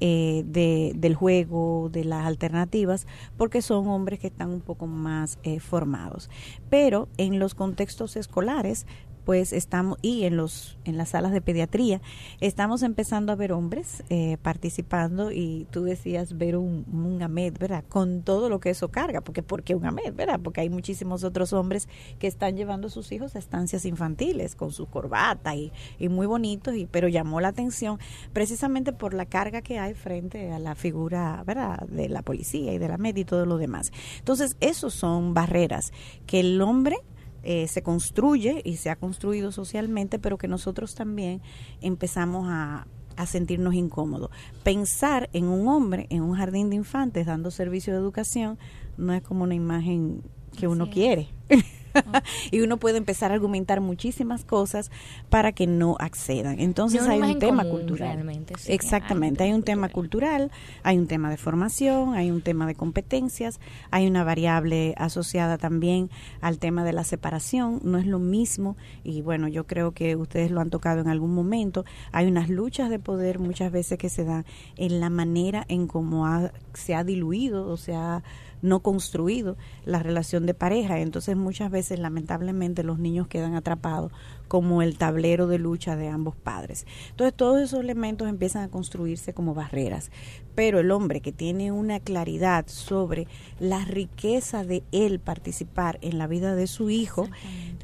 eh, 0.00 0.44
de, 0.46 0.92
del 0.96 1.14
juego, 1.14 1.88
de 1.90 2.04
las 2.04 2.26
alternativas, 2.26 3.06
porque 3.36 3.62
son 3.62 3.88
hombres 3.88 4.18
que 4.20 4.28
están 4.28 4.50
un 4.50 4.60
poco 4.60 4.86
más 4.86 5.38
eh, 5.42 5.60
formados. 5.60 6.30
Pero 6.70 7.08
en 7.16 7.38
los 7.38 7.54
contextos 7.54 8.16
escolares 8.16 8.86
pues 9.28 9.52
estamos, 9.52 9.98
y 10.00 10.24
en 10.24 10.38
los, 10.38 10.78
en 10.86 10.96
las 10.96 11.10
salas 11.10 11.32
de 11.32 11.42
pediatría, 11.42 12.00
estamos 12.40 12.82
empezando 12.82 13.30
a 13.30 13.34
ver 13.36 13.52
hombres 13.52 14.02
eh, 14.08 14.38
participando 14.40 15.32
y 15.32 15.66
tú 15.70 15.84
decías 15.84 16.38
ver 16.38 16.56
un, 16.56 16.86
un 16.90 17.22
AMED, 17.22 17.58
¿verdad? 17.58 17.84
Con 17.90 18.22
todo 18.22 18.48
lo 18.48 18.58
que 18.58 18.70
eso 18.70 18.88
carga, 18.88 19.20
porque 19.20 19.42
¿por 19.42 19.64
qué 19.64 19.74
un 19.74 19.84
AMED, 19.84 20.14
verdad? 20.14 20.40
Porque 20.42 20.62
hay 20.62 20.70
muchísimos 20.70 21.24
otros 21.24 21.52
hombres 21.52 21.90
que 22.18 22.26
están 22.26 22.56
llevando 22.56 22.86
a 22.86 22.90
sus 22.90 23.12
hijos 23.12 23.36
a 23.36 23.38
estancias 23.38 23.84
infantiles 23.84 24.56
con 24.56 24.72
su 24.72 24.86
corbata 24.86 25.54
y, 25.54 25.72
y 25.98 26.08
muy 26.08 26.26
bonitos, 26.26 26.74
y, 26.74 26.86
pero 26.86 27.06
llamó 27.06 27.42
la 27.42 27.48
atención 27.48 27.98
precisamente 28.32 28.94
por 28.94 29.12
la 29.12 29.26
carga 29.26 29.60
que 29.60 29.78
hay 29.78 29.92
frente 29.92 30.52
a 30.52 30.58
la 30.58 30.74
figura, 30.74 31.44
¿verdad? 31.46 31.86
De 31.86 32.08
la 32.08 32.22
policía 32.22 32.72
y 32.72 32.78
de 32.78 32.88
la 32.88 32.94
AMED 32.94 33.16
y 33.16 33.24
todo 33.26 33.44
lo 33.44 33.58
demás. 33.58 33.92
Entonces, 34.20 34.56
esos 34.60 34.94
son 34.94 35.34
barreras 35.34 35.92
que 36.24 36.40
el 36.40 36.62
hombre 36.62 36.96
eh, 37.42 37.68
se 37.68 37.82
construye 37.82 38.62
y 38.64 38.76
se 38.76 38.90
ha 38.90 38.96
construido 38.96 39.52
socialmente, 39.52 40.18
pero 40.18 40.38
que 40.38 40.48
nosotros 40.48 40.94
también 40.94 41.40
empezamos 41.80 42.46
a, 42.48 42.86
a 43.16 43.26
sentirnos 43.26 43.74
incómodos. 43.74 44.30
Pensar 44.62 45.28
en 45.32 45.46
un 45.46 45.68
hombre 45.68 46.06
en 46.10 46.22
un 46.22 46.34
jardín 46.34 46.70
de 46.70 46.76
infantes 46.76 47.26
dando 47.26 47.50
servicio 47.50 47.92
de 47.92 47.98
educación 47.98 48.58
no 48.96 49.12
es 49.12 49.22
como 49.22 49.44
una 49.44 49.54
imagen 49.54 50.22
que 50.58 50.68
uno 50.68 50.90
quiere. 50.90 51.28
y 52.50 52.60
uno 52.60 52.76
puede 52.76 52.98
empezar 52.98 53.30
a 53.30 53.34
argumentar 53.34 53.80
muchísimas 53.80 54.44
cosas 54.44 54.90
para 55.30 55.52
que 55.52 55.66
no 55.66 55.96
accedan. 56.00 56.60
Entonces 56.60 57.02
hay 57.02 57.20
un 57.20 57.38
tema 57.38 57.64
cultural. 57.64 58.46
Exactamente, 58.66 59.44
hay 59.44 59.52
un 59.52 59.62
tema 59.62 59.88
cultural, 59.88 60.50
hay 60.82 60.98
un 60.98 61.06
tema 61.06 61.30
de 61.30 61.36
formación, 61.36 62.14
hay 62.14 62.30
un 62.30 62.42
tema 62.42 62.66
de 62.66 62.74
competencias, 62.74 63.60
hay 63.90 64.06
una 64.06 64.24
variable 64.24 64.94
asociada 64.96 65.58
también 65.58 66.10
al 66.40 66.58
tema 66.58 66.84
de 66.84 66.92
la 66.92 67.04
separación, 67.04 67.80
no 67.82 67.98
es 67.98 68.06
lo 68.06 68.18
mismo 68.18 68.76
y 69.04 69.22
bueno, 69.22 69.48
yo 69.48 69.66
creo 69.66 69.92
que 69.92 70.16
ustedes 70.16 70.50
lo 70.50 70.60
han 70.60 70.70
tocado 70.70 71.00
en 71.00 71.08
algún 71.08 71.34
momento, 71.34 71.84
hay 72.12 72.26
unas 72.26 72.48
luchas 72.48 72.90
de 72.90 72.98
poder 72.98 73.38
muchas 73.38 73.72
veces 73.72 73.98
que 73.98 74.08
se 74.08 74.24
dan 74.24 74.44
en 74.76 75.00
la 75.00 75.10
manera 75.10 75.64
en 75.68 75.86
cómo 75.86 76.26
se 76.74 76.94
ha 76.94 77.04
diluido 77.04 77.66
o 77.68 77.76
se 77.76 77.94
ha 77.94 78.22
no 78.62 78.80
construido 78.80 79.56
la 79.84 80.02
relación 80.02 80.46
de 80.46 80.54
pareja. 80.54 81.00
Entonces 81.00 81.36
muchas 81.36 81.70
veces 81.70 81.98
lamentablemente 81.98 82.82
los 82.82 82.98
niños 82.98 83.28
quedan 83.28 83.54
atrapados 83.54 84.12
como 84.48 84.82
el 84.82 84.96
tablero 84.96 85.46
de 85.46 85.58
lucha 85.58 85.96
de 85.96 86.08
ambos 86.08 86.36
padres. 86.36 86.86
Entonces 87.10 87.34
todos 87.34 87.60
esos 87.60 87.80
elementos 87.80 88.28
empiezan 88.28 88.62
a 88.64 88.68
construirse 88.68 89.34
como 89.34 89.54
barreras. 89.54 90.10
Pero 90.54 90.80
el 90.80 90.90
hombre 90.90 91.20
que 91.20 91.32
tiene 91.32 91.72
una 91.72 92.00
claridad 92.00 92.66
sobre 92.66 93.28
la 93.60 93.84
riqueza 93.84 94.64
de 94.64 94.82
él 94.92 95.20
participar 95.20 95.98
en 96.02 96.18
la 96.18 96.26
vida 96.26 96.54
de 96.54 96.66
su 96.66 96.90
hijo, 96.90 97.28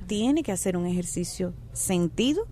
tiene 0.07 0.43
que 0.43 0.53
hacer 0.53 0.77
un 0.77 0.87
ejercicio 0.87 1.55
sentido 1.73 2.47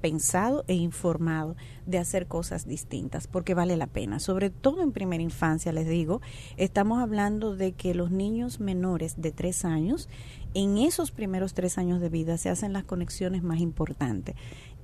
pensado 0.00 0.64
e 0.66 0.74
informado 0.74 1.56
de 1.86 1.98
hacer 1.98 2.26
cosas 2.26 2.66
distintas, 2.66 3.26
porque 3.26 3.54
vale 3.54 3.76
la 3.76 3.86
pena. 3.86 4.18
Sobre 4.18 4.50
todo 4.50 4.82
en 4.82 4.92
primera 4.92 5.22
infancia, 5.22 5.72
les 5.72 5.88
digo, 5.88 6.20
estamos 6.56 7.00
hablando 7.00 7.54
de 7.54 7.72
que 7.72 7.94
los 7.94 8.10
niños 8.10 8.60
menores 8.60 9.20
de 9.20 9.32
tres 9.32 9.64
años, 9.64 10.08
en 10.54 10.78
esos 10.78 11.10
primeros 11.10 11.54
tres 11.54 11.78
años 11.78 12.00
de 12.00 12.08
vida 12.08 12.36
se 12.38 12.48
hacen 12.50 12.72
las 12.72 12.84
conexiones 12.84 13.42
más 13.42 13.60
importantes. 13.60 14.34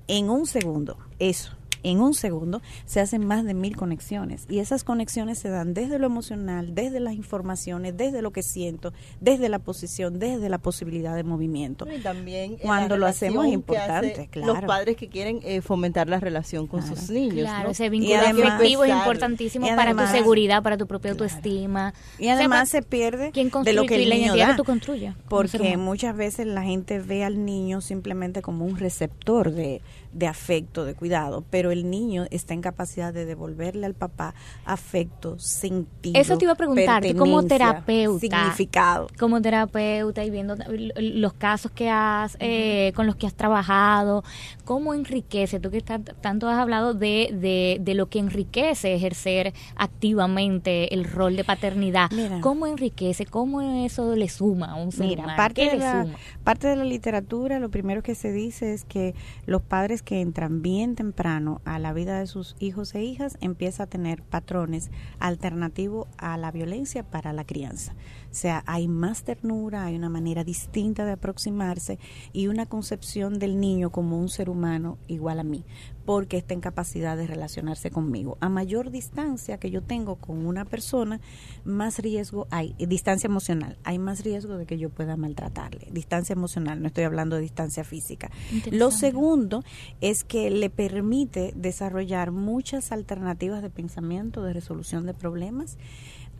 En 0.07 0.29
un 0.29 0.45
segundo, 0.45 0.97
eso, 1.19 1.56
en 1.83 1.99
un 2.01 2.13
segundo 2.13 2.61
se 2.85 2.99
hacen 2.99 3.25
más 3.25 3.45
de 3.45 3.53
mil 3.53 3.75
conexiones 3.75 4.45
y 4.49 4.59
esas 4.59 4.83
conexiones 4.83 5.39
se 5.39 5.49
dan 5.49 5.73
desde 5.73 5.99
lo 5.99 6.05
emocional, 6.05 6.73
desde 6.75 6.99
las 6.99 7.13
informaciones, 7.13 7.95
desde 7.97 8.21
lo 8.21 8.31
que 8.31 8.43
siento, 8.43 8.93
desde 9.19 9.49
la 9.49 9.59
posición, 9.59 10.19
desde 10.19 10.49
la 10.49 10.57
posibilidad 10.57 11.15
de 11.15 11.23
movimiento. 11.23 11.87
Y 11.89 11.99
también 11.99 12.57
cuando 12.57 12.97
lo 12.97 13.05
hacemos 13.05 13.45
es 13.45 13.53
importante, 13.53 14.27
claro. 14.31 14.53
Los 14.53 14.63
padres 14.63 14.95
que 14.95 15.07
quieren 15.07 15.39
eh, 15.43 15.61
fomentar 15.61 16.07
la 16.07 16.19
relación 16.19 16.67
con 16.67 16.85
sus 16.85 17.09
niños. 17.09 17.47
Claro, 17.47 17.69
ese 17.71 17.89
vínculo 17.89 18.19
afectivo 18.19 18.83
es 18.83 18.93
importantísimo 18.93 19.67
para 19.75 19.93
tu 19.93 20.07
seguridad, 20.07 20.63
para 20.63 20.77
tu 20.77 20.87
propia 20.87 21.11
autoestima. 21.11 21.93
Y 22.19 22.27
además 22.29 22.69
se 22.69 22.81
pierde 22.81 23.31
de 23.31 23.73
lo 23.73 23.85
que 23.85 23.95
el 23.95 24.09
niño 24.09 24.35
da, 24.35 24.55
tú 24.55 24.63
construyes. 24.63 25.13
Porque 25.29 25.77
muchas 25.77 26.15
veces 26.15 26.47
la 26.47 26.63
gente 26.63 26.99
ve 26.99 27.23
al 27.23 27.45
niño 27.45 27.81
simplemente 27.81 28.41
como 28.41 28.65
un 28.65 28.77
receptor 28.77 29.51
de 29.51 29.81
de 30.17 30.27
afecto, 30.27 30.83
de 30.83 30.95
cuidado, 30.95 31.43
pero 31.51 31.69
el 31.69 31.89
niño 31.89 32.25
está 32.31 32.55
en 32.55 32.61
capacidad 32.61 33.13
de 33.13 33.25
devolverle 33.25 33.85
al 33.85 33.93
papá 33.93 34.33
afecto, 34.65 35.37
sentido. 35.37 36.19
Eso 36.19 36.37
te 36.37 36.45
iba 36.45 36.53
a 36.53 36.55
preguntar, 36.55 37.03
como 37.15 37.43
terapeuta. 37.43 38.19
Significado. 38.19 39.07
Como 39.19 39.41
terapeuta 39.41 40.25
y 40.25 40.31
viendo 40.31 40.55
los 40.97 41.33
casos 41.33 41.71
que 41.71 41.89
has, 41.89 42.35
eh, 42.39 42.91
con 42.95 43.05
los 43.05 43.15
que 43.15 43.27
has 43.27 43.35
trabajado, 43.35 44.23
¿cómo 44.65 44.95
enriquece? 44.95 45.59
Tú 45.59 45.69
que 45.69 45.81
tanto 45.81 46.49
has 46.49 46.57
hablado 46.57 46.95
de, 46.95 47.29
de, 47.33 47.77
de, 47.79 47.93
lo 47.93 48.09
que 48.09 48.17
enriquece 48.17 48.95
ejercer 48.95 49.53
activamente 49.75 50.93
el 50.95 51.03
rol 51.03 51.35
de 51.35 51.43
paternidad. 51.43 52.09
¿Cómo 52.41 52.65
enriquece? 52.65 53.25
¿Cómo 53.25 53.61
eso 53.85 54.15
le 54.15 54.29
suma 54.29 54.71
a 54.71 54.75
un 54.75 54.91
ser 54.91 55.07
Mira, 55.07 55.35
Parte, 55.35 55.69
de 55.69 55.77
la, 55.77 56.07
parte 56.43 56.67
de 56.67 56.75
la 56.75 56.85
literatura, 56.85 57.59
lo 57.59 57.69
primero 57.69 58.01
que 58.01 58.15
se 58.15 58.31
dice 58.31 58.73
es 58.73 58.83
que 58.83 59.13
los 59.45 59.61
padres 59.61 60.01
que 60.07 60.21
entran 60.21 60.61
bien 60.61 60.95
temprano 60.95 61.59
a 61.65 61.79
la 61.79 61.91
vida 61.91 62.17
de 62.17 62.27
sus 62.27 62.55
hijos 62.59 62.95
e 62.95 63.03
hijas 63.03 63.37
empieza 63.41 63.83
a 63.83 63.87
tener 63.87 64.23
patrones 64.23 64.89
alternativos 65.19 66.07
a 66.17 66.37
la 66.37 66.49
violencia 66.49 67.03
para 67.03 67.33
la 67.33 67.43
crianza. 67.43 67.91
O 68.31 68.33
sea, 68.33 68.63
hay 68.67 68.87
más 68.87 69.23
ternura, 69.23 69.83
hay 69.83 69.97
una 69.97 70.07
manera 70.07 70.45
distinta 70.45 71.03
de 71.03 71.11
aproximarse 71.11 71.99
y 72.31 72.47
una 72.47 72.67
concepción 72.67 73.37
del 73.37 73.59
niño 73.59 73.89
como 73.89 74.17
un 74.17 74.29
ser 74.29 74.49
humano 74.49 74.97
igual 75.07 75.41
a 75.41 75.43
mí, 75.43 75.65
porque 76.07 76.37
está 76.37 76.53
en 76.53 76.61
capacidad 76.61 77.17
de 77.17 77.27
relacionarse 77.27 77.91
conmigo. 77.91 78.37
A 78.39 78.47
mayor 78.47 78.91
distancia 78.91 79.57
que 79.57 79.71
yo 79.71 79.83
tengo 79.83 80.15
con 80.15 80.45
una 80.45 80.63
persona, 80.63 81.19
más 81.65 81.99
riesgo 81.99 82.47
hay, 82.49 82.73
eh, 82.79 82.87
distancia 82.87 83.27
emocional, 83.27 83.77
hay 83.83 83.99
más 83.99 84.23
riesgo 84.23 84.55
de 84.55 84.65
que 84.65 84.77
yo 84.77 84.89
pueda 84.89 85.17
maltratarle. 85.17 85.89
Distancia 85.91 86.31
emocional, 86.31 86.81
no 86.81 86.87
estoy 86.87 87.03
hablando 87.03 87.35
de 87.35 87.41
distancia 87.41 87.83
física. 87.83 88.31
Lo 88.71 88.89
segundo 88.91 89.65
es 89.99 90.23
que 90.23 90.49
le 90.49 90.69
permite 90.69 91.51
desarrollar 91.57 92.31
muchas 92.31 92.93
alternativas 92.93 93.61
de 93.61 93.69
pensamiento, 93.69 94.43
de 94.43 94.53
resolución 94.53 95.05
de 95.07 95.13
problemas 95.13 95.77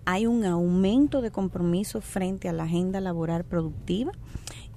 hay 0.10 0.26
un 0.26 0.46
aumento 0.46 1.22
de 1.22 1.32
compromiso 1.32 2.00
frente 2.00 2.48
a 2.48 2.54
la 2.54 2.64
agenda 2.64 3.02
laboral 3.02 3.44
productiva 3.44 4.14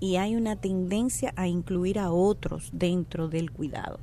y 0.01 0.17
hay 0.17 0.35
una 0.35 0.57
tendencia 0.57 1.33
a 1.37 1.47
incluir 1.47 2.01
a 2.01 2.11
otros 2.11 2.71
dentro 2.73 3.29
del 3.29 3.53
cuidado 3.53 4.01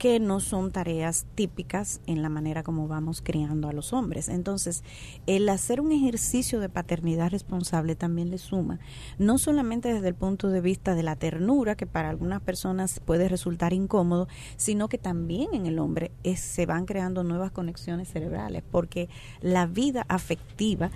que 0.00 0.18
no 0.18 0.40
son 0.40 0.72
tareas 0.72 1.26
típicas 1.34 2.00
en 2.06 2.22
la 2.22 2.30
manera 2.30 2.62
como 2.62 2.88
vamos 2.88 3.20
criando 3.20 3.68
a 3.68 3.74
los 3.74 3.92
hombres. 3.92 4.30
Entonces, 4.30 4.82
el 5.26 5.46
hacer 5.50 5.78
un 5.78 5.92
ejercicio 5.92 6.58
de 6.58 6.70
paternidad 6.70 7.30
responsable 7.30 7.96
también 7.96 8.30
le 8.30 8.38
suma, 8.38 8.80
no 9.18 9.36
solamente 9.36 9.92
desde 9.92 10.08
el 10.08 10.14
punto 10.14 10.48
de 10.48 10.62
vista 10.62 10.94
de 10.94 11.02
la 11.02 11.16
ternura, 11.16 11.74
que 11.74 11.84
para 11.84 12.08
algunas 12.08 12.40
personas 12.40 12.98
puede 12.98 13.28
resultar 13.28 13.74
incómodo, 13.74 14.26
sino 14.56 14.88
que 14.88 14.96
también 14.96 15.52
en 15.52 15.66
el 15.66 15.78
hombre 15.78 16.12
se 16.34 16.64
van 16.64 16.86
creando 16.86 17.22
nuevas 17.22 17.52
conexiones 17.52 18.08
cerebrales, 18.08 18.62
porque 18.70 19.10
la 19.42 19.66
vida 19.66 20.06
afectiva 20.08 20.90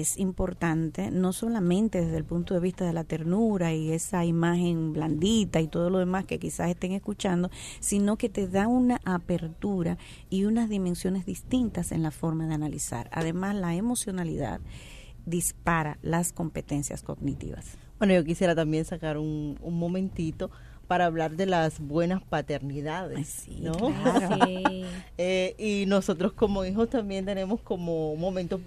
es 0.00 0.18
importante, 0.18 1.10
no 1.10 1.32
solamente 1.32 2.00
desde 2.00 2.16
el 2.16 2.24
punto 2.24 2.54
de 2.54 2.60
vista 2.60 2.84
de 2.84 2.92
la 2.92 3.04
ternura 3.04 3.74
y 3.74 3.92
esa 3.92 4.24
imagen 4.24 4.92
blandita 4.92 5.60
y 5.60 5.68
todo 5.68 5.90
lo 5.90 5.98
demás 5.98 6.24
que 6.24 6.38
quizás 6.38 6.70
estén 6.70 6.92
escuchando, 6.92 7.50
sino 7.80 8.16
que 8.16 8.28
te 8.28 8.48
da 8.48 8.68
una 8.68 9.00
apertura 9.04 9.98
y 10.30 10.44
unas 10.44 10.68
dimensiones 10.68 11.26
distintas 11.26 11.92
en 11.92 12.02
la 12.02 12.10
forma 12.10 12.46
de 12.46 12.54
analizar. 12.54 13.10
Además, 13.12 13.54
la 13.56 13.74
emocionalidad 13.74 14.60
dispara 15.26 15.98
las 16.02 16.32
competencias 16.32 17.02
cognitivas. 17.02 17.76
Bueno, 17.98 18.14
yo 18.14 18.24
quisiera 18.24 18.54
también 18.54 18.84
sacar 18.84 19.18
un, 19.18 19.58
un 19.60 19.78
momentito 19.78 20.50
para 20.92 21.06
hablar 21.06 21.36
de 21.36 21.46
las 21.46 21.80
buenas 21.80 22.22
paternidades, 22.22 23.46
¿no? 23.48 23.72
Claro. 23.72 24.36
eh, 25.18 25.54
y 25.58 25.86
nosotros 25.86 26.32
como 26.32 26.64
hijos 26.64 26.90
también 26.90 27.24
tenemos 27.24 27.60
como 27.62 28.14
momentos 28.16 28.60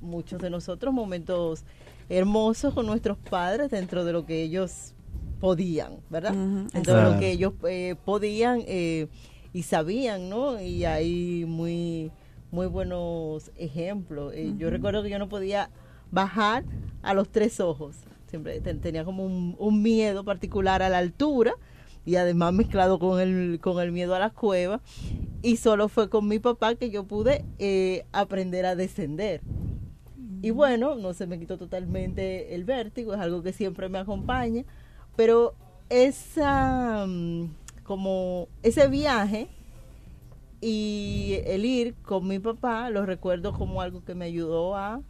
muchos 0.00 0.40
de 0.40 0.50
nosotros 0.50 0.92
momentos 0.94 1.64
hermosos 2.08 2.74
con 2.74 2.86
nuestros 2.86 3.18
padres 3.18 3.70
dentro 3.70 4.04
de 4.04 4.12
lo 4.12 4.24
que 4.26 4.42
ellos 4.42 4.94
podían, 5.40 5.96
¿verdad? 6.10 6.32
Dentro 6.72 6.94
de 6.96 7.02
lo 7.14 7.20
que 7.20 7.30
ellos 7.32 7.52
eh, 7.68 7.94
podían 8.04 8.62
eh, 8.66 9.08
y 9.52 9.62
sabían, 9.62 10.28
¿no? 10.28 10.60
Y 10.60 10.84
hay 10.84 11.44
muy, 11.46 12.10
muy 12.50 12.66
buenos 12.66 13.50
ejemplos. 13.56 14.32
Eh, 14.34 14.54
Yo 14.58 14.70
recuerdo 14.70 15.02
que 15.02 15.10
yo 15.10 15.18
no 15.18 15.28
podía 15.28 15.70
bajar 16.10 16.64
a 17.02 17.14
los 17.14 17.28
tres 17.28 17.60
ojos. 17.60 17.96
Siempre 18.28 18.60
ten- 18.60 18.80
tenía 18.80 19.04
como 19.04 19.24
un, 19.24 19.54
un 19.58 19.82
miedo 19.82 20.24
particular 20.24 20.82
a 20.82 20.88
la 20.88 20.98
altura 20.98 21.54
y 22.04 22.16
además 22.16 22.52
mezclado 22.52 22.98
con 22.98 23.20
el, 23.20 23.58
con 23.60 23.80
el 23.82 23.92
miedo 23.92 24.14
a 24.14 24.18
las 24.18 24.32
cuevas. 24.32 24.80
Y 25.42 25.56
solo 25.56 25.88
fue 25.88 26.08
con 26.10 26.26
mi 26.26 26.38
papá 26.38 26.74
que 26.74 26.90
yo 26.90 27.04
pude 27.04 27.44
eh, 27.58 28.04
aprender 28.12 28.66
a 28.66 28.74
descender. 28.74 29.40
Y 30.42 30.50
bueno, 30.50 30.94
no 30.94 31.12
se 31.14 31.26
me 31.26 31.38
quitó 31.38 31.58
totalmente 31.58 32.54
el 32.54 32.64
vértigo, 32.64 33.14
es 33.14 33.20
algo 33.20 33.42
que 33.42 33.52
siempre 33.52 33.88
me 33.88 33.98
acompaña, 33.98 34.64
pero 35.16 35.54
esa 35.88 37.06
mm, 37.06 37.50
como 37.82 38.48
ese 38.62 38.88
viaje 38.88 39.48
y 40.60 41.38
el 41.46 41.64
ir 41.64 41.94
con 42.02 42.26
mi 42.26 42.38
papá 42.38 42.90
lo 42.90 43.06
recuerdo 43.06 43.52
como 43.52 43.80
algo 43.80 44.04
que 44.04 44.14
me 44.14 44.26
ayudó 44.26 44.76
a 44.76 45.00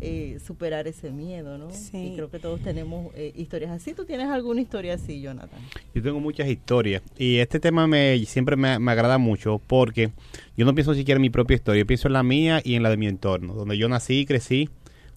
eh, 0.00 0.38
superar 0.44 0.88
ese 0.88 1.10
miedo, 1.10 1.58
¿no? 1.58 1.70
Sí. 1.70 2.12
Y 2.12 2.14
creo 2.14 2.30
que 2.30 2.38
todos 2.38 2.60
tenemos 2.60 3.12
eh, 3.14 3.32
historias 3.36 3.70
así. 3.70 3.94
¿Tú 3.94 4.04
tienes 4.04 4.28
alguna 4.28 4.60
historia 4.60 4.94
así, 4.94 5.20
Jonathan? 5.20 5.60
Yo 5.94 6.02
tengo 6.02 6.20
muchas 6.20 6.48
historias 6.48 7.02
y 7.18 7.38
este 7.38 7.60
tema 7.60 7.86
me 7.86 8.18
siempre 8.26 8.56
me, 8.56 8.78
me 8.78 8.92
agrada 8.92 9.18
mucho 9.18 9.60
porque 9.66 10.10
yo 10.56 10.64
no 10.64 10.74
pienso 10.74 10.94
siquiera 10.94 11.16
en 11.16 11.22
mi 11.22 11.30
propia 11.30 11.56
historia, 11.56 11.80
yo 11.82 11.86
pienso 11.86 12.08
en 12.08 12.14
la 12.14 12.22
mía 12.22 12.60
y 12.64 12.74
en 12.74 12.82
la 12.82 12.90
de 12.90 12.96
mi 12.96 13.06
entorno. 13.06 13.54
Donde 13.54 13.76
yo 13.76 13.88
nací 13.88 14.20
y 14.20 14.26
crecí, 14.26 14.70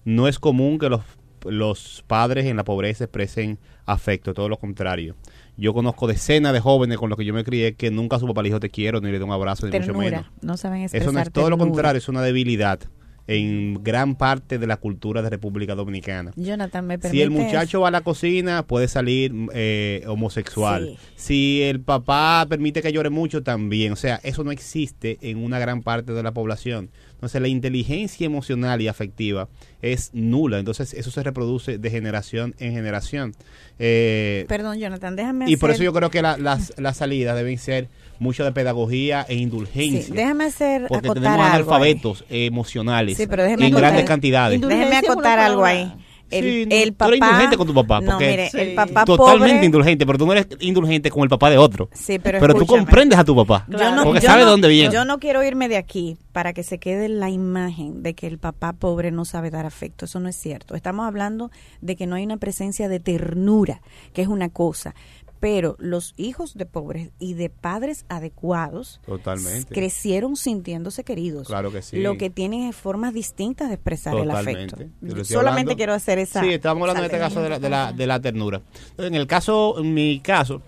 no 0.04 0.28
es 0.28 0.38
común 0.38 0.78
que 0.78 0.88
los, 0.88 1.02
los 1.44 2.04
padres 2.06 2.46
en 2.46 2.56
la 2.56 2.64
pobreza 2.64 3.04
expresen 3.04 3.58
afecto, 3.86 4.34
todo 4.34 4.48
lo 4.48 4.58
contrario. 4.58 5.16
Yo 5.56 5.72
conozco 5.72 6.06
decenas 6.06 6.52
de 6.52 6.60
jóvenes 6.60 6.98
con 6.98 7.10
los 7.10 7.18
que 7.18 7.24
yo 7.24 7.32
me 7.32 7.44
crié 7.44 7.74
que 7.74 7.90
nunca 7.90 8.18
su 8.18 8.26
papá 8.26 8.42
le 8.42 8.48
dijo 8.48 8.60
te 8.60 8.70
quiero, 8.70 9.00
ni 9.00 9.10
le 9.10 9.18
dio 9.18 9.26
un 9.26 9.32
abrazo, 9.32 9.66
ni 9.66 9.78
mucho 9.78 9.94
menos. 9.94 10.24
Ternura. 10.24 10.32
No 10.42 10.56
saben 10.56 10.82
expresar 10.82 11.02
Eso 11.06 11.12
no 11.12 11.20
es 11.20 11.30
todo 11.30 11.48
lo 11.48 11.56
ternura. 11.56 11.70
contrario, 11.70 11.98
es 11.98 12.08
una 12.08 12.22
debilidad 12.22 12.80
en 13.26 13.82
gran 13.82 14.16
parte 14.16 14.58
de 14.58 14.66
la 14.66 14.76
cultura 14.76 15.22
de 15.22 15.30
República 15.30 15.74
Dominicana. 15.74 16.32
Jonathan, 16.36 16.86
me 16.86 16.96
Si 16.96 17.00
permite 17.00 17.22
el 17.24 17.30
muchacho 17.30 17.80
va 17.80 17.88
a 17.88 17.90
la 17.90 18.02
cocina, 18.02 18.66
puede 18.66 18.86
salir 18.88 19.32
eh, 19.54 20.04
homosexual. 20.06 20.96
Sí. 20.98 20.98
Si 21.16 21.62
el 21.62 21.80
papá 21.80 22.44
permite 22.48 22.82
que 22.82 22.92
llore 22.92 23.10
mucho, 23.10 23.42
también. 23.42 23.92
O 23.92 23.96
sea, 23.96 24.20
eso 24.22 24.44
no 24.44 24.50
existe 24.50 25.18
en 25.22 25.38
una 25.38 25.58
gran 25.58 25.82
parte 25.82 26.12
de 26.12 26.22
la 26.22 26.32
población. 26.32 26.90
Entonces, 27.14 27.40
la 27.40 27.48
inteligencia 27.48 28.26
emocional 28.26 28.82
y 28.82 28.88
afectiva 28.88 29.48
es 29.80 30.10
nula. 30.12 30.58
Entonces, 30.58 30.92
eso 30.92 31.10
se 31.10 31.22
reproduce 31.22 31.78
de 31.78 31.90
generación 31.90 32.54
en 32.58 32.72
generación. 32.74 33.34
Eh, 33.78 34.44
Perdón, 34.48 34.78
Jonathan, 34.78 35.16
déjame 35.16 35.50
y 35.50 35.56
por 35.56 35.70
eso 35.70 35.82
yo 35.82 35.92
creo 35.92 36.10
que 36.10 36.22
la- 36.22 36.36
las, 36.36 36.74
las 36.78 36.98
salidas 36.98 37.34
deben 37.36 37.58
ser 37.58 37.88
mucho 38.18 38.44
de 38.44 38.52
pedagogía 38.52 39.26
e 39.28 39.34
indulgencia. 39.36 40.02
Sí, 40.02 40.12
déjame 40.12 40.44
hacer 40.44 40.86
porque 40.88 41.08
acotar 41.08 41.22
tenemos 41.22 41.40
algo 41.40 41.44
ahí. 41.44 41.54
analfabetos 41.56 42.24
emocionales 42.28 43.16
Sí, 43.16 43.26
pero 43.26 43.42
déjeme 43.42 43.66
en 43.66 43.72
acotar- 43.72 43.80
grandes 43.80 44.04
cantidades. 44.04 44.54
Indulgencia 44.56 44.88
Déjeme 44.88 45.08
acotar 45.12 45.38
algo 45.38 45.64
ahí. 45.64 45.92
El, 46.30 46.44
Sí, 46.44 46.66
no, 46.66 46.74
el 46.74 46.88
tú 46.88 46.96
papá. 46.96 47.08
eres 47.10 47.20
indulgente 47.20 47.56
con 47.58 47.66
tu 47.66 47.74
papá, 47.74 48.00
No, 48.00 48.12
porque- 48.12 48.30
mire, 48.30 48.50
Sí. 48.50 48.58
el 48.58 48.74
papá 48.74 49.04
Totalmente 49.04 49.50
pobre. 49.54 49.66
indulgente, 49.66 50.06
pero 50.06 50.18
tú 50.18 50.26
no 50.26 50.32
eres 50.32 50.48
indulgente 50.60 51.10
con 51.10 51.22
el 51.22 51.28
papá 51.28 51.50
de 51.50 51.58
otro. 51.58 51.90
Sí, 51.92 52.18
pero, 52.18 52.40
tú 52.40 52.46
escúchame. 52.46 52.66
comprendes 52.78 53.18
a 53.18 53.24
tu 53.24 53.36
papá. 53.36 53.66
Yo 53.68 53.94
no- 53.94 54.02
porque 54.04 54.20
yo 54.20 54.26
sabe 54.26 54.42
no- 54.42 54.50
dónde 54.50 54.68
viene. 54.68 54.92
Yo 54.92 55.04
no 55.04 55.20
quiero 55.20 55.44
irme 55.44 55.68
de 55.68 55.76
aquí 55.76 56.16
para 56.32 56.52
que 56.54 56.62
se 56.64 56.78
quede 56.78 57.08
la 57.10 57.28
imagen 57.30 58.02
de 58.02 58.14
que 58.14 58.26
el 58.26 58.38
papá 58.38 58.72
pobre 58.72 59.12
no 59.12 59.24
sabe 59.26 59.50
dar 59.50 59.66
afecto. 59.66 60.06
Eso 60.06 60.18
no 60.18 60.28
es 60.28 60.34
cierto. 60.34 60.74
Estamos 60.74 61.06
hablando 61.06 61.50
de 61.82 61.94
que 61.94 62.06
no 62.06 62.16
hay 62.16 62.24
una 62.24 62.38
presencia 62.38 62.88
de 62.88 62.98
ternura, 63.00 63.80
que 64.12 64.22
es 64.22 64.28
una 64.28 64.48
cosa. 64.48 64.94
Pero 65.44 65.76
los 65.78 66.14
hijos 66.16 66.54
de 66.54 66.64
pobres 66.64 67.10
y 67.18 67.34
de 67.34 67.50
padres 67.50 68.06
adecuados 68.08 69.02
Totalmente. 69.04 69.74
crecieron 69.74 70.36
sintiéndose 70.36 71.04
queridos. 71.04 71.48
Claro 71.48 71.70
que 71.70 71.82
sí. 71.82 72.00
Lo 72.00 72.16
que 72.16 72.30
tienen 72.30 72.62
es 72.66 72.74
formas 72.74 73.12
distintas 73.12 73.68
de 73.68 73.74
expresar 73.74 74.16
el 74.16 74.30
afecto. 74.30 74.76
Solamente 74.78 75.36
hablando- 75.36 75.76
quiero 75.76 75.92
hacer 75.92 76.18
esa. 76.18 76.40
Sí, 76.42 76.48
estamos 76.48 76.80
hablando 76.80 77.00
en 77.00 77.04
este 77.10 77.18
caso 77.18 77.42
de 77.42 77.50
la, 77.50 77.58
de 77.58 77.68
la, 77.68 77.92
de 77.92 78.06
la 78.06 78.20
ternura. 78.22 78.62
Entonces, 78.92 79.08
en 79.08 79.14
el 79.16 79.26
caso, 79.26 79.78
en 79.80 79.92
mi 79.92 80.20
caso, 80.20 80.62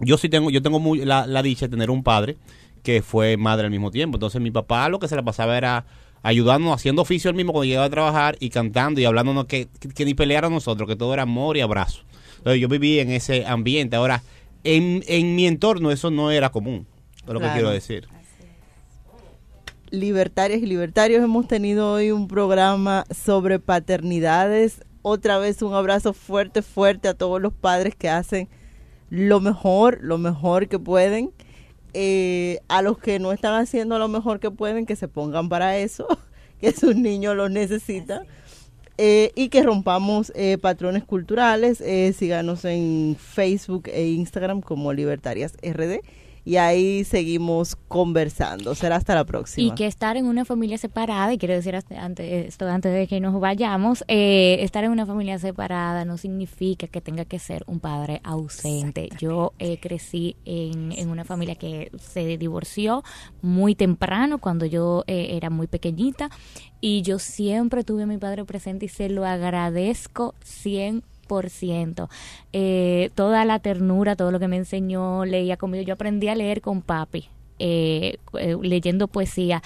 yo 0.00 0.16
sí 0.16 0.30
tengo, 0.30 0.48
yo 0.48 0.62
tengo 0.62 0.80
muy, 0.80 1.04
la, 1.04 1.26
la 1.26 1.42
dicha 1.42 1.66
de 1.66 1.70
tener 1.72 1.90
un 1.90 2.02
padre 2.02 2.38
que 2.82 3.02
fue 3.02 3.36
madre 3.36 3.66
al 3.66 3.70
mismo 3.70 3.90
tiempo. 3.90 4.16
Entonces 4.16 4.40
mi 4.40 4.50
papá 4.50 4.88
lo 4.88 4.98
que 4.98 5.08
se 5.08 5.16
le 5.16 5.22
pasaba 5.22 5.58
era 5.58 5.84
ayudándonos, 6.22 6.76
haciendo 6.76 7.02
oficio 7.02 7.28
él 7.28 7.36
mismo 7.36 7.52
cuando 7.52 7.66
llegaba 7.66 7.84
a 7.86 7.90
trabajar 7.90 8.36
y 8.40 8.48
cantando 8.48 9.02
y 9.02 9.04
hablándonos 9.04 9.44
que, 9.44 9.68
que, 9.78 9.90
que 9.90 10.04
ni 10.06 10.14
pelear 10.14 10.46
a 10.46 10.48
nosotros, 10.48 10.88
que 10.88 10.96
todo 10.96 11.12
era 11.12 11.24
amor 11.24 11.58
y 11.58 11.60
abrazo. 11.60 12.04
Entonces 12.38 12.60
yo 12.60 12.68
viví 12.68 12.98
en 12.98 13.10
ese 13.10 13.46
ambiente. 13.46 13.96
Ahora, 13.96 14.22
en, 14.64 15.04
en 15.06 15.34
mi 15.36 15.46
entorno 15.46 15.90
eso 15.90 16.10
no 16.10 16.30
era 16.30 16.50
común, 16.50 16.86
es 17.26 17.32
lo 17.32 17.40
que 17.40 17.48
quiero 17.52 17.70
decir. 17.70 18.08
libertarias 19.90 20.60
y 20.60 20.66
libertarios, 20.66 21.22
hemos 21.22 21.46
tenido 21.48 21.92
hoy 21.92 22.10
un 22.10 22.28
programa 22.28 23.04
sobre 23.10 23.58
paternidades. 23.58 24.82
Otra 25.02 25.38
vez 25.38 25.62
un 25.62 25.74
abrazo 25.74 26.12
fuerte, 26.12 26.62
fuerte 26.62 27.08
a 27.08 27.14
todos 27.14 27.40
los 27.40 27.52
padres 27.52 27.94
que 27.94 28.08
hacen 28.08 28.48
lo 29.10 29.40
mejor, 29.40 29.98
lo 30.02 30.18
mejor 30.18 30.68
que 30.68 30.78
pueden. 30.78 31.32
Eh, 31.94 32.60
a 32.68 32.82
los 32.82 32.98
que 32.98 33.18
no 33.18 33.32
están 33.32 33.54
haciendo 33.54 33.98
lo 33.98 34.08
mejor 34.08 34.40
que 34.40 34.50
pueden, 34.50 34.84
que 34.84 34.94
se 34.94 35.08
pongan 35.08 35.48
para 35.48 35.78
eso, 35.78 36.06
que 36.60 36.72
sus 36.72 36.94
niños 36.94 37.34
lo 37.34 37.48
necesitan. 37.48 38.26
Eh, 39.00 39.30
y 39.36 39.48
que 39.48 39.62
rompamos 39.62 40.32
eh, 40.34 40.58
patrones 40.58 41.04
culturales. 41.04 41.80
Eh, 41.80 42.12
síganos 42.12 42.64
en 42.64 43.16
Facebook 43.16 43.84
e 43.86 44.08
Instagram 44.08 44.60
como 44.60 44.92
Libertarias 44.92 45.54
RD. 45.62 46.00
Y 46.48 46.56
ahí 46.56 47.04
seguimos 47.04 47.76
conversando. 47.88 48.74
Será 48.74 48.96
hasta 48.96 49.14
la 49.14 49.24
próxima. 49.26 49.66
Y 49.66 49.74
que 49.74 49.84
estar 49.86 50.16
en 50.16 50.24
una 50.24 50.46
familia 50.46 50.78
separada, 50.78 51.30
y 51.34 51.36
quiero 51.36 51.52
decir 51.52 51.76
hasta- 51.76 52.02
antes, 52.02 52.46
esto 52.46 52.66
antes 52.66 52.90
de 52.90 53.06
que 53.06 53.20
nos 53.20 53.38
vayamos, 53.38 54.02
eh, 54.08 54.56
estar 54.60 54.82
en 54.82 54.90
una 54.92 55.04
familia 55.04 55.38
separada 55.38 56.06
no 56.06 56.16
significa 56.16 56.86
que 56.86 57.02
tenga 57.02 57.26
que 57.26 57.38
ser 57.38 57.64
un 57.66 57.80
padre 57.80 58.22
ausente. 58.24 59.10
Yo 59.20 59.52
eh, 59.58 59.78
crecí 59.78 60.36
en, 60.46 60.92
en 60.92 61.10
una 61.10 61.26
familia 61.26 61.54
que 61.56 61.90
se 62.00 62.38
divorció 62.38 63.02
muy 63.42 63.74
temprano, 63.74 64.38
cuando 64.38 64.64
yo 64.64 65.04
eh, 65.06 65.36
era 65.36 65.50
muy 65.50 65.66
pequeñita, 65.66 66.30
y 66.80 67.02
yo 67.02 67.18
siempre 67.18 67.84
tuve 67.84 68.04
a 68.04 68.06
mi 68.06 68.16
padre 68.16 68.46
presente 68.46 68.86
y 68.86 68.88
se 68.88 69.10
lo 69.10 69.26
agradezco 69.26 70.34
100%. 70.46 71.02
Eh, 72.52 73.10
toda 73.14 73.44
la 73.44 73.60
ternura, 73.60 74.16
todo 74.16 74.32
lo 74.32 74.40
que 74.40 74.48
me 74.48 74.56
enseñó, 74.56 75.24
leía 75.24 75.56
conmigo. 75.56 75.84
Yo 75.84 75.94
aprendí 75.94 76.28
a 76.28 76.34
leer 76.34 76.60
con 76.60 76.82
papi, 76.82 77.28
eh, 77.58 78.16
eh, 78.38 78.56
leyendo 78.60 79.06
poesía. 79.06 79.62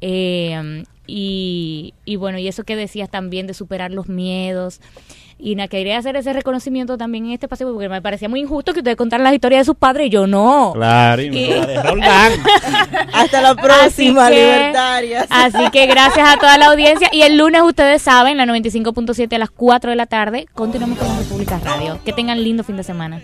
Eh, 0.00 0.82
y, 1.06 1.94
y 2.04 2.16
bueno, 2.16 2.38
y 2.38 2.48
eso 2.48 2.64
que 2.64 2.74
decías 2.76 3.10
también 3.10 3.46
de 3.46 3.54
superar 3.54 3.90
los 3.90 4.08
miedos. 4.08 4.80
Y 5.38 5.54
na, 5.56 5.68
quería 5.68 5.98
hacer 5.98 6.16
ese 6.16 6.32
reconocimiento 6.32 6.96
también 6.96 7.26
en 7.26 7.32
este 7.32 7.46
espacio 7.46 7.70
porque 7.72 7.88
me 7.88 8.00
parecía 8.02 8.28
muy 8.28 8.40
injusto 8.40 8.72
que 8.72 8.80
ustedes 8.80 8.96
contaran 8.96 9.24
las 9.24 9.34
historias 9.34 9.60
de 9.62 9.64
sus 9.64 9.76
padres 9.76 10.06
y 10.06 10.10
yo 10.10 10.26
no. 10.26 10.72
Claro, 10.74 11.22
y 11.22 11.30
me 11.30 11.40
Y-. 11.40 11.52
Hasta 13.12 13.40
la 13.40 13.54
próxima, 13.54 14.26
Así 14.26 14.34
que- 14.34 14.40
libertarias. 14.44 15.26
Así 15.30 15.70
que 15.70 15.86
gracias 15.86 16.28
a 16.28 16.36
toda 16.38 16.58
la 16.58 16.66
audiencia. 16.66 17.08
Y 17.12 17.22
el 17.22 17.36
lunes, 17.36 17.62
ustedes 17.62 18.02
saben, 18.02 18.36
la 18.36 18.44
95.7 18.46 19.34
a 19.34 19.38
las 19.38 19.50
4 19.50 19.90
de 19.90 19.96
la 19.96 20.06
tarde, 20.06 20.46
continuamos 20.54 20.98
con 20.98 21.08
la 21.08 21.18
República 21.18 21.60
Radio. 21.64 21.98
Que 22.04 22.12
tengan 22.12 22.42
lindo 22.42 22.64
fin 22.64 22.76
de 22.76 22.84
semana. 22.84 23.20